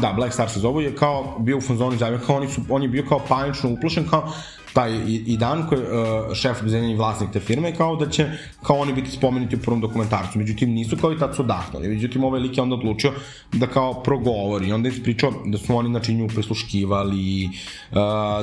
da, 0.02 0.14
Black 0.16 0.34
Star 0.34 0.50
se 0.50 0.60
zovu, 0.60 0.82
je 0.82 0.96
kao 0.96 1.40
bio 1.40 1.58
u 1.58 1.62
fanzonu 1.62 1.94
izjavio, 1.94 2.20
kao 2.26 2.36
oni 2.36 2.48
su, 2.48 2.62
on 2.70 2.84
je 2.84 2.90
bio 2.90 3.06
kao 3.10 3.22
panično 3.30 3.70
uplošen, 3.70 4.08
kao 4.10 4.34
taj 4.78 4.92
i, 4.94 5.16
i 5.34 5.38
dan 5.38 5.64
koji 5.70 5.82
uh, 5.82 6.34
šef 6.34 6.58
zemljeni 6.66 6.96
vlasnik 6.96 7.32
te 7.34 7.40
firme 7.40 7.72
kao 7.76 7.96
da 7.96 8.10
će 8.10 8.26
kao 8.64 8.78
oni 8.78 8.94
biti 8.94 9.12
spomenuti 9.12 9.56
u 9.56 9.60
prvom 9.60 9.82
dokumentarcu. 9.82 10.38
Međutim 10.40 10.74
nisu 10.74 10.98
kao 11.02 11.14
i 11.14 11.18
tad 11.18 11.36
su 11.36 11.42
odahnuli 11.42 11.88
međutim 11.88 12.24
ovaj 12.24 12.42
lik 12.42 12.58
je 12.58 12.62
onda 12.64 12.76
odlučio 12.76 13.12
da 13.54 13.68
kao 13.68 14.04
progovori. 14.04 14.68
I 14.68 14.74
onda 14.74 14.90
je 14.90 14.94
ispričao 14.94 15.32
da 15.46 15.58
su 15.58 15.76
oni 15.76 15.90
znači 15.90 16.14
nju 16.14 16.28
prisluškivali 16.28 17.46
uh, 17.46 17.98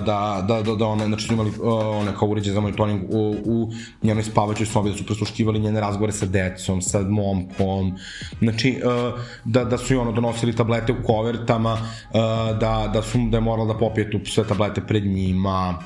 da, 0.06 0.44
da, 0.48 0.62
da, 0.62 0.74
da 0.74 0.86
one 0.86 1.06
znači 1.06 1.26
su 1.26 1.34
imali 1.34 1.50
uh, 1.50 1.56
one 2.02 2.14
kao 2.18 2.28
uređe 2.28 2.52
za 2.52 2.60
monitoring 2.60 3.02
u, 3.10 3.36
u 3.44 3.70
njenoj 4.02 4.22
spavaćoj 4.22 4.66
sobi 4.66 4.90
da 4.90 4.96
su 4.96 5.06
prisluškivali 5.06 5.60
njene 5.60 5.80
razgovore 5.80 6.12
sa 6.12 6.26
decom 6.26 6.82
sa 6.82 7.00
momkom 7.00 7.94
znači 8.38 8.80
uh, 8.84 9.20
da, 9.44 9.64
da 9.64 9.78
su 9.78 9.94
i 9.94 9.96
ono 9.96 10.12
donosili 10.12 10.56
tablete 10.56 10.92
u 10.92 11.04
kovertama 11.06 11.72
uh, 11.72 12.58
da, 12.58 12.90
da, 12.92 13.02
su, 13.02 13.18
da 13.30 13.36
je 13.36 13.40
morala 13.40 13.72
da 13.72 13.78
popije 13.78 14.10
tu 14.10 14.18
sve 14.24 14.46
tablete 14.46 14.80
pred 14.80 15.06
njima 15.06 15.78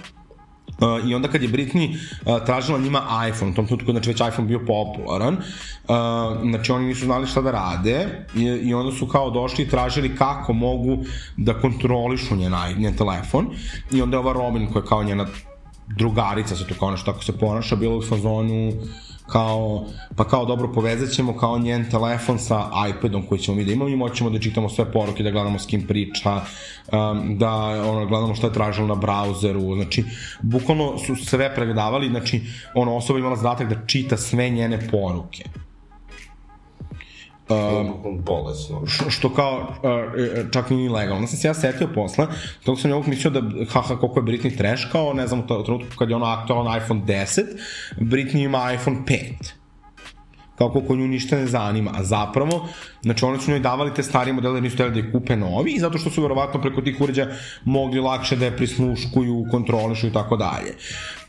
Uh, 0.80 1.10
I 1.10 1.14
onda 1.14 1.28
kad 1.28 1.42
je 1.42 1.48
Britney 1.48 1.94
uh, 1.94 2.44
tražila 2.46 2.78
njima 2.78 3.02
iPhone, 3.28 3.50
u 3.50 3.54
tom 3.54 3.66
trenutku 3.66 3.92
znači 3.92 4.10
već 4.10 4.20
iPhone 4.20 4.48
bio 4.48 4.58
popularan, 4.58 5.34
uh, 5.34 5.40
znači 6.50 6.72
oni 6.72 6.86
nisu 6.86 7.04
znali 7.04 7.26
šta 7.26 7.40
da 7.40 7.50
rade 7.50 8.26
i, 8.34 8.42
i 8.42 8.74
onda 8.74 8.96
su 8.96 9.06
kao 9.06 9.30
došli 9.30 9.64
i 9.64 9.68
tražili 9.68 10.16
kako 10.16 10.52
mogu 10.52 10.98
da 11.36 11.60
kontrolišu 11.60 12.36
njen, 12.36 12.52
njen 12.76 12.96
telefon 12.96 13.46
i 13.92 14.02
onda 14.02 14.16
je 14.16 14.18
ova 14.18 14.32
Robin 14.32 14.66
koja 14.66 14.82
je 14.82 14.88
kao 14.88 15.04
njena 15.04 15.26
drugarica 15.96 16.56
se 16.56 16.66
to 16.66 16.74
kao 16.78 16.90
nešto 16.90 17.12
tako 17.12 17.24
se 17.24 17.38
ponaša, 17.38 17.76
bila 17.76 17.96
u 17.96 18.02
fazonu 18.02 18.72
kao, 19.28 19.86
pa 20.16 20.24
kao 20.24 20.44
dobro 20.44 20.72
povezat 20.72 21.10
ćemo 21.10 21.36
kao 21.36 21.58
njen 21.58 21.90
telefon 21.90 22.38
sa 22.38 22.70
iPadom 22.90 23.22
koji 23.22 23.38
ćemo 23.38 23.56
mi 23.56 23.64
da 23.64 23.72
imamo 23.72 23.90
i 23.90 23.96
moćemo 23.96 24.30
da 24.30 24.38
čitamo 24.38 24.68
sve 24.68 24.92
poruke, 24.92 25.22
da 25.22 25.30
gledamo 25.30 25.58
s 25.58 25.66
kim 25.66 25.86
priča, 25.86 26.40
um, 26.92 27.38
da 27.38 27.52
ono, 27.90 28.06
gledamo 28.06 28.34
šta 28.34 28.46
je 28.46 28.52
tražila 28.52 28.86
na 28.86 28.94
brauzeru, 28.94 29.74
znači 29.74 30.04
bukvalno 30.42 30.98
su 30.98 31.16
sve 31.16 31.54
pregledavali, 31.54 32.08
znači 32.08 32.40
ono 32.74 32.96
osoba 32.96 33.18
imala 33.18 33.36
zadatak 33.36 33.68
da 33.68 33.86
čita 33.86 34.16
sve 34.16 34.50
njene 34.50 34.88
poruke. 34.90 35.44
Um, 37.50 38.22
bolesno. 38.24 38.86
Š- 38.86 39.10
što 39.10 39.34
kao 39.34 39.60
uh, 39.60 40.50
čak 40.52 40.70
i 40.70 40.74
nije 40.74 40.90
legalno. 40.90 41.26
Sam 41.26 41.38
se 41.38 41.48
ja 41.48 41.54
setio 41.54 41.88
posle, 41.94 42.26
tog 42.64 42.80
sam 42.80 42.90
ja 42.90 42.96
uvijek 42.96 43.08
mislio 43.08 43.30
da 43.30 43.42
haha 43.64 43.96
koliko 43.96 44.20
je 44.20 44.24
Britney 44.24 44.58
trash, 44.58 44.82
kao 44.92 45.12
ne 45.12 45.26
znam 45.26 45.40
u 45.40 45.64
trenutku 45.64 45.96
kad 45.98 46.10
je 46.10 46.16
ono 46.16 46.26
aktualan 46.26 46.82
iPhone 46.82 47.00
10, 47.00 47.42
Britney 47.96 48.44
ima 48.44 48.72
iPhone 48.72 48.96
5 49.06 49.58
kao 50.58 50.70
koliko 50.70 50.96
nju 50.96 51.08
ništa 51.08 51.36
ne 51.36 51.46
zanima, 51.46 51.90
a 51.94 52.04
zapravo, 52.04 52.68
znači 53.02 53.24
oni 53.24 53.40
su 53.40 53.50
njoj 53.50 53.60
davali 53.60 53.94
te 53.94 54.02
starije 54.02 54.32
modele 54.34 54.60
nisu 54.60 54.74
htjeli 54.74 54.92
da 54.92 54.98
je 54.98 55.12
kupe 55.12 55.36
novi 55.36 55.72
i 55.72 55.78
zato 55.78 55.98
što 55.98 56.10
su 56.10 56.22
verovatno 56.22 56.60
preko 56.60 56.80
tih 56.80 57.00
uređaja 57.00 57.28
mogli 57.64 58.00
lakše 58.00 58.36
da 58.36 58.44
je 58.44 58.56
prisluškuju, 58.56 59.44
kontrolišu 59.50 60.06
i 60.06 60.12
tako 60.12 60.36
dalje. 60.36 60.74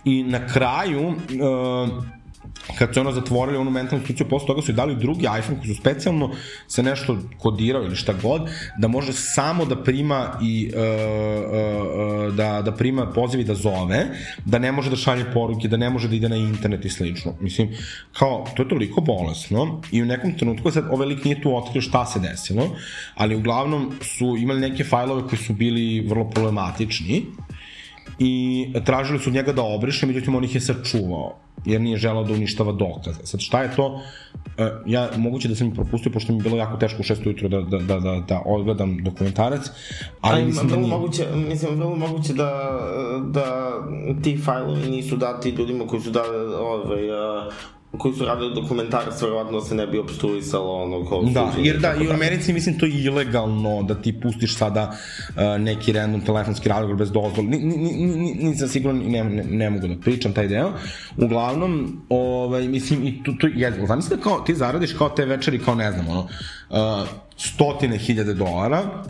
I 0.05 0.23
na 0.23 0.47
kraju, 0.47 1.07
uh, 1.07 1.15
kad 2.77 2.93
su 2.93 2.99
ono 2.99 3.11
zatvorili 3.11 3.57
onu 3.57 3.71
mentalnu 3.71 4.01
instituciju, 4.01 4.29
posle 4.29 4.47
toga 4.47 4.61
su 4.61 4.71
i 4.71 4.73
dali 4.73 4.95
drugi 4.95 5.27
iPhone 5.39 5.59
koji 5.59 5.75
su 5.75 5.81
specijalno 5.81 6.31
se 6.67 6.83
nešto 6.83 7.17
kodirao 7.37 7.83
ili 7.83 7.95
šta 7.95 8.13
god, 8.21 8.49
da 8.77 8.87
može 8.87 9.13
samo 9.13 9.65
da 9.65 9.83
prima 9.83 10.39
i 10.41 10.71
uh, 10.73 10.79
uh, 10.79 12.27
uh, 12.27 12.35
da, 12.35 12.61
da 12.61 12.71
prima 12.71 13.05
poziv 13.11 13.39
i 13.39 13.43
da 13.43 13.55
zove, 13.55 14.05
da 14.45 14.59
ne 14.59 14.71
može 14.71 14.89
da 14.89 14.95
šalje 14.95 15.25
poruke, 15.33 15.67
da 15.67 15.77
ne 15.77 15.89
može 15.89 16.07
da 16.07 16.15
ide 16.15 16.29
na 16.29 16.35
internet 16.35 16.85
i 16.85 16.89
slično. 16.89 17.33
Mislim, 17.39 17.69
kao, 18.13 18.45
to 18.55 18.63
je 18.63 18.69
toliko 18.69 19.01
bolesno 19.01 19.81
i 19.91 20.01
u 20.01 20.05
nekom 20.05 20.37
trenutku 20.37 20.71
sad 20.71 20.87
ovaj 20.91 21.07
lik 21.07 21.25
nije 21.25 21.41
tu 21.41 21.57
otkrio 21.57 21.81
šta 21.81 22.05
se 22.05 22.19
desilo, 22.19 22.75
ali 23.15 23.35
uglavnom 23.35 23.91
su 24.01 24.37
imali 24.37 24.59
neke 24.59 24.83
fajlove 24.83 25.27
koji 25.27 25.39
su 25.39 25.53
bili 25.53 26.07
vrlo 26.07 26.29
problematični 26.29 27.25
i 28.19 28.65
tražili 28.85 29.19
su 29.19 29.31
njega 29.31 29.53
da 29.53 29.61
obriše, 29.63 30.05
međutim 30.05 30.35
on 30.35 30.43
ih 30.43 30.55
je 30.55 30.61
sačuvao 30.61 31.35
jer 31.65 31.81
nije 31.81 31.97
želao 31.97 32.23
da 32.23 32.33
uništava 32.33 32.71
dokaze. 32.71 33.19
Sad 33.23 33.39
šta 33.39 33.61
je 33.61 33.75
to? 33.75 34.01
E, 34.57 34.69
ja 34.85 35.09
moguće 35.17 35.47
da 35.47 35.55
sam 35.55 35.67
mi 35.67 35.73
propustio 35.75 36.11
pošto 36.11 36.33
mi 36.33 36.39
je 36.39 36.43
bilo 36.43 36.57
jako 36.57 36.77
teško 36.77 36.97
u 36.99 37.03
6 37.03 37.27
ujutro 37.27 37.49
da, 37.49 37.61
da, 37.61 37.77
da, 37.77 37.99
da, 37.99 38.23
da 38.27 38.41
odgledam 38.45 39.03
dokumentarac, 39.03 39.61
ali 40.21 40.39
Aj, 40.39 40.45
mislim 40.45 40.67
da 40.67 40.75
nije. 40.75 40.89
moguće, 40.89 41.27
mislim, 41.35 41.75
vrlo 41.75 41.95
moguće 41.95 42.33
da, 42.33 42.79
da 43.31 43.73
ti 44.23 44.37
fajlovi 44.37 44.89
nisu 44.89 45.17
dati 45.17 45.49
ljudima 45.49 45.87
koji 45.87 46.01
su 46.01 46.11
dali, 46.11 46.53
ovaj, 46.53 47.09
koji 47.97 48.13
su 48.13 48.25
radili 48.25 48.55
dokumentarac, 48.55 49.21
verovatno 49.21 49.61
se 49.61 49.75
ne 49.75 49.87
bi 49.87 49.99
obstruisalo 49.99 50.83
ono 50.83 51.09
kao 51.09 51.23
Da, 51.23 51.51
jer 51.57 51.79
da, 51.79 51.93
i 51.93 51.95
u 51.95 52.03
dalje. 52.03 52.13
Americi 52.13 52.53
mislim 52.53 52.79
to 52.79 52.85
je 52.85 53.03
ilegalno 53.03 53.83
da 53.83 54.01
ti 54.01 54.19
pustiš 54.21 54.55
sada 54.57 54.91
uh, 55.29 55.61
neki 55.61 55.91
random 55.91 56.21
telefonski 56.21 56.69
razgovor 56.69 56.97
bez 56.97 57.11
dozvole. 57.11 57.49
Ni, 57.49 57.57
ni, 57.57 57.77
ni, 57.77 58.05
ni, 58.05 58.33
nisam 58.33 58.67
siguran, 58.67 58.97
ne, 58.97 59.23
ne, 59.23 59.43
ne 59.43 59.69
mogu 59.69 59.87
da 59.87 59.95
pričam 60.01 60.33
taj 60.33 60.47
deo. 60.47 60.71
Uglavnom, 61.17 62.01
ovaj, 62.09 62.67
mislim, 62.67 63.07
i 63.07 63.23
tu, 63.23 63.33
tu 63.37 63.47
je, 63.47 63.85
zamisli 63.87 64.17
da 64.17 64.23
kao, 64.23 64.39
ti 64.39 64.55
zaradiš 64.55 64.93
kao 64.93 65.09
te 65.09 65.25
večeri, 65.25 65.59
kao 65.59 65.75
ne 65.75 65.91
znam, 65.91 66.09
ono, 66.09 66.27
uh, 66.69 67.07
stotine 67.37 67.97
hiljade 67.97 68.33
dolara 68.33 69.03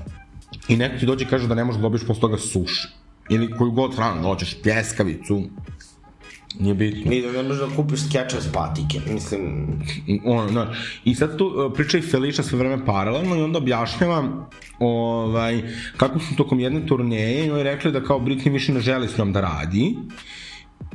i 0.68 0.78
neko 0.78 1.00
ti 1.00 1.06
dođe 1.06 1.26
i 1.26 1.28
kaže 1.28 1.48
da 1.48 1.56
ne 1.56 1.64
možeš 1.64 1.78
da 1.78 1.82
dobiješ 1.82 2.08
posle 2.08 2.22
toga 2.22 2.38
suši. 2.38 2.88
Ili 3.30 3.52
koju 3.58 3.72
god 3.72 3.96
hranu, 3.96 4.22
da 4.22 4.28
hoćeš 4.28 4.62
pljeskavicu, 4.64 5.44
nije 6.60 6.74
bitno. 6.74 7.12
Ni 7.12 7.22
da 7.22 7.32
ne 7.32 7.44
možeš 7.44 7.70
da 7.70 7.76
kupiš 7.76 8.00
Skechers 8.00 8.52
patike, 8.54 9.00
mislim, 9.14 9.68
ono, 10.26 10.52
no, 10.52 10.68
I 11.04 11.16
sad 11.16 11.38
tu 11.38 11.46
uh, 11.46 11.74
priča 11.74 11.98
i 11.98 12.02
Felicia 12.02 12.44
sve 12.44 12.60
vreme 12.60 12.86
paralelno 12.86 13.36
i 13.36 13.42
onda 13.42 13.58
objašnjava 13.58 14.48
ovaj, 14.80 15.62
kako 15.98 16.20
su 16.20 16.36
tokom 16.36 16.60
jedne 16.60 16.86
turneje 16.88 17.48
njoj 17.48 17.64
rekli 17.64 17.92
da 17.92 18.04
kao 18.04 18.20
Britney 18.20 18.52
više 18.52 18.74
ne 18.74 18.80
želi 18.80 19.08
s 19.08 19.18
njom 19.18 19.34
da 19.34 19.42
radi. 19.42 19.96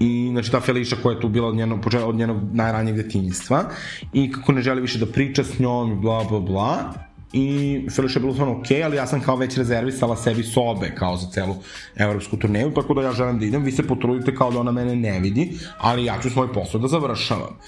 I 0.00 0.28
znači 0.32 0.50
ta 0.50 0.60
Felicia 0.60 0.98
koja 1.02 1.14
je 1.14 1.20
tu 1.20 1.28
bila 1.28 1.48
od 1.48 1.54
njenog, 1.54 1.80
od 2.06 2.14
njenog 2.14 2.36
najranijeg 2.52 2.96
detinjstva 2.96 3.64
i 4.12 4.32
kako 4.32 4.52
ne 4.52 4.62
želi 4.62 4.80
više 4.80 4.98
da 4.98 5.06
priča 5.06 5.44
s 5.44 5.58
njom 5.58 5.92
i 5.92 5.96
bla 5.96 6.24
bla 6.24 6.40
bla 6.40 6.94
i 7.34 7.80
Felicia 7.96 8.18
je 8.18 8.20
bilo 8.20 8.32
stvarno 8.32 8.58
okej, 8.58 8.84
ali 8.84 8.96
ja 8.96 9.06
sam 9.06 9.20
kao 9.20 9.36
već 9.36 9.56
rezervisala 9.56 10.16
sebi 10.16 10.42
sobe 10.42 10.94
kao 10.94 11.16
za 11.16 11.30
celu 11.30 11.56
evropsku 11.96 12.36
turneju, 12.36 12.74
tako 12.74 12.94
da 12.94 13.02
ja 13.02 13.12
želim 13.12 13.38
da 13.38 13.44
idem, 13.44 13.62
vi 13.62 13.72
se 13.72 13.86
potrudite 13.86 14.34
kao 14.34 14.50
da 14.50 14.60
ona 14.60 14.72
mene 14.72 14.96
ne 14.96 15.20
vidi, 15.20 15.58
ali 15.78 16.04
ja 16.04 16.18
ću 16.22 16.30
svoj 16.30 16.52
posao 16.52 16.80
da 16.80 16.88
završavam. 16.88 17.58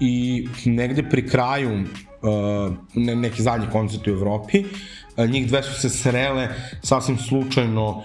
I 0.00 0.48
negde 0.64 1.02
pri 1.02 1.28
kraju 1.28 1.70
uh, 1.72 2.74
ne, 2.94 3.16
neki 3.16 3.42
zadnji 3.42 3.66
koncert 3.72 4.06
u 4.06 4.10
Evropi, 4.10 4.64
uh, 5.16 5.30
njih 5.30 5.46
dve 5.48 5.62
su 5.62 5.80
se 5.80 5.88
srele 5.88 6.48
sasvim 6.82 7.18
slučajno 7.18 7.88
uh, 7.88 8.02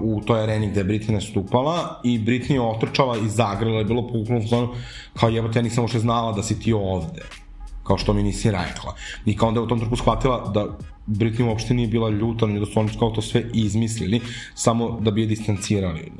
u 0.00 0.20
toj 0.26 0.42
areni 0.42 0.70
gde 0.70 0.80
je 0.80 0.84
Britney 0.84 1.12
nastupala 1.12 2.00
i 2.04 2.18
Britney 2.18 2.52
je 2.52 2.60
otrčala 2.60 3.16
i 3.18 3.28
zagrela, 3.28 3.78
je 3.78 3.84
bilo 3.84 4.10
zonu 4.46 4.68
kao 5.20 5.28
jebote, 5.28 5.58
ja 5.58 5.62
nisam 5.62 5.84
uopšte 5.84 5.98
znala 5.98 6.32
da 6.32 6.42
si 6.42 6.60
ti 6.60 6.72
ovde 6.72 7.22
kao 7.88 7.98
što 7.98 8.12
mi 8.12 8.22
nisi 8.22 8.50
rekla. 8.50 8.94
I 9.26 9.36
kao 9.36 9.48
onda 9.48 9.60
je 9.60 9.64
u 9.64 9.68
tom 9.68 9.78
trenutku 9.78 9.96
shvatila 9.96 10.50
da 10.54 10.66
Britney 11.06 11.48
uopšte 11.48 11.74
nije 11.74 11.88
bila 11.88 12.10
ljuta, 12.10 12.46
nego 12.46 12.64
da 12.64 12.72
su 12.72 12.80
oni 12.80 12.90
kao 12.98 13.10
to 13.10 13.22
sve 13.22 13.44
izmislili, 13.54 14.20
samo 14.54 15.00
da 15.00 15.10
bi 15.10 15.20
je 15.20 15.26
distancirali 15.26 16.12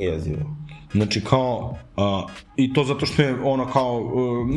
jezivo. 0.00 0.56
Znači 0.96 1.20
kao, 1.24 1.76
uh, 1.96 2.30
i 2.56 2.72
to 2.72 2.84
zato 2.84 3.06
što 3.06 3.22
je 3.22 3.34
ono 3.42 3.66
kao, 3.66 4.00
uh, 4.00 4.48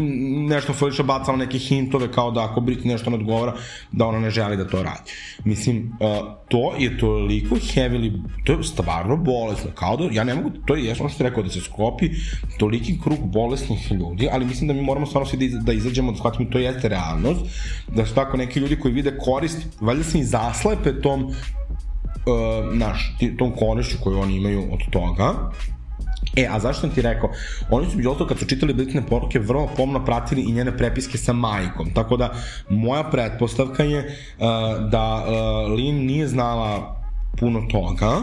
nešto 0.49 0.73
Felicia 0.73 1.05
bacala 1.05 1.37
neke 1.37 1.57
hintove 1.57 2.11
kao 2.11 2.31
da 2.31 2.43
ako 2.43 2.61
Britney 2.61 2.87
nešto 2.87 3.09
ne 3.09 3.15
odgovara, 3.15 3.53
da 3.91 4.05
ona 4.05 4.19
ne 4.19 4.29
želi 4.29 4.57
da 4.57 4.67
to 4.67 4.83
radi. 4.83 5.11
Mislim, 5.45 5.91
uh, 5.99 6.07
to 6.47 6.75
je 6.77 6.97
toliko 6.97 7.55
heavily, 7.55 8.21
to 8.43 8.53
je 8.53 8.63
stvarno 8.63 9.17
bolesno, 9.17 9.71
kao 9.75 9.97
da, 9.97 10.07
ja 10.11 10.23
ne 10.23 10.35
mogu, 10.35 10.49
to 10.65 10.75
je 10.75 10.85
jesno 10.85 11.09
što 11.09 11.15
ste 11.15 11.23
rekao, 11.23 11.43
da 11.43 11.49
se 11.49 11.61
sklopi 11.61 12.09
toliki 12.57 12.99
krug 13.03 13.19
bolesnih 13.23 13.91
ljudi, 13.91 14.29
ali 14.31 14.45
mislim 14.45 14.67
da 14.67 14.73
mi 14.73 14.81
moramo 14.81 15.05
stvarno 15.05 15.29
svi 15.29 15.49
da, 15.49 15.59
da 15.59 15.73
izađemo, 15.73 16.11
da 16.11 16.17
shvatimo, 16.17 16.49
to 16.49 16.59
jeste 16.59 16.89
realnost, 16.89 17.41
da 17.95 18.05
su 18.05 18.15
tako 18.15 18.37
neki 18.37 18.59
ljudi 18.59 18.79
koji 18.79 18.93
vide 18.93 19.17
korist, 19.25 19.67
valjda 19.81 20.03
se 20.03 20.19
i 20.19 20.23
zaslepe 20.23 21.01
tom, 21.01 21.23
uh, 21.23 21.33
naš, 22.73 23.15
tom 23.37 23.51
korišću 23.51 23.97
koju 24.03 24.19
oni 24.19 24.35
imaju 24.35 24.63
od 24.71 24.79
toga, 24.91 25.33
E, 26.35 26.47
a 26.49 26.59
zašto 26.59 26.81
sam 26.81 26.89
ti 26.89 27.01
rekao? 27.01 27.29
Oni 27.69 27.89
su 27.89 27.97
među 27.97 28.09
ostalo 28.09 28.27
kad 28.27 28.39
su 28.39 28.45
čitali 28.45 28.73
Britne 28.73 29.05
poruke 29.05 29.39
vrlo 29.39 29.69
pomno 29.77 30.05
pratili 30.05 30.41
i 30.41 30.51
njene 30.51 30.77
prepiske 30.77 31.17
sa 31.17 31.33
majkom. 31.33 31.93
Tako 31.93 32.17
da, 32.17 32.33
moja 32.69 33.03
pretpostavka 33.03 33.83
je 33.83 33.99
uh, 33.99 34.45
da 34.89 35.25
uh, 35.25 35.73
Lin 35.77 36.05
nije 36.05 36.27
znala 36.27 37.01
puno 37.39 37.61
toga, 37.71 38.21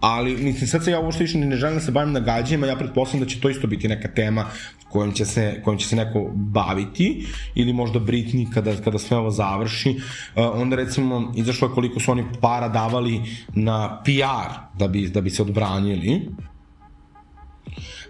ali 0.00 0.36
mislim 0.36 0.68
sad 0.68 0.84
se 0.84 0.90
ja 0.90 1.00
uopšte 1.00 1.24
više 1.24 1.38
ne 1.38 1.56
želim 1.56 1.74
da 1.74 1.80
se 1.80 1.92
bavim 1.92 2.12
nagađajima, 2.12 2.66
ja 2.66 2.76
pretpostavljam 2.76 3.24
da 3.24 3.30
će 3.30 3.40
to 3.40 3.50
isto 3.50 3.66
biti 3.66 3.88
neka 3.88 4.08
tema 4.08 4.44
kojom 4.88 5.12
će 5.12 5.24
se, 5.24 5.60
kojom 5.64 5.78
će 5.78 5.86
se 5.86 5.96
neko 5.96 6.30
baviti 6.34 7.26
ili 7.54 7.72
možda 7.72 8.00
Britney 8.00 8.52
kada, 8.54 8.76
kada 8.84 8.98
sve 8.98 9.16
ovo 9.16 9.30
završi 9.30 9.90
uh, 9.90 10.42
onda 10.54 10.76
recimo 10.76 11.32
izašlo 11.36 11.68
je 11.68 11.74
koliko 11.74 12.00
su 12.00 12.12
oni 12.12 12.24
para 12.40 12.68
davali 12.68 13.20
na 13.54 14.02
PR 14.04 14.78
da 14.78 14.88
bi, 14.88 15.08
da 15.08 15.20
bi 15.20 15.30
se 15.30 15.42
odbranili 15.42 16.28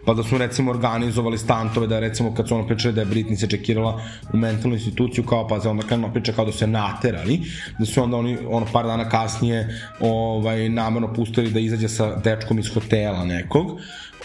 pa 0.09 0.15
da 0.15 0.23
su 0.23 0.39
recimo 0.39 0.71
organizovali 0.71 1.39
stantove 1.39 1.87
da 1.87 1.99
recimo 2.01 2.35
kad 2.35 2.49
su 2.49 2.55
ono 2.55 2.67
pričali 2.67 2.95
da 2.95 3.01
je 3.01 3.07
Britney 3.07 3.37
se 3.37 3.47
čekirala 3.47 4.01
u 4.33 4.37
mentalnu 4.37 4.77
instituciju 4.77 5.25
kao 5.25 5.49
pa 5.49 5.61
se 5.61 5.69
onda 5.69 5.87
krenula 5.87 6.13
priča 6.13 6.33
kao 6.33 6.45
da 6.45 6.53
su 6.53 6.65
je 6.65 6.69
naterali 6.69 7.41
da 7.79 7.87
su 7.87 8.03
onda 8.03 8.17
oni 8.17 8.39
ono 8.49 8.67
par 8.73 8.87
dana 8.87 9.09
kasnije 9.09 9.81
ovaj 10.01 10.69
namerno 10.69 11.13
pustili 11.15 11.51
da 11.51 11.61
izađe 11.61 11.89
sa 11.89 12.17
dečkom 12.17 12.59
iz 12.59 12.71
hotela 12.75 13.25
nekog 13.25 13.67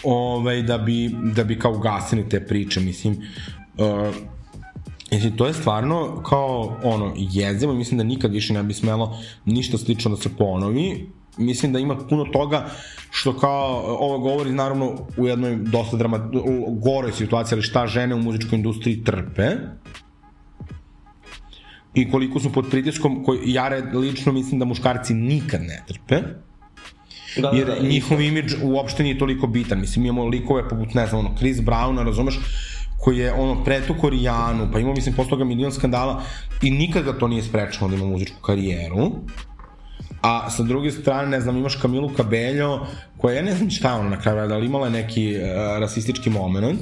ovaj 0.04 0.62
da 0.62 0.78
bi 0.78 1.10
da 1.34 1.44
bi 1.44 1.58
kao 1.58 1.72
ugasili 1.72 2.28
te 2.28 2.46
priče 2.46 2.80
mislim 2.80 3.16
uh, 3.78 4.14
Mislim, 5.10 5.36
to 5.36 5.46
je 5.46 5.52
stvarno 5.52 6.22
kao 6.28 6.76
ono 6.82 7.12
jezivo 7.16 7.74
mislim 7.74 7.98
da 7.98 8.04
nikad 8.04 8.32
više 8.32 8.52
ne 8.52 8.62
bi 8.62 8.74
smelo 8.74 9.18
ništa 9.44 9.78
slično 9.78 10.10
da 10.10 10.16
se 10.16 10.28
ponovi. 10.38 11.06
Mislim 11.38 11.72
da 11.72 11.78
ima 11.78 11.96
puno 11.96 12.24
toga 12.24 12.66
što 13.10 13.38
kao 13.38 13.82
ovo 13.86 14.18
govori 14.18 14.52
naravno 14.52 15.06
u 15.16 15.26
jednoj 15.26 15.56
dosta 15.56 15.96
drama, 15.96 16.30
goroj 16.68 17.12
situaciji, 17.12 17.56
ali 17.56 17.62
šta 17.62 17.86
žene 17.86 18.14
u 18.14 18.22
muzičkoj 18.22 18.56
industriji 18.56 19.04
trpe 19.04 19.50
i 21.94 22.10
koliko 22.10 22.40
su 22.40 22.52
pod 22.52 22.70
pritiskom 22.70 23.24
koji 23.24 23.52
ja 23.52 23.68
lično 23.94 24.32
mislim 24.32 24.58
da 24.58 24.64
muškarci 24.64 25.14
nikad 25.14 25.60
ne 25.62 25.84
trpe 25.88 26.22
Da, 27.36 27.50
jer 27.54 27.66
da, 27.66 27.74
da, 27.74 27.88
njihov 27.88 28.20
imidž 28.20 28.54
uopšte 28.62 29.02
nije 29.02 29.18
toliko 29.18 29.46
bitan. 29.46 29.80
Mislim, 29.80 30.04
imamo 30.04 30.26
likove 30.26 30.68
poput, 30.68 30.94
ne 30.94 31.06
znam, 31.06 31.26
ono, 31.26 31.36
Chris 31.36 31.58
Browna, 31.58 32.04
razumeš, 32.04 32.38
koji 32.98 33.18
je 33.18 33.32
ono 33.32 33.64
pretuko 33.64 34.10
Rijanu, 34.10 34.68
pa 34.72 34.78
imao 34.78 34.94
mislim 34.94 35.14
posle 35.14 35.30
toga 35.30 35.44
milion 35.44 35.72
skandala 35.72 36.22
i 36.62 36.70
nikad 36.70 37.04
ga 37.04 37.12
to 37.18 37.28
nije 37.28 37.42
sprečeno 37.42 37.88
da 37.88 37.96
ima 37.96 38.06
muzičku 38.06 38.40
karijeru. 38.40 39.10
A 40.24 40.50
sa 40.50 40.62
druge 40.62 40.90
strane, 40.90 41.28
ne 41.28 41.40
znam, 41.40 41.56
imaš 41.56 41.76
Kamilu 41.76 42.08
Kabeljo, 42.16 42.80
koja, 43.18 43.36
ja 43.36 43.42
ne 43.42 43.54
znam 43.54 43.70
šta 43.70 43.94
ona 43.94 44.08
na 44.08 44.20
kraju, 44.20 44.52
ali 44.54 44.66
imala 44.66 44.86
je 44.86 44.92
neki 44.92 45.36
uh, 45.36 45.46
rasistički 45.80 46.30
moment. 46.30 46.80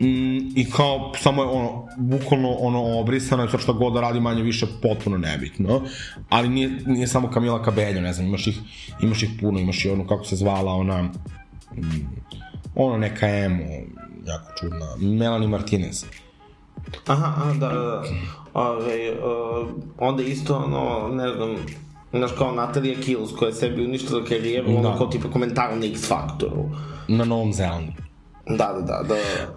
Mm, 0.00 0.58
I 0.58 0.70
kao, 0.76 1.12
samo 1.18 1.42
je 1.42 1.48
ono, 1.48 1.88
bukvalno 1.96 2.50
ono 2.50 3.00
obrisano 3.00 3.44
i 3.44 3.48
sad 3.48 3.60
šta 3.60 3.72
god 3.72 3.92
da 3.92 4.00
radi 4.00 4.20
manje 4.20 4.42
više 4.42 4.66
potpuno 4.82 5.18
nebitno. 5.18 5.82
Ali 6.28 6.48
nije, 6.48 6.70
nije 6.86 7.08
samo 7.08 7.30
Kamila 7.30 7.62
Kabeljo, 7.62 8.00
ne 8.00 8.12
znam, 8.12 8.26
imaš 8.26 8.46
ih, 8.46 8.58
imaš 9.02 9.22
ih 9.22 9.30
puno, 9.40 9.58
imaš 9.58 9.84
i 9.84 9.90
onu, 9.90 10.06
kako 10.06 10.24
se 10.24 10.36
zvala, 10.36 10.72
ona, 10.72 11.02
mm, 11.02 11.12
ono 12.74 12.98
neka 12.98 13.28
emo, 13.28 13.64
jako 14.26 14.52
čudna, 14.60 14.86
Melanie 14.98 15.48
Martinez. 15.48 16.04
Aha, 17.06 17.26
aha, 17.26 17.52
da, 17.52 17.68
da, 17.68 17.80
da. 17.80 18.02
Ove, 18.54 19.12
uh, 19.12 19.68
onda 19.98 20.22
isto, 20.22 20.56
ono, 20.56 21.14
ne 21.14 21.34
znam, 21.34 21.56
znaš 22.10 22.30
kao 22.38 22.52
Natalija 22.52 23.00
Kills 23.00 23.30
koja 23.38 23.48
je 23.48 23.54
sebi 23.54 23.84
uništila 23.84 24.24
karijeru, 24.24 24.68
ono 24.70 24.90
Da. 24.90 24.96
kao 24.98 25.06
tipa 25.06 25.30
komentar 25.30 25.76
na 25.78 25.86
X 25.86 26.08
Faktoru. 26.08 26.64
Na 27.08 27.24
Novom 27.24 27.52
Zelandu. 27.52 27.92
Da, 28.50 28.54
da, 28.56 28.80
da, 28.80 29.02
da. 29.08 29.14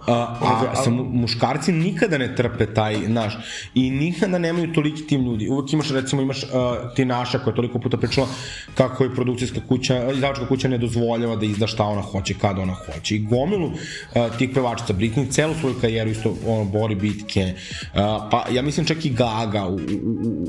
A, 0.07 0.37
a, 0.41 0.71
a, 0.71 0.75
sa 0.75 0.89
mu- 0.89 1.03
muškarci 1.03 1.71
nikada 1.71 2.17
ne 2.17 2.35
trpe 2.35 2.65
taj, 2.73 2.97
naš, 3.07 3.37
i 3.75 3.91
nikada 3.91 4.39
nemaju 4.39 4.73
toliki 4.73 5.07
tim 5.07 5.25
ljudi. 5.25 5.49
Uvek 5.49 5.73
imaš, 5.73 5.89
recimo, 5.89 6.21
imaš 6.21 6.43
uh, 6.43 6.49
ti 6.95 7.05
naša 7.05 7.39
koja 7.39 7.51
je 7.51 7.55
toliko 7.55 7.79
puta 7.79 7.97
pričala 7.97 8.27
kako 8.75 9.03
je 9.03 9.13
produkcijska 9.15 9.59
kuća, 9.67 10.11
izdavačka 10.11 10.47
kuća 10.47 10.67
ne 10.67 10.77
dozvoljava 10.77 11.35
da 11.35 11.45
izda 11.45 11.67
šta 11.67 11.83
ona 11.83 12.01
hoće, 12.01 12.33
kada 12.41 12.61
ona 12.61 12.73
hoće. 12.73 13.15
I 13.15 13.19
gomilu 13.19 13.67
uh, 13.67 14.37
tih 14.37 14.49
pevačica, 14.53 14.93
Britney, 14.93 15.31
celu 15.31 15.53
svoju 15.59 15.75
karijeru 15.81 16.09
isto 16.09 16.35
ono, 16.47 16.65
bori 16.65 16.95
bitke, 16.95 17.53
uh, 17.93 17.99
pa 18.31 18.45
ja 18.51 18.61
mislim 18.61 18.85
čak 18.85 19.05
i 19.05 19.09
Gaga 19.09 19.67
u, 19.67 19.75
u, 19.75 19.77
u, 19.77 19.81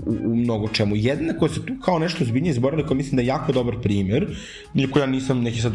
u, 0.06 0.32
u 0.32 0.36
mnogo 0.36 0.68
čemu. 0.68 0.96
Jedna 0.96 1.34
koja 1.38 1.48
se 1.48 1.66
tu 1.66 1.74
kao 1.84 1.98
nešto 1.98 2.24
zbiljnije 2.24 2.50
izborila, 2.50 2.86
koja 2.86 2.96
mislim 2.96 3.16
da 3.16 3.22
je 3.22 3.26
jako 3.26 3.52
dobar 3.52 3.74
primer, 3.82 4.36
iako 4.74 4.98
ja 4.98 5.06
nisam 5.06 5.42
neki 5.42 5.60
sad 5.60 5.74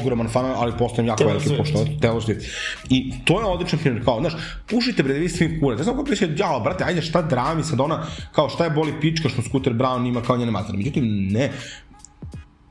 ogroman 0.00 0.28
fan, 0.28 0.44
ali 0.56 0.72
postajem 0.78 1.06
jako 1.06 1.24
veliki 1.24 1.48
Swift. 1.48 1.97
Swift. 2.00 2.46
I 2.90 3.12
to 3.24 3.40
je 3.40 3.46
odličan 3.46 3.78
primjer, 3.78 4.04
kao, 4.04 4.20
znaš, 4.20 4.32
pušite 4.70 5.02
bre 5.02 5.14
da 5.14 5.20
vi 5.20 5.60
kurac. 5.60 5.78
Ja 5.78 5.84
sam 5.84 5.94
kao 5.94 6.04
pričao, 6.04 6.28
jao, 6.36 6.60
brate, 6.60 6.84
ajde, 6.84 7.02
šta 7.02 7.22
drami 7.22 7.64
sad 7.64 7.80
ona, 7.80 8.06
kao, 8.32 8.48
šta 8.48 8.64
je 8.64 8.70
boli 8.70 9.00
pička 9.00 9.28
što 9.28 9.42
Scooter 9.42 9.72
Brown 9.72 10.08
ima 10.08 10.22
kao 10.22 10.36
njene 10.36 10.50
matere. 10.50 10.78
Međutim, 10.78 11.04
ne, 11.30 11.52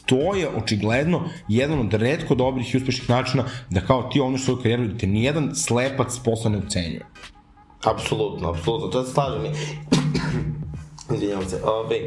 to 0.05 0.36
je 0.36 0.49
očigledno 0.49 1.30
jedan 1.47 1.80
od 1.80 1.93
redko 1.93 2.36
dobrih 2.36 2.73
i 2.73 2.78
uspešnih 2.78 3.09
načina 3.09 3.43
da 3.69 3.82
kao 3.82 4.03
ti 4.03 4.19
ono 4.19 4.38
svoju 4.38 4.57
karijeru 4.57 4.88
da 4.88 4.97
te 4.97 5.07
nijedan 5.07 5.55
slepac 5.55 6.19
posla 6.25 6.51
ne 6.51 6.57
ucenjuje. 6.57 7.05
Apsolutno, 7.84 8.49
apsolutno, 8.49 8.88
to 8.88 9.03
se 9.03 9.13
slažem. 9.13 9.41
Izvinjavam 11.13 11.49
se. 11.49 11.61
Ove, 11.63 11.99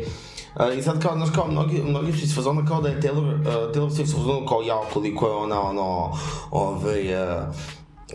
Uh, 0.56 0.78
I 0.78 0.82
sad 0.82 1.02
kao, 1.02 1.16
znaš, 1.16 1.28
kao, 1.34 1.46
mnogi, 1.48 1.82
mnogi 1.82 2.12
su 2.12 2.24
iz 2.24 2.34
fazona 2.34 2.66
kao 2.66 2.80
da 2.80 2.88
je 2.88 3.00
Taylor, 3.00 3.40
uh, 3.40 3.74
Taylor 3.74 3.90
Swift 3.90 4.16
fazona 4.16 4.46
kao, 4.48 4.62
ja, 4.62 4.80
koliko 4.92 5.26
je 5.26 5.34
ona, 5.34 5.60
ono, 5.60 6.12
ove, 6.50 7.22
uh, 7.22 7.54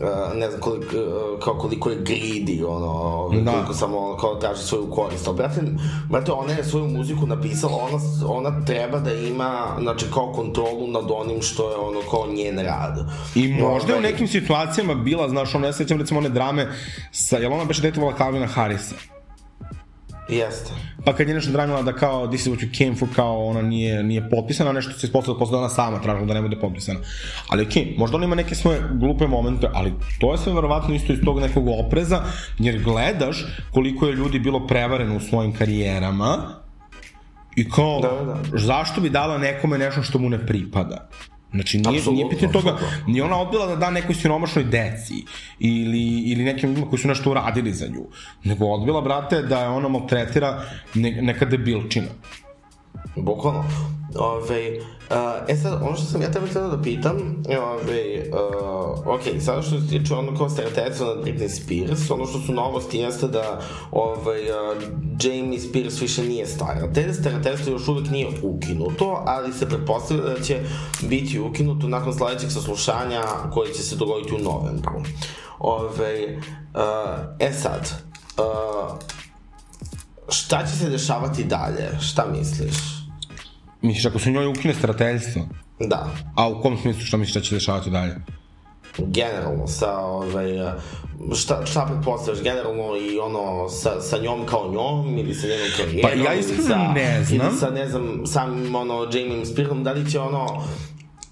Uh, 0.00 0.38
ne 0.38 0.50
znam 0.50 0.60
koliko, 0.60 0.96
uh, 0.96 1.44
kao 1.44 1.54
koliko 1.54 1.90
je 1.90 1.98
greedy, 1.98 2.64
ono, 2.68 3.28
da. 3.40 3.52
koliko 3.52 3.74
samo 3.74 4.16
kao 4.20 4.34
traži 4.34 4.62
svoju 4.62 4.90
korist. 4.90 5.28
Ali, 5.28 5.36
brate, 5.36 5.60
brate, 6.10 6.32
ona 6.32 6.52
je 6.52 6.64
svoju 6.64 6.88
muziku 6.88 7.26
napisala, 7.26 7.74
ona, 7.74 7.98
ona 8.26 8.64
treba 8.64 8.98
da 8.98 9.12
ima, 9.12 9.66
znači, 9.80 10.06
kao 10.14 10.32
kontrolu 10.32 10.86
nad 10.86 11.04
onim 11.10 11.42
što 11.42 11.70
je 11.70 11.76
ono, 11.76 12.00
kao 12.10 12.26
njen 12.26 12.58
rad. 12.58 13.10
I 13.34 13.48
možda 13.48 13.92
je 13.92 13.98
u 13.98 14.02
nekim 14.02 14.28
situacijama 14.28 14.94
bila, 14.94 15.28
znaš, 15.28 15.54
ono, 15.54 15.66
ja 15.66 15.72
sećam 15.72 15.98
recimo 15.98 16.20
one 16.20 16.28
drame 16.28 16.68
sa, 17.10 17.36
jel 17.36 17.52
ona 17.52 17.64
beše 17.64 17.82
detovala 17.82 18.16
Calvina 18.18 18.46
Harrisa? 18.46 18.94
Jeste. 20.28 20.70
Pa 21.04 21.12
kad 21.12 21.28
je 21.28 21.34
nešto 21.34 21.52
dramila 21.52 21.82
da 21.82 21.92
kao 21.92 22.26
this 22.28 22.46
is 22.46 22.52
what 22.52 22.60
you 22.60 22.78
came 22.78 22.96
for, 22.96 23.08
kao 23.14 23.46
ona 23.46 23.62
nije, 23.62 24.02
nije 24.02 24.30
potpisana, 24.30 24.72
nešto 24.72 24.92
se 24.92 25.06
ispostavilo 25.06 25.38
posle 25.38 25.52
da 25.52 25.58
ona 25.58 25.68
sama 25.68 26.02
tražila 26.02 26.26
da 26.26 26.34
ne 26.34 26.42
bude 26.42 26.56
potpisana. 26.60 27.00
Ali 27.48 27.62
okej, 27.62 27.84
okay, 27.84 27.98
možda 27.98 28.16
ona 28.16 28.24
ima 28.24 28.34
neke 28.34 28.54
svoje 28.54 28.80
glupe 28.92 29.26
momente, 29.26 29.70
ali 29.74 29.92
to 30.20 30.32
je 30.32 30.38
sve 30.38 30.52
verovatno 30.52 30.94
isto 30.94 31.12
iz 31.12 31.18
tog 31.24 31.40
nekog 31.40 31.68
opreza, 31.68 32.22
jer 32.58 32.82
gledaš 32.82 33.46
koliko 33.72 34.06
je 34.06 34.14
ljudi 34.14 34.38
bilo 34.38 34.66
prevareno 34.66 35.16
u 35.16 35.20
svojim 35.20 35.52
karijerama 35.52 36.38
i 37.56 37.70
kao, 37.70 38.00
da, 38.00 38.24
da. 38.24 38.58
zašto 38.58 39.00
bi 39.00 39.10
dala 39.10 39.38
nekome 39.38 39.78
nešto 39.78 40.02
što 40.02 40.18
mu 40.18 40.28
ne 40.28 40.46
pripada? 40.46 41.08
Znači, 41.50 41.78
nije, 41.78 41.98
absolutno, 41.98 42.12
nije 42.12 42.30
pitanje 42.30 42.52
toga, 42.52 42.78
ni 43.06 43.20
ona 43.20 43.40
odbila 43.40 43.66
da 43.66 43.76
da 43.76 43.90
nekoj 43.90 44.14
siromašnoj 44.14 44.64
deci 44.64 45.24
ili, 45.58 46.22
ili 46.26 46.44
nekim 46.44 46.68
ljudima 46.68 46.88
koji 46.90 47.00
su 47.00 47.08
nešto 47.08 47.30
uradili 47.30 47.72
za 47.72 47.86
nju, 47.86 48.06
nego 48.44 48.66
odbila, 48.66 49.00
brate, 49.00 49.42
da 49.42 49.60
je 49.60 49.68
ona 49.68 49.88
maltretira 49.88 50.62
ne, 50.94 51.22
neka 51.22 51.44
debilčina. 51.44 52.08
Bukvalno. 53.16 53.64
Ove, 54.18 54.78
uh, 54.78 55.16
e 55.48 55.56
sad, 55.56 55.82
ono 55.82 55.96
što 55.96 56.04
sam 56.04 56.22
ja 56.22 56.30
tebe 56.30 56.46
htio 56.46 56.68
da 56.68 56.82
pitam, 56.82 57.42
ove, 57.48 58.30
uh, 58.32 59.14
ok, 59.14 59.20
sada 59.40 59.62
što 59.62 59.80
se 59.80 59.88
tiče 59.88 60.14
ono 60.14 60.36
kao 60.36 60.48
stereoteca 60.48 61.04
na 61.04 61.10
Britney 61.10 61.48
Spears, 61.48 62.10
ono 62.10 62.26
što 62.26 62.38
su 62.38 62.52
novosti 62.52 62.98
jeste 62.98 63.28
da 63.28 63.60
ovaj, 63.90 64.42
uh, 64.42 64.82
Jamie 65.22 65.60
Spears 65.60 66.02
više 66.02 66.22
nije 66.22 66.46
stara. 66.46 66.92
Te 66.92 67.14
stereotetstvo 67.14 67.72
još 67.72 67.88
uvek 67.88 68.10
nije 68.10 68.28
ukinuto, 68.42 69.22
ali 69.26 69.52
se 69.52 69.68
pretpostavlja 69.68 70.24
da 70.24 70.40
će 70.40 70.60
biti 71.02 71.40
ukinuto 71.40 71.88
nakon 71.88 72.14
sledećeg 72.14 72.50
saslušanja 72.50 73.22
koje 73.52 73.72
će 73.72 73.82
se 73.82 73.96
dogoditi 73.96 74.34
u 74.34 74.38
novembru. 74.38 75.02
Ove, 75.58 76.36
uh, 76.36 76.40
e 77.38 77.52
sad, 77.52 78.02
uh, 78.38 78.98
šta 80.28 80.66
će 80.66 80.76
se 80.76 80.88
dešavati 80.90 81.44
dalje? 81.44 81.98
Šta 82.00 82.26
misliš? 82.38 82.76
Misliš, 83.82 84.06
ako 84.06 84.18
se 84.18 84.30
njoj 84.30 84.46
ukine 84.46 84.74
starateljstvo? 84.74 85.42
Da. 85.80 86.10
A 86.34 86.48
u 86.48 86.62
kom 86.62 86.78
smislu 86.82 87.02
šta 87.02 87.16
misliš 87.16 87.34
da 87.34 87.40
će 87.40 87.54
dešavati 87.54 87.90
dalje? 87.90 88.16
generalno 88.98 89.66
sa 89.66 89.98
ovaj 89.98 90.50
šta 91.34 91.66
šta 91.66 91.86
pretpostavljaš 91.86 92.42
generalno 92.42 92.96
i 92.96 93.18
ono 93.18 93.68
sa 93.68 94.00
sa 94.00 94.18
njom 94.18 94.46
kao 94.46 94.70
njom 94.72 95.18
ili 95.18 95.34
sa 95.34 95.46
njenom 95.46 95.68
karijerom 95.76 96.10
pa 96.24 96.30
ja 96.30 96.34
iskreno 96.34 96.92
ne 96.94 97.24
znam 97.24 97.40
ili 97.40 97.56
sa 97.56 97.70
ne 97.70 97.88
znam 97.88 98.26
samim 98.26 98.74
ono 98.74 99.08
Jamie 99.12 99.46
Spearom 99.46 99.84
da 99.84 99.92
li 99.92 100.10
će 100.10 100.20
ono 100.20 100.62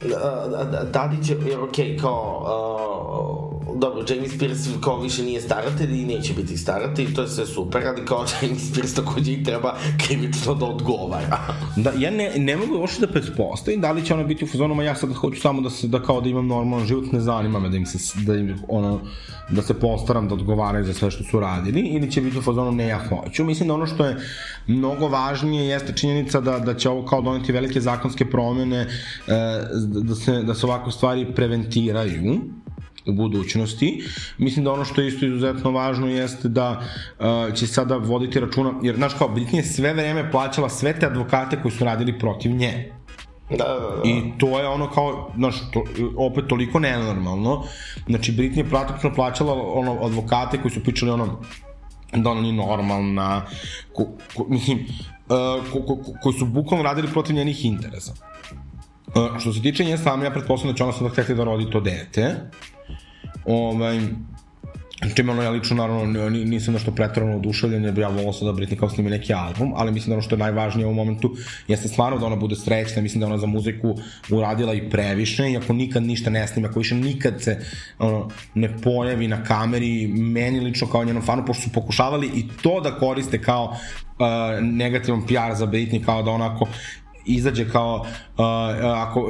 da, 0.00 0.66
da, 0.72 0.84
da 0.92 1.04
li 1.04 1.24
će, 1.24 1.36
jer 1.46 1.60
okej, 1.60 1.86
okay, 1.86 2.00
kao, 2.00 3.50
uh, 3.52 3.53
dobro, 3.74 4.04
Jamie 4.08 4.28
Spears 4.28 4.68
kao 4.80 5.00
više 5.00 5.22
nije 5.22 5.40
staratelj 5.40 6.00
i 6.00 6.04
neće 6.04 6.34
biti 6.34 6.56
staratelj, 6.56 7.14
to 7.14 7.22
je 7.22 7.28
sve 7.28 7.46
super, 7.46 7.86
ali 7.86 8.06
kao 8.06 8.24
Jamie 8.42 8.58
Spears 8.58 8.94
takođe 8.94 9.32
i 9.32 9.44
treba 9.44 9.74
krivično 10.06 10.54
da 10.54 10.66
odgovara. 10.66 11.38
da, 11.76 11.92
ja 11.98 12.10
ne, 12.10 12.32
ne 12.36 12.56
mogu 12.56 12.78
uopšte 12.78 13.06
da 13.06 13.12
pretpostavim 13.12 13.80
da 13.80 13.92
li 13.92 14.04
će 14.04 14.14
ona 14.14 14.22
biti 14.22 14.44
u 14.44 14.48
fazonu, 14.48 14.82
ja 14.82 14.94
sad 14.94 15.12
hoću 15.14 15.40
samo 15.40 15.60
da 15.60 15.70
se, 15.70 15.88
da 15.88 16.02
kao 16.02 16.20
da 16.20 16.28
imam 16.28 16.46
normalan 16.46 16.86
život, 16.86 17.12
ne 17.12 17.20
zanima 17.20 17.58
me 17.58 17.68
da 17.68 17.76
im 17.76 17.86
se, 17.86 18.18
da 18.26 18.34
im, 18.34 18.58
ono, 18.68 19.00
da 19.50 19.62
se 19.62 19.74
postaram 19.74 20.28
da 20.28 20.34
odgovaraju 20.34 20.84
za 20.84 20.94
sve 20.94 21.10
što 21.10 21.24
su 21.24 21.40
radili, 21.40 21.80
ili 21.80 22.10
će 22.10 22.20
biti 22.20 22.38
u 22.38 22.42
fazonu, 22.42 22.72
ne, 22.72 22.86
ja 22.86 23.00
hoću. 23.08 23.44
Mislim 23.44 23.68
da 23.68 23.74
ono 23.74 23.86
što 23.86 24.06
je 24.06 24.16
mnogo 24.66 25.08
važnije 25.08 25.66
jeste 25.66 25.92
činjenica 25.96 26.40
da, 26.40 26.58
da 26.58 26.74
će 26.74 26.88
ovo 26.88 27.06
kao 27.06 27.22
doneti 27.22 27.52
velike 27.52 27.80
zakonske 27.80 28.30
promene, 28.30 28.80
e, 28.80 28.88
da 29.86 30.14
se, 30.14 30.42
da 30.42 30.54
se 30.54 30.66
ovako 30.66 30.90
stvari 30.90 31.34
preventiraju 31.34 32.40
u 33.06 33.12
budućnosti. 33.12 34.04
Mislim 34.38 34.64
da 34.64 34.72
ono 34.72 34.84
što 34.84 35.00
je 35.00 35.08
isto 35.08 35.26
izuzetno 35.26 35.70
važno 35.70 36.08
jeste 36.08 36.48
da 36.48 36.80
uh, 36.80 37.54
će 37.54 37.66
sada 37.66 37.96
voditi 37.96 38.40
računa, 38.40 38.72
jer 38.82 38.96
znaš 38.96 39.14
kao, 39.14 39.28
Britney 39.28 39.56
je 39.56 39.64
sve 39.64 39.94
vreme 39.94 40.30
plaćala 40.30 40.68
sve 40.68 40.98
te 40.98 41.06
advokate 41.06 41.62
koji 41.62 41.72
su 41.72 41.84
radili 41.84 42.18
protiv 42.18 42.52
nje. 42.52 42.92
Da, 43.50 43.56
da, 43.56 43.96
da. 43.96 44.08
I 44.10 44.38
to 44.38 44.60
je 44.60 44.68
ono 44.68 44.90
kao, 44.90 45.32
znaš, 45.36 45.54
to, 45.72 45.84
opet 46.16 46.44
toliko 46.48 46.80
nenormalno. 46.80 47.64
Znači, 48.08 48.32
Britney 48.32 48.58
je 48.58 48.68
praktično 48.68 49.14
plaćala 49.14 49.52
ono, 49.52 50.04
advokate 50.04 50.58
koji 50.62 50.72
su 50.72 50.82
pričali 50.82 51.10
ono, 51.10 51.40
da 52.12 52.30
ona 52.30 52.40
nije 52.40 52.54
normalna, 52.54 53.42
ko, 53.92 54.06
ko, 54.34 54.46
mislim, 54.48 54.78
uh, 54.78 55.72
ko, 55.72 55.80
ko, 55.80 55.96
ko, 55.96 56.12
koji 56.22 56.38
su 56.38 56.46
bukvalno 56.46 56.84
radili 56.84 57.08
protiv 57.08 57.36
njenih 57.36 57.64
interesa. 57.64 58.12
Uh, 59.06 59.38
što 59.38 59.52
se 59.52 59.62
tiče 59.62 59.84
nje 59.84 59.98
same, 59.98 60.24
ja 60.24 60.30
pretpostavljam 60.30 60.74
da 60.74 60.76
će 60.76 60.84
ona 60.84 60.92
sada 60.92 61.08
hteti 61.08 61.34
da 61.34 61.44
rodi 61.44 61.70
to 61.70 61.80
dete. 61.80 62.50
Ovaj, 63.46 64.00
Čime 65.14 65.32
ono 65.32 65.42
ja 65.42 65.50
lično 65.50 65.76
naravno 65.76 66.30
nisam 66.30 66.74
nešto 66.74 66.90
pretredno 66.90 67.36
oduševljen, 67.36 67.84
jer 67.84 67.98
ja 67.98 68.08
volao 68.08 68.32
sada 68.32 68.52
da 68.52 68.58
Britney 68.58 68.76
kao 68.76 68.88
snimi 68.90 69.10
neki 69.10 69.34
album, 69.34 69.72
ali 69.76 69.92
mislim 69.92 70.10
da 70.10 70.14
ono 70.14 70.22
što 70.22 70.34
je 70.34 70.38
najvažnije 70.38 70.86
u 70.86 70.88
ovom 70.88 70.96
momentu 70.96 71.34
jeste 71.68 71.88
stvarno 71.88 72.18
da 72.18 72.26
ona 72.26 72.36
bude 72.36 72.56
srećna, 72.56 73.02
mislim 73.02 73.20
da 73.20 73.26
ona 73.26 73.38
za 73.38 73.46
muziku 73.46 73.94
uradila 74.30 74.74
i 74.74 74.90
previše, 74.90 75.50
iako 75.50 75.72
nikad 75.72 76.02
ništa 76.02 76.30
ne 76.30 76.46
snima, 76.46 76.68
ako 76.68 76.78
više 76.78 76.94
nikad 76.94 77.42
se 77.42 77.60
ono, 77.98 78.28
ne 78.54 78.78
pojavi 78.78 79.28
na 79.28 79.44
kameri, 79.44 80.06
meni 80.08 80.60
lično 80.60 80.86
kao 80.86 81.04
njenom 81.04 81.22
fanu, 81.22 81.46
pošto 81.46 81.62
su 81.62 81.72
pokušavali 81.72 82.30
i 82.34 82.44
to 82.62 82.80
da 82.80 82.90
koriste 82.90 83.42
kao 83.42 83.64
uh, 83.64 83.76
negativan 84.62 85.26
PR 85.26 85.54
za 85.54 85.66
Britney, 85.66 86.04
kao 86.04 86.22
da 86.22 86.30
onako 86.30 86.66
izađe 87.26 87.68
kao 87.68 87.94
uh, 88.00 88.44
ako 88.96 89.20
uh, 89.20 89.28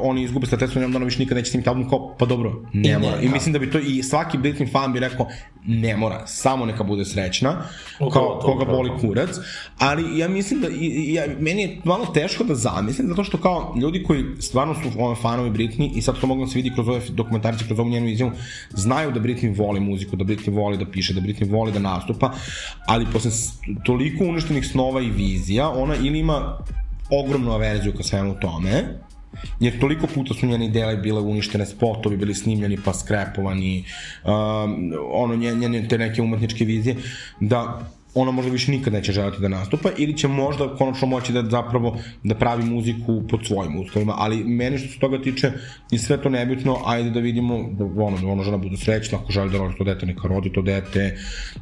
oni 0.00 0.22
izgube 0.22 0.46
starateljstvo 0.46 0.82
njom 0.82 0.92
da 0.92 0.96
ona 0.96 1.04
više 1.04 1.18
nikad 1.18 1.36
neće 1.36 1.50
snimiti 1.50 1.68
album 1.68 1.88
kao 1.88 2.16
pa 2.18 2.26
dobro 2.26 2.62
ne 2.72 2.90
I 2.90 2.98
mora. 2.98 3.20
I 3.20 3.28
mislim 3.28 3.52
da 3.52 3.58
bi 3.58 3.70
to 3.70 3.78
i 3.78 4.02
svaki 4.02 4.38
Britney 4.38 4.72
fan 4.72 4.92
bi 4.92 5.00
rekao 5.00 5.26
ne 5.66 5.96
mora 5.96 6.26
samo 6.26 6.66
neka 6.66 6.84
bude 6.84 7.04
srećna 7.04 7.62
kao 7.98 8.08
to, 8.08 8.40
koga 8.40 8.64
to, 8.64 8.70
boli 8.70 8.90
kurac. 9.00 9.30
Ali 9.78 10.18
ja 10.18 10.28
mislim 10.28 10.60
da 10.60 10.68
i, 10.68 11.14
ja, 11.14 11.24
meni 11.38 11.62
je 11.62 11.80
malo 11.84 12.06
teško 12.06 12.44
da 12.44 12.54
zamislim 12.54 13.08
zato 13.08 13.24
što 13.24 13.38
kao 13.38 13.74
ljudi 13.80 14.02
koji 14.02 14.24
stvarno 14.40 14.74
su 14.74 14.88
ove 14.98 15.14
fanovi 15.14 15.50
Britney 15.50 15.96
i 15.96 16.02
sad 16.02 16.20
to 16.20 16.26
mogu 16.26 16.44
da 16.44 16.50
se 16.50 16.58
vidi 16.58 16.72
kroz 16.74 16.88
ove 16.88 17.00
dokumentarce 17.08 17.64
kroz 17.66 17.78
ovu 17.78 17.88
njenu 17.88 18.08
izjavu 18.08 18.32
znaju 18.70 19.12
da 19.12 19.20
Britney 19.20 19.58
voli 19.58 19.80
muziku 19.80 20.16
da 20.16 20.24
Britney 20.24 20.54
voli 20.54 20.78
da 20.78 20.90
piše 20.90 21.14
da 21.14 21.20
Britney 21.20 21.50
voli 21.50 21.72
da 21.72 21.78
nastupa 21.78 22.32
ali 22.86 23.06
posle 23.12 23.30
toliko 23.84 24.24
uništenih 24.24 24.66
snova 24.66 25.00
i 25.00 25.10
vizija 25.10 25.68
ona 25.68 25.96
ili 25.96 26.18
ima 26.18 26.58
ogromnu 27.10 27.52
averziju 27.52 27.92
ka 27.96 28.02
svemu 28.02 28.34
tome, 28.40 28.84
jer 29.60 29.80
toliko 29.80 30.06
puta 30.06 30.34
su 30.34 30.46
njeni 30.46 30.70
dele 30.70 30.96
bile 30.96 31.20
uništene, 31.20 31.66
spotovi 31.66 32.16
bili 32.16 32.34
snimljeni 32.34 32.78
pa 32.84 32.94
skrepovani, 32.94 33.84
um, 34.24 34.92
ono, 35.12 35.36
njene 35.36 35.88
te 35.88 35.98
neke 35.98 36.22
umetničke 36.22 36.64
vizije, 36.64 36.96
da 37.40 37.88
ona 38.16 38.30
možda 38.30 38.52
više 38.52 38.70
nikad 38.72 38.92
neće 38.92 39.12
želati 39.12 39.40
da 39.40 39.48
nastupa 39.48 39.88
ili 39.96 40.16
će 40.16 40.28
možda 40.28 40.76
konačno 40.76 41.08
moći 41.08 41.32
da 41.32 41.42
zapravo 41.50 41.96
da 42.22 42.34
pravi 42.34 42.64
muziku 42.64 43.22
pod 43.30 43.40
svojim 43.46 43.80
uslovima, 43.80 44.14
ali 44.16 44.44
meni 44.44 44.78
što 44.78 44.88
se 44.92 44.98
toga 44.98 45.22
tiče 45.22 45.52
i 45.90 45.98
sve 45.98 46.22
to 46.22 46.28
nebitno, 46.28 46.78
ajde 46.86 47.10
da 47.10 47.20
vidimo 47.20 47.58
da 47.72 47.84
ono, 47.84 48.18
da 48.18 48.26
ona 48.26 48.42
žena 48.42 48.56
bude 48.56 48.76
srećna, 48.76 49.18
ako 49.18 49.32
želi 49.32 49.50
da 49.50 49.58
rodi 49.58 49.74
to 49.78 49.84
dete, 49.84 50.06
neka 50.06 50.28
rodi 50.28 50.52
to 50.52 50.62
dete. 50.62 51.18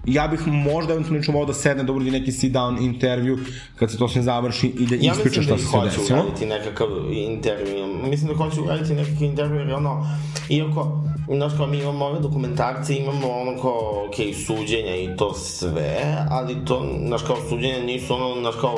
Ja 0.07 0.29
bih 0.29 0.47
možda 0.47 0.93
eventualno 0.93 1.19
lično 1.19 1.33
volao 1.33 1.47
da 1.47 1.55
sedne, 1.55 1.85
da 1.85 1.93
uradi 1.93 2.11
neki 2.11 2.33
sit 2.33 2.53
down 2.53 2.85
intervju 2.85 3.39
kad 3.77 3.91
se 3.91 3.99
to 3.99 4.09
sve 4.09 4.23
završi 4.23 4.67
i 4.67 4.87
da 4.87 4.95
ja 4.95 5.13
ispriča 5.13 5.43
šta 5.43 5.53
da 5.53 5.59
se 5.59 5.65
desilo. 5.65 5.79
Ja 5.79 5.91
mislim 5.91 5.99
da 5.99 6.05
hoću 6.05 6.15
uraditi 6.15 6.47
nekakav 6.47 6.89
intervju, 7.13 7.87
mislim 8.11 8.29
da 8.29 8.37
hoću 8.37 8.65
uraditi 8.65 8.95
nekakav 8.95 9.23
intervju 9.23 9.57
jer 9.57 9.75
ono, 9.75 10.07
iako, 10.49 11.05
znaš 11.29 11.53
kao 11.57 11.67
mi 11.67 11.79
imamo 11.79 12.05
ove 12.05 12.21
dokumentarce, 12.21 12.97
imamo 12.97 13.29
ono 13.31 13.63
kao, 13.63 14.05
ok, 14.09 14.15
suđenja 14.47 14.97
i 14.97 15.17
to 15.17 15.35
sve, 15.35 16.17
ali 16.31 16.65
to, 16.65 16.87
znaš, 17.07 17.23
kao 17.23 17.37
suđenje 17.49 17.81
nisu 17.81 18.15
ono, 18.15 18.41
znaš, 18.41 18.55
kao, 18.61 18.77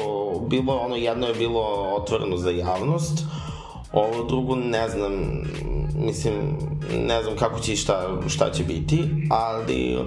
bilo, 0.48 0.74
ono, 0.74 0.96
jedno 0.96 1.26
je 1.26 1.34
bilo 1.34 1.60
otvoreno 2.00 2.36
za 2.36 2.50
javnost, 2.50 3.24
ovo 3.92 4.24
drugo 4.24 4.56
ne 4.56 4.88
znam, 4.88 5.12
mislim, 6.06 6.34
ne 7.06 7.22
znam 7.22 7.36
kako 7.36 7.60
će 7.60 7.72
i 7.72 7.76
šta, 7.76 8.20
šta 8.28 8.50
će 8.50 8.64
biti, 8.64 9.04
ali 9.30 9.98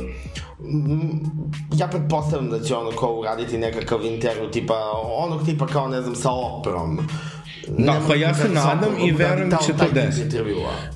ja 1.77 1.87
pretpostavljam 1.87 2.49
da 2.49 2.59
će 2.59 2.75
ono 2.75 2.91
kao 2.91 3.13
uraditi 3.13 3.57
nekakav 3.57 4.05
intervju 4.05 4.51
tipa, 4.51 4.75
onog 5.17 5.45
tipa 5.45 5.67
kao 5.67 5.87
ne 5.87 6.01
znam 6.01 6.15
sa 6.15 6.31
oprom, 6.31 6.99
Da, 7.77 8.01
pa 8.07 8.15
ja 8.15 8.33
se 8.33 8.49
nadam 8.49 8.89
i 9.07 9.11
verujem 9.11 9.49
da 9.49 9.57
će 9.57 9.73
to 9.73 9.85
desiti. 9.93 10.37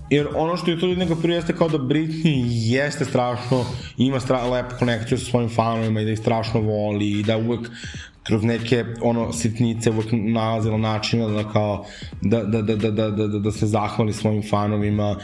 Jer 0.09 0.28
ono 0.36 0.57
što 0.57 0.71
je 0.71 0.80
to 0.80 0.88
nekako 0.88 1.21
prije 1.21 1.36
jeste 1.36 1.55
kao 1.55 1.69
da 1.69 1.78
Britney 1.78 2.43
jeste 2.47 3.05
strašno, 3.05 3.65
ima 3.97 4.19
stra, 4.19 4.47
lepu 4.47 4.76
konekciju 4.80 5.17
sa 5.17 5.26
svojim 5.26 5.49
fanovima 5.49 6.01
i 6.01 6.05
da 6.05 6.11
ih 6.11 6.19
strašno 6.19 6.59
voli 6.59 7.11
i 7.11 7.24
da 7.24 7.38
uvek 7.38 7.69
kroz 8.24 8.43
neke 8.43 8.86
ono 9.01 9.34
sitnice 9.34 9.91
uvek 9.91 10.07
nalazila 10.11 10.78
načina 10.78 11.28
da 11.28 11.49
kao 11.51 11.86
da, 12.21 12.43
da, 12.43 12.61
da, 12.61 12.76
da, 12.76 12.91
da, 12.91 13.09
da, 13.09 13.28
da, 13.28 13.39
da 13.39 13.51
se 13.51 13.67
zahvali 13.67 14.13
svojim 14.13 14.43
fanovima 14.49 15.15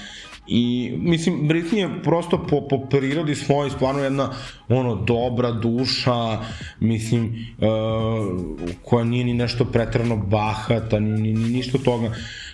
I, 0.51 0.93
mislim, 0.97 1.47
Britney 1.47 1.77
je 1.77 2.03
prosto 2.03 2.45
po, 2.49 2.67
po 2.67 2.79
prirodi 2.89 3.35
svoj 3.35 3.69
stvarno 3.69 4.03
jedna, 4.03 4.29
ono, 4.69 4.95
dobra 4.95 5.51
duša, 5.51 6.39
mislim, 6.79 7.25
uh, 7.57 7.67
koja 8.83 9.03
nije 9.03 9.25
ni 9.25 9.33
nešto 9.33 9.65
pretrano 9.65 10.17
bahata, 10.17 10.99
ni, 10.99 11.11
ni, 11.11 11.33
ni 11.33 11.49
ništa 11.49 11.77
toga. 11.77 12.11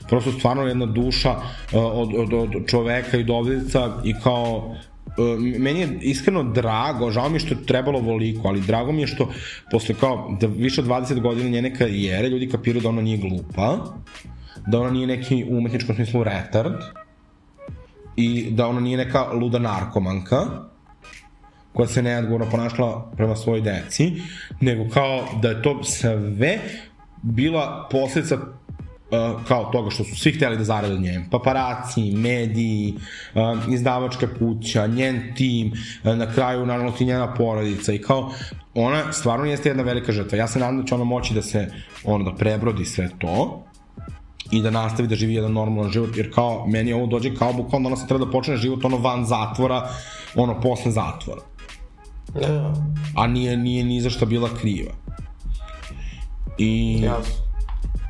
Prosto 0.10 0.32
stvarno 0.32 0.64
jedna 0.64 0.86
duša 0.86 1.32
uh, 1.32 1.40
od, 1.74 2.10
od, 2.18 2.34
od 2.34 2.68
čoveka 2.68 3.18
i 3.18 3.24
dovica 3.24 4.02
i 4.04 4.14
kao 4.24 4.76
Uh, 5.18 5.40
meni 5.60 5.80
je 5.80 5.98
iskreno 6.02 6.44
drago, 6.44 7.12
žao 7.12 7.30
mi 7.30 7.36
je 7.36 7.40
što 7.40 7.54
je 7.54 7.66
trebalo 7.66 8.00
voliko, 8.00 8.48
ali 8.48 8.62
drago 8.62 8.92
mi 8.92 9.02
je 9.02 9.08
što 9.08 9.30
posle 9.72 9.96
kao 10.00 10.38
da 10.42 10.48
više 10.48 10.82
od 10.82 10.88
20 10.88 11.22
godina 11.22 11.50
njene 11.50 11.76
karijere 11.76 12.30
ljudi 12.30 12.50
kapiraju 12.50 12.82
da 12.82 12.90
ona 12.90 13.02
nije 13.02 13.18
glupa, 13.18 13.96
da 14.68 14.80
ona 14.80 14.92
nije 14.92 15.08
neki 15.08 15.46
u 15.50 15.58
umetničkom 15.58 15.96
smislu 15.96 16.24
retard, 16.24 16.76
i 18.16 18.52
da 18.52 18.68
ona 18.68 18.80
nije 18.80 18.98
neka 18.98 19.24
luda 19.34 19.60
narkomanka 19.60 20.38
koja 21.74 21.88
se 21.88 22.02
neodgovorno 22.02 22.52
ponašala 22.52 23.12
prema 23.18 23.36
svojoj 23.36 23.62
deci, 23.62 24.14
nego 24.62 24.90
kao 24.90 25.24
da 25.42 25.50
je 25.50 25.62
to 25.62 25.84
sve 25.84 26.60
bila 27.22 27.88
posljedica 27.92 28.36
uh, 28.36 29.46
kao 29.48 29.66
toga 29.66 29.90
što 29.90 30.04
su 30.04 30.16
svi 30.16 30.32
hteli 30.32 30.58
da 30.58 30.64
zarade 30.64 30.98
njem. 30.98 31.30
Paparaci, 31.30 32.12
mediji, 32.12 32.94
uh, 33.34 33.74
izdavačka 33.74 34.28
kuća, 34.40 34.88
njen 34.88 35.36
tim, 35.36 35.72
uh, 36.04 36.18
na 36.18 36.34
kraju 36.34 36.66
naravno 36.66 36.94
i 37.00 37.06
njena 37.06 37.34
porodica 37.34 37.94
i 37.94 38.02
kao 38.02 38.32
ona 38.74 39.14
stvarno 39.14 39.46
jeste 39.46 39.70
jedna 39.70 39.84
velika 39.84 40.12
žrtva. 40.12 40.38
Ja 40.38 40.48
se 40.48 40.60
nadam 40.60 40.82
da 40.82 40.88
će 40.88 40.96
ona 40.96 41.04
moći 41.04 41.34
da 41.34 41.42
se 41.42 41.72
ono 42.04 42.32
da 42.32 42.38
prebrodi 42.38 42.86
sve 42.86 43.10
to 43.18 43.65
i 44.52 44.62
da 44.62 44.72
nastavi 44.72 45.08
da 45.08 45.16
živi 45.16 45.34
jedan 45.34 45.54
normalan 45.54 45.92
život, 45.92 46.18
jer 46.18 46.34
kao, 46.34 46.68
meni 46.68 46.94
ovo 46.94 47.06
dođe 47.08 47.36
kao 47.36 47.54
bukvalno 47.54 47.88
ona 47.88 47.98
se 47.98 48.08
treba 48.08 48.26
da 48.26 48.32
počne 48.32 48.58
život 48.58 48.86
ono 48.86 48.98
van 48.98 49.26
zatvora, 49.26 49.90
ono 50.36 50.62
posle 50.62 50.92
zatvora. 50.92 51.42
Ja. 52.42 52.74
A 53.16 53.28
nije, 53.28 53.58
nije 53.58 53.84
ni 53.84 54.02
za 54.02 54.10
šta 54.10 54.26
bila 54.26 54.50
kriva. 54.62 54.92
I... 56.58 57.02
Jasno. 57.02 57.36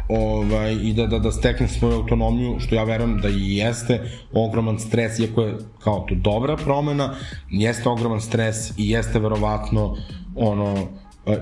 ovaj, 0.10 0.74
i 0.74 0.94
da, 0.94 1.08
da, 1.08 1.20
da 1.20 1.32
stekne 1.32 1.68
svoju 1.68 1.96
autonomiju, 1.96 2.60
što 2.60 2.76
ja 2.76 2.84
verujem 2.84 3.18
da 3.22 3.30
i 3.30 3.56
jeste 3.56 4.12
ogroman 4.34 4.80
stres, 4.80 5.20
iako 5.20 5.42
je 5.42 5.58
kao 5.84 6.06
to 6.10 6.16
dobra 6.16 6.56
promena, 6.58 7.14
jeste 7.50 7.90
ogroman 7.90 8.22
stres 8.22 8.70
i 8.78 8.90
jeste 8.90 9.20
verovatno 9.20 9.96
ono, 10.36 10.76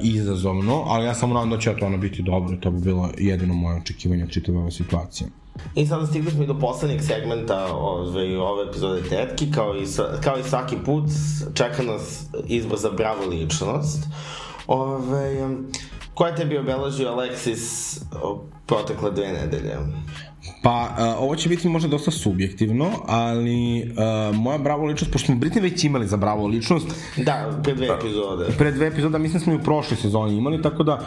izazovno, 0.01 0.83
ali 0.87 1.05
ja 1.05 1.13
samo 1.13 1.33
nadam 1.33 1.49
da 1.49 1.57
će 1.57 1.75
to 1.79 1.85
ono 1.85 1.97
biti 1.97 2.21
dobro, 2.21 2.57
to 2.57 2.71
bi 2.71 2.81
bilo 2.81 3.09
jedino 3.17 3.53
moje 3.53 3.77
očekivanje 3.77 4.27
čitave 4.29 4.57
ove 4.57 4.71
situacije. 4.71 5.29
I 5.75 5.85
sada 5.85 6.07
stigli 6.07 6.31
smo 6.31 6.43
i 6.43 6.47
do 6.47 6.59
poslednjeg 6.59 7.01
segmenta 7.01 7.75
ove, 7.75 8.39
ove 8.39 8.69
epizode 8.69 9.01
Tetki, 9.09 9.51
kao 9.51 9.75
i, 9.75 9.85
sa, 9.85 10.03
kao 10.23 10.39
i 10.39 10.43
svaki 10.43 10.75
put 10.85 11.03
čeka 11.53 11.83
nas 11.83 12.25
izbor 12.47 12.77
za 12.77 12.89
bravo 12.89 13.25
ličnost. 13.25 14.07
Ove, 14.67 15.49
koja 16.13 16.35
te 16.35 16.45
bi 16.45 16.57
obeležio 16.57 17.09
Alexis 17.09 17.97
protekle 18.65 19.11
dve 19.11 19.27
nedelje? 19.27 19.77
Pa, 20.61 20.89
uh, 20.97 21.23
ovo 21.23 21.35
će 21.35 21.49
biti 21.49 21.69
možda 21.69 21.89
dosta 21.89 22.11
subjektivno, 22.11 22.91
ali 23.07 23.81
uh, 23.81 24.35
moja 24.35 24.57
bravo 24.57 24.85
ličnost, 24.85 25.11
pošto 25.11 25.25
smo 25.25 25.35
Britney 25.35 25.61
već 25.61 25.83
imali 25.83 26.07
za 26.07 26.17
bravo 26.17 26.47
ličnost, 26.47 26.87
Da, 27.17 27.59
pre 27.63 27.73
dve 27.75 27.87
epizode. 27.87 28.45
pre 28.57 28.71
dve 28.71 28.87
epizode, 28.87 29.19
mislim 29.19 29.39
da 29.39 29.43
smo 29.43 29.53
i 29.53 29.55
u 29.55 29.63
prošloj 29.63 29.97
sezoni 29.97 30.37
imali, 30.37 30.61
tako 30.61 30.83
da 30.83 30.99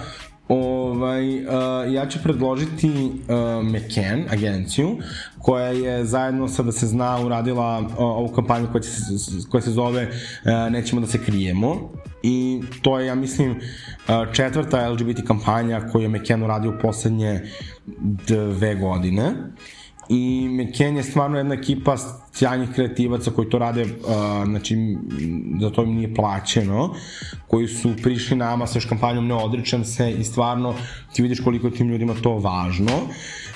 Ovaj, 0.49 1.39
uh, 1.39 1.45
ja 1.89 2.07
ću 2.09 2.19
predložiti 2.23 2.89
uh, 2.89 3.65
McCann, 3.65 4.25
agenciju, 4.31 4.97
koja 5.39 5.67
je 5.67 6.05
zajedno 6.05 6.49
sa 6.49 6.63
da 6.63 6.73
se 6.73 6.87
zna 6.87 7.21
uradila 7.21 7.79
uh, 7.81 7.95
ovu 7.99 8.29
kampanju 8.29 8.69
koja, 8.73 8.83
će, 8.83 8.91
se- 8.91 9.49
koja 9.51 9.61
se 9.61 9.71
zove 9.71 10.03
uh, 10.03 10.73
Nećemo 10.73 11.01
da 11.01 11.07
se 11.07 11.25
krijemo. 11.25 11.91
I 12.23 12.61
to 12.83 12.99
je, 12.99 13.07
ja 13.07 13.15
mislim, 13.15 13.51
uh, 13.51 13.59
četvrta 14.33 14.89
LGBT 14.89 15.27
kampanja 15.27 15.89
koju 15.93 16.03
je 16.03 16.09
McCann 16.09 16.43
uradio 16.43 16.71
u 16.71 16.81
poslednje 16.83 17.41
dve 18.27 18.75
godine 18.75 19.33
i 20.09 20.49
McCann 20.49 20.97
je 20.97 21.03
stvarno 21.03 21.39
jedna 21.39 21.55
ekipa 21.55 21.97
sjajnih 22.33 22.69
kreativaca 22.75 23.31
koji 23.31 23.51
to 23.51 23.59
rade, 23.59 23.83
uh, 23.83 23.89
znači, 24.45 24.97
za 25.61 25.71
to 25.71 25.83
im 25.83 25.95
nije 25.95 26.15
plaćeno, 26.15 26.95
koji 27.49 27.69
su 27.69 27.93
prišli 28.03 28.37
nama 28.37 28.67
sa 28.67 28.79
još 28.79 28.87
kampanjom 28.87 29.27
Ne 29.27 29.35
odričem 29.35 29.85
se 29.85 30.11
i 30.11 30.25
stvarno 30.25 30.75
ti 31.13 31.23
vidiš 31.23 31.41
koliko 31.41 31.71
tim 31.71 31.89
ljudima 31.89 32.15
to 32.23 32.39
važno 32.39 32.93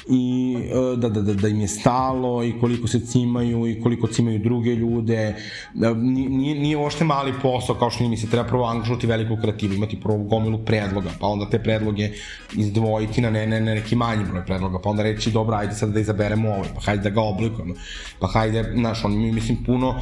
i 0.09 0.57
uh, 0.57 0.99
da, 0.99 1.09
da, 1.09 1.23
da, 1.23 1.35
da 1.35 1.49
im 1.49 1.61
je 1.61 1.69
stalo 1.69 2.45
i 2.45 2.61
koliko 2.61 2.89
se 2.89 3.01
cimaju 3.01 3.67
i 3.67 3.81
koliko 3.83 4.07
cimaju 4.07 4.39
druge 4.39 4.75
ljude. 4.75 5.37
Da, 5.75 5.95
ni- 5.95 6.29
nije, 6.29 6.55
nije 6.55 6.77
uopšte 6.77 7.05
mali 7.05 7.33
posao 7.43 7.75
kao 7.75 7.91
što 7.91 8.09
mi 8.09 8.17
se 8.17 8.27
treba 8.27 8.49
prvo 8.49 8.65
angažovati 8.65 9.07
veliku 9.07 9.37
kreativu, 9.43 9.75
imati 9.75 10.01
prvo 10.01 10.19
gomilu 10.19 10.65
predloga, 10.65 11.11
pa 11.21 11.27
onda 11.27 11.51
te 11.51 11.63
predloge 11.63 12.11
izdvojiti 12.57 13.21
na 13.21 13.31
ne, 13.31 13.47
ne, 13.47 13.61
ne 13.61 13.75
neki 13.75 13.97
manji 13.97 14.25
broj 14.25 14.45
predloga, 14.47 14.79
pa 14.79 14.91
onda 14.91 15.03
reći 15.03 15.31
dobro, 15.31 15.57
ajde 15.57 15.75
sad 15.75 15.91
da 15.91 16.01
izaberemo 16.01 16.49
ovaj, 16.49 16.69
pa 16.75 16.81
hajde 16.81 17.03
da 17.03 17.11
ga 17.11 17.21
oblikujemo, 17.21 17.75
pa 18.21 18.27
hajde, 18.27 18.73
znaš, 18.75 19.05
oni 19.05 19.15
imaju, 19.17 19.33
mislim, 19.33 19.65
puno 19.65 19.89
uh, 19.89 19.97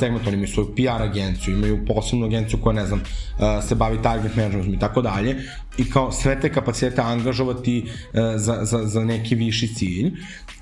segmenta, 0.00 0.28
oni 0.28 0.34
imaju 0.34 0.48
svoju 0.48 0.74
PR 0.74 1.02
agenciju, 1.02 1.56
imaju 1.56 1.84
posebnu 1.86 2.26
agenciju 2.26 2.58
koja, 2.62 2.74
ne 2.74 2.86
znam, 2.86 3.00
uh, 3.00 3.64
se 3.68 3.74
bavi 3.74 4.02
target 4.02 4.36
managementom 4.36 4.74
i 4.74 4.78
tako 4.78 5.02
dalje, 5.02 5.36
i 5.78 5.90
kao 5.90 6.12
sve 6.12 6.40
te 6.40 6.52
kapacitete 6.52 7.02
angažovati 7.02 7.84
uh, 7.84 8.20
za, 8.36 8.58
za, 8.62 8.86
za 8.86 9.04
neki 9.04 9.34
viši 9.34 9.74
cilj 9.74 10.12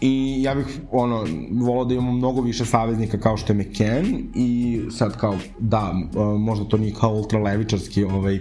i 0.00 0.42
ja 0.42 0.54
bih 0.54 0.66
ono 0.90 1.26
volao 1.52 1.84
da 1.84 1.94
imamo 1.94 2.12
mnogo 2.12 2.40
više 2.40 2.64
saveznika 2.64 3.20
kao 3.20 3.36
što 3.36 3.52
je 3.52 3.58
McCann 3.58 4.18
i 4.34 4.80
sad 4.90 5.16
kao 5.16 5.36
da 5.58 5.92
uh, 6.14 6.40
možda 6.40 6.64
to 6.64 6.76
nije 6.76 6.94
kao 6.94 7.10
ultra 7.10 7.38
levičarski 7.38 8.04
ovaj 8.04 8.40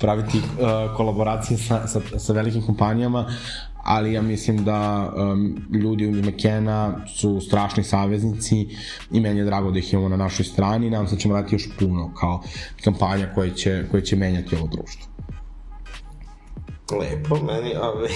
praviti 0.00 0.38
uh, 0.38 0.96
kolaboracije 0.96 1.58
sa, 1.58 1.86
sa, 1.86 2.00
sa 2.18 2.32
velikim 2.32 2.62
kompanijama 2.62 3.26
ali 3.84 4.12
ja 4.12 4.22
mislim 4.22 4.64
da 4.64 5.12
um, 5.16 5.56
ljudi 5.72 6.06
u 6.06 6.12
McKenna 6.12 7.06
su 7.06 7.40
strašni 7.40 7.84
saveznici 7.84 8.68
i 9.12 9.20
meni 9.20 9.38
je 9.38 9.44
drago 9.44 9.70
da 9.70 9.78
ih 9.78 9.92
imamo 9.92 10.08
na 10.08 10.16
našoj 10.16 10.44
strani 10.44 10.86
i 10.86 10.90
nadam 10.90 11.08
se 11.08 11.14
da 11.14 11.20
ćemo 11.20 11.34
raditi 11.34 11.54
još 11.54 11.68
puno 11.78 12.14
kao 12.14 12.42
kampanja 12.84 13.26
koja 13.34 13.54
će, 13.54 13.84
koja 13.90 14.00
će 14.00 14.16
menjati 14.16 14.56
ovo 14.56 14.66
društvo. 14.66 15.09
Lepo, 16.96 17.36
meni, 17.36 17.74
ove, 17.76 18.08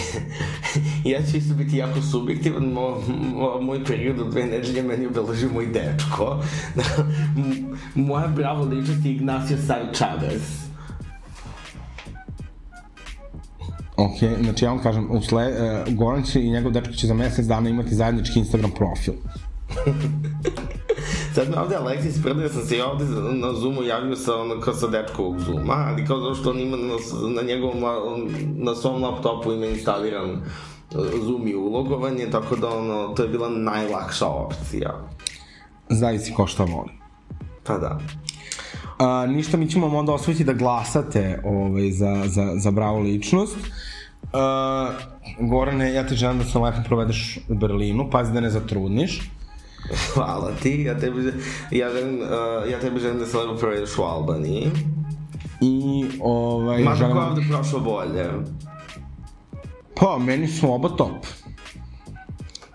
ja 1.13 1.23
ću 1.31 1.37
isto 1.37 1.55
biti 1.55 1.77
jako 1.77 2.03
subjektivan, 2.03 2.65
mo, 2.65 3.03
mo, 3.35 3.61
moj 3.61 3.85
period 3.85 4.21
od 4.21 4.31
dve 4.31 4.45
nedelje 4.45 4.83
meni 4.83 5.07
obeležio 5.07 5.49
moj 5.53 5.67
dečko. 5.67 6.43
Moja 7.95 8.27
bravo 8.27 8.65
ličnost 8.65 9.05
je 9.05 9.13
Ignacio 9.13 9.57
San 9.67 9.87
Chavez. 9.93 10.65
Ok, 13.97 14.19
znači 14.43 14.65
ja 14.65 14.71
vam 14.71 14.83
kažem, 14.83 15.11
usle, 15.11 15.49
uh, 15.49 15.95
Goran 15.95 16.23
će 16.23 16.45
i 16.45 16.51
njegov 16.51 16.73
dečko 16.73 16.93
će 16.93 17.07
za 17.07 17.15
mesec 17.15 17.47
dana 17.47 17.71
imati 17.71 17.95
zajednički 17.95 18.39
Instagram 18.39 18.71
profil. 18.71 19.15
Sad 21.35 21.51
me 21.51 21.59
ovde 21.59 21.77
Alexis 21.77 22.23
predaje 22.23 22.49
sam 22.49 22.63
se 22.63 22.77
i 22.77 22.81
ovde 22.81 23.05
na 23.33 23.53
Zoomu 23.53 23.83
javio 23.83 24.17
sa, 24.17 24.37
ono, 24.37 24.61
kao 24.61 24.75
sa 24.75 24.89
dečkovog 24.89 25.41
Zooma, 25.41 25.87
ali 25.89 26.07
kao 26.07 26.21
zato 26.21 26.35
što 26.35 26.51
on 26.51 26.61
ima 26.61 26.77
na, 26.77 26.95
na 27.35 27.43
njegovom, 27.43 27.83
na 28.57 28.75
svom 28.75 29.03
laptopu 29.03 29.53
ima 29.53 29.67
instaliran 29.67 30.31
uh, 30.31 30.41
Zoom 31.25 31.49
i 31.49 31.55
ulogovanje, 31.55 32.31
tako 32.31 32.57
da 32.57 32.69
ono, 32.69 33.09
to 33.09 33.23
je 33.23 33.29
bila 33.29 33.49
najlakša 33.49 34.27
opcija. 34.27 35.09
Zavisi 35.89 36.35
ko 36.35 36.47
šta 36.47 36.65
voli. 36.65 36.93
Pa 37.65 37.79
da. 37.79 37.99
A, 38.99 39.27
ništa, 39.27 39.57
mi 39.57 39.71
ćemo 39.71 39.87
vam 39.87 39.97
onda 39.97 40.13
osvojiti 40.13 40.45
da 40.45 40.53
glasate 40.53 41.43
ovaj, 41.45 41.91
za, 41.91 42.23
za, 42.27 42.53
za 42.57 42.71
bravo 42.71 42.99
ličnost. 42.99 43.57
A, 44.33 44.91
Gorane, 45.41 45.93
ja 45.93 46.07
ti 46.07 46.15
želim 46.15 46.39
da 46.39 46.45
se 46.45 46.59
lepo 46.59 46.79
provedeš 46.87 47.39
u 47.49 47.55
Berlinu, 47.55 48.11
pazi 48.11 48.33
da 48.33 48.41
ne 48.41 48.51
zatrudniš. 48.51 49.31
Hvala 50.15 50.51
ti, 50.63 50.83
ja 50.83 50.99
tebi, 50.99 51.33
ja, 51.71 51.91
želim, 51.91 52.21
uh, 52.21 52.71
ja 52.71 52.81
tebi 52.81 53.01
želim 53.01 53.19
da 53.19 53.27
se 53.27 53.39
lepo 53.39 53.55
provedeš 53.55 53.99
u 53.99 54.03
Albaniji. 54.03 54.71
I 55.61 56.05
ovaj, 56.21 56.83
Mada 56.83 56.97
želim... 56.97 57.13
ko 57.13 57.21
je 57.21 57.27
ovde 57.27 57.43
prošlo 57.51 57.81
bolje? 57.81 58.31
Pa, 59.95 60.19
meni 60.19 60.49
su 60.49 60.73
oba 60.73 60.89
top. 60.89 61.27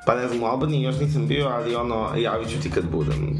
Pa 0.06 0.16
ne 0.16 0.28
znam, 0.28 0.44
u 0.44 0.46
Albaniji 0.46 0.82
još 0.82 1.00
nisam 1.00 1.28
bio, 1.28 1.48
ali 1.48 1.76
ono, 1.76 2.16
javit 2.18 2.50
ću 2.50 2.62
ti 2.62 2.70
kad 2.70 2.90
budem. 2.92 3.38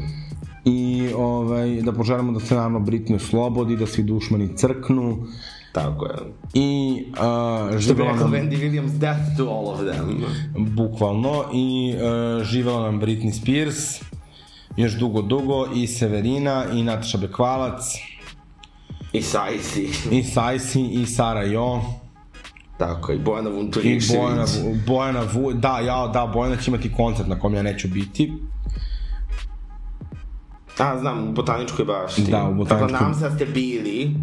I 0.64 1.08
ovaj, 1.16 1.82
da 1.82 1.92
poželimo 1.92 2.32
da 2.32 2.40
se 2.40 2.54
naravno 2.54 2.78
Britney 2.78 3.16
oslobodi, 3.16 3.76
da 3.76 3.86
svi 3.86 4.02
dušmani 4.02 4.56
crknu 4.56 5.26
Tako 5.72 6.06
je. 6.06 6.14
I 6.54 7.02
uh, 7.72 7.80
Što 7.80 7.94
bi 7.94 8.02
rekao 8.02 8.16
nam, 8.18 8.32
Wendy 8.32 8.56
Williams, 8.56 8.90
death 8.90 9.36
to 9.36 9.42
all 9.44 9.68
of 9.68 9.80
them. 9.80 10.24
bukvalno, 10.66 11.44
i 11.54 11.94
uh, 11.94 12.42
živela 12.44 12.82
nam 12.82 13.00
Britney 13.00 13.32
Spears, 13.32 14.00
još 14.76 14.92
dugo, 14.92 15.22
dugo, 15.22 15.66
i 15.74 15.86
Severina, 15.86 16.64
i 16.72 16.82
Nataša 16.82 17.18
Bekvalac, 17.18 17.82
I 19.12 19.22
Sajsi. 19.22 19.88
i 20.10 20.22
Sajsi, 20.24 20.82
i 20.82 21.06
Sara 21.06 21.42
Jo, 21.44 21.82
Tako, 22.78 23.12
i 23.12 23.18
Bojana 23.18 23.50
i 23.50 23.52
Vunturišević. 23.52 24.10
Bojana, 24.12 24.44
Bojana 24.86 25.22
Vu, 25.24 25.52
da, 25.52 25.80
ja, 25.80 26.06
da, 26.06 26.26
Bojana 26.26 26.56
će 26.56 26.70
imati 26.70 26.92
koncert 26.92 27.28
na 27.28 27.38
kom 27.38 27.54
ja 27.54 27.62
neću 27.62 27.88
biti. 27.88 28.32
A, 30.78 30.98
znam, 30.98 31.28
u 31.28 31.32
botaničkoj 31.32 31.84
bašti. 31.84 32.22
Da, 32.22 32.44
u 32.44 32.54
botaničkoj- 32.54 32.90
Tako, 32.90 33.04
nam 33.04 33.14
se 33.14 33.20
da 33.20 33.30
ste 33.30 33.46
bili. 33.46 34.14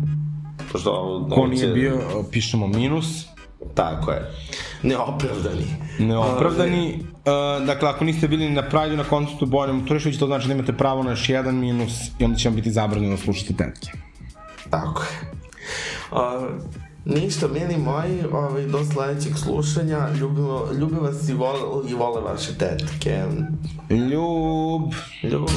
Pošto 0.71 0.91
ovo... 0.91 1.35
Ko 1.35 1.47
nije 1.47 1.67
bio, 1.67 1.99
pišemo 2.31 2.67
minus. 2.67 3.25
Tako 3.73 4.11
je. 4.11 4.31
Neopravdani. 4.83 5.65
Neopravdani. 5.99 6.99
Uh, 6.99 7.65
dakle, 7.65 7.89
ako 7.89 8.05
niste 8.05 8.27
bili 8.27 8.49
na 8.49 8.61
Pride 8.61 8.97
na 8.97 9.03
koncertu 9.03 9.45
Bojana 9.45 9.73
Muturišević, 9.73 10.19
to 10.19 10.25
znači 10.25 10.47
da 10.47 10.53
imate 10.53 10.73
pravo 10.73 11.03
na 11.03 11.11
još 11.11 11.29
jedan 11.29 11.55
minus 11.55 11.91
i 12.19 12.25
onda 12.25 12.37
će 12.37 12.49
vam 12.49 12.55
biti 12.55 12.71
zabranjeno 12.71 13.17
slušati 13.17 13.57
tetke. 13.57 13.91
Tako 14.69 15.03
je. 15.03 15.31
Uh, 16.11 16.47
ništa, 17.05 17.47
mili 17.47 17.77
moji, 17.77 18.23
ovaj, 18.31 18.65
do 18.65 18.85
sledećeg 18.85 19.37
slušanja. 19.37 20.09
Ljubimo, 20.19 20.67
ljubim 20.79 20.99
vas 20.99 21.29
i 21.29 21.33
vole, 21.33 21.89
i 21.89 21.93
vole 21.93 22.21
vaše 22.21 22.57
tetke. 22.57 23.23
Ljub! 23.89 24.93
Ljubim. 25.23 25.55